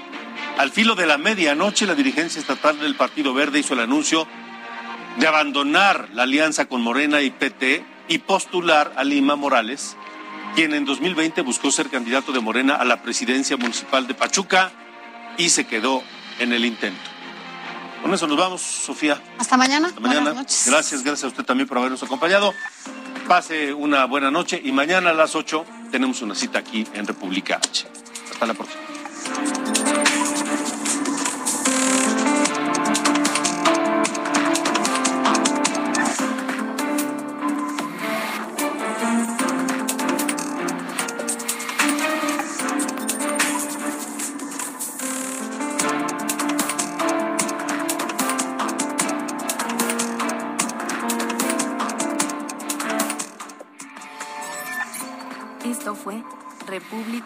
Al 0.57 0.71
filo 0.71 0.95
de 0.95 1.07
la 1.07 1.19
medianoche, 1.19 1.87
la 1.87 1.95
dirigencia 1.95 2.41
estatal 2.41 2.79
del 2.81 2.95
Partido 2.95 3.35
Verde 3.35 3.59
hizo 3.59 3.75
el 3.75 3.81
anuncio 3.81 4.27
de 5.19 5.27
abandonar 5.27 6.09
la 6.15 6.23
alianza 6.23 6.65
con 6.65 6.81
Morena 6.81 7.21
y 7.21 7.31
PT 7.31 7.85
y 8.09 8.19
postular 8.19 8.95
a 8.97 9.05
Lima 9.05 9.37
Morales, 9.37 9.99
quien 10.55 10.73
en 10.73 10.87
2020 10.87 11.43
buscó 11.43 11.71
ser 11.71 11.91
candidato 11.91 12.33
de 12.33 12.41
Morena 12.41 12.77
a 12.77 12.87
la 12.87 13.03
presidencia 13.03 13.59
municipal 13.59 14.07
de 14.07 14.15
Pachuca 14.15 14.73
y 15.37 15.51
se 15.51 15.67
quedó 15.67 16.03
en 16.39 16.55
el 16.55 16.65
intento. 16.65 17.12
Con 18.03 18.13
eso 18.13 18.27
nos 18.27 18.37
vamos, 18.37 18.61
Sofía. 18.61 19.23
Hasta 19.39 19.57
mañana. 19.57 19.89
Hasta 19.89 20.01
mañana. 20.01 20.33
Gracias, 20.67 21.03
gracias 21.03 21.25
a 21.25 21.29
usted 21.29 21.45
también 21.45 21.69
por 21.69 21.79
habernos 21.79 22.03
acompañado. 22.03 22.53
Pase 23.29 23.73
una 23.73 24.05
buena 24.07 24.31
noche 24.31 24.61
y 24.63 24.73
mañana 24.73 25.11
a 25.11 25.15
las 25.15 25.37
8 25.37 25.65
tenemos 25.93 26.21
una 26.21 26.35
cita 26.35 26.59
aquí 26.59 26.87
en 26.95 27.07
República 27.07 27.61
H. 27.63 27.87
Hasta 28.33 28.47
la 28.47 28.55
próxima. 28.55 28.92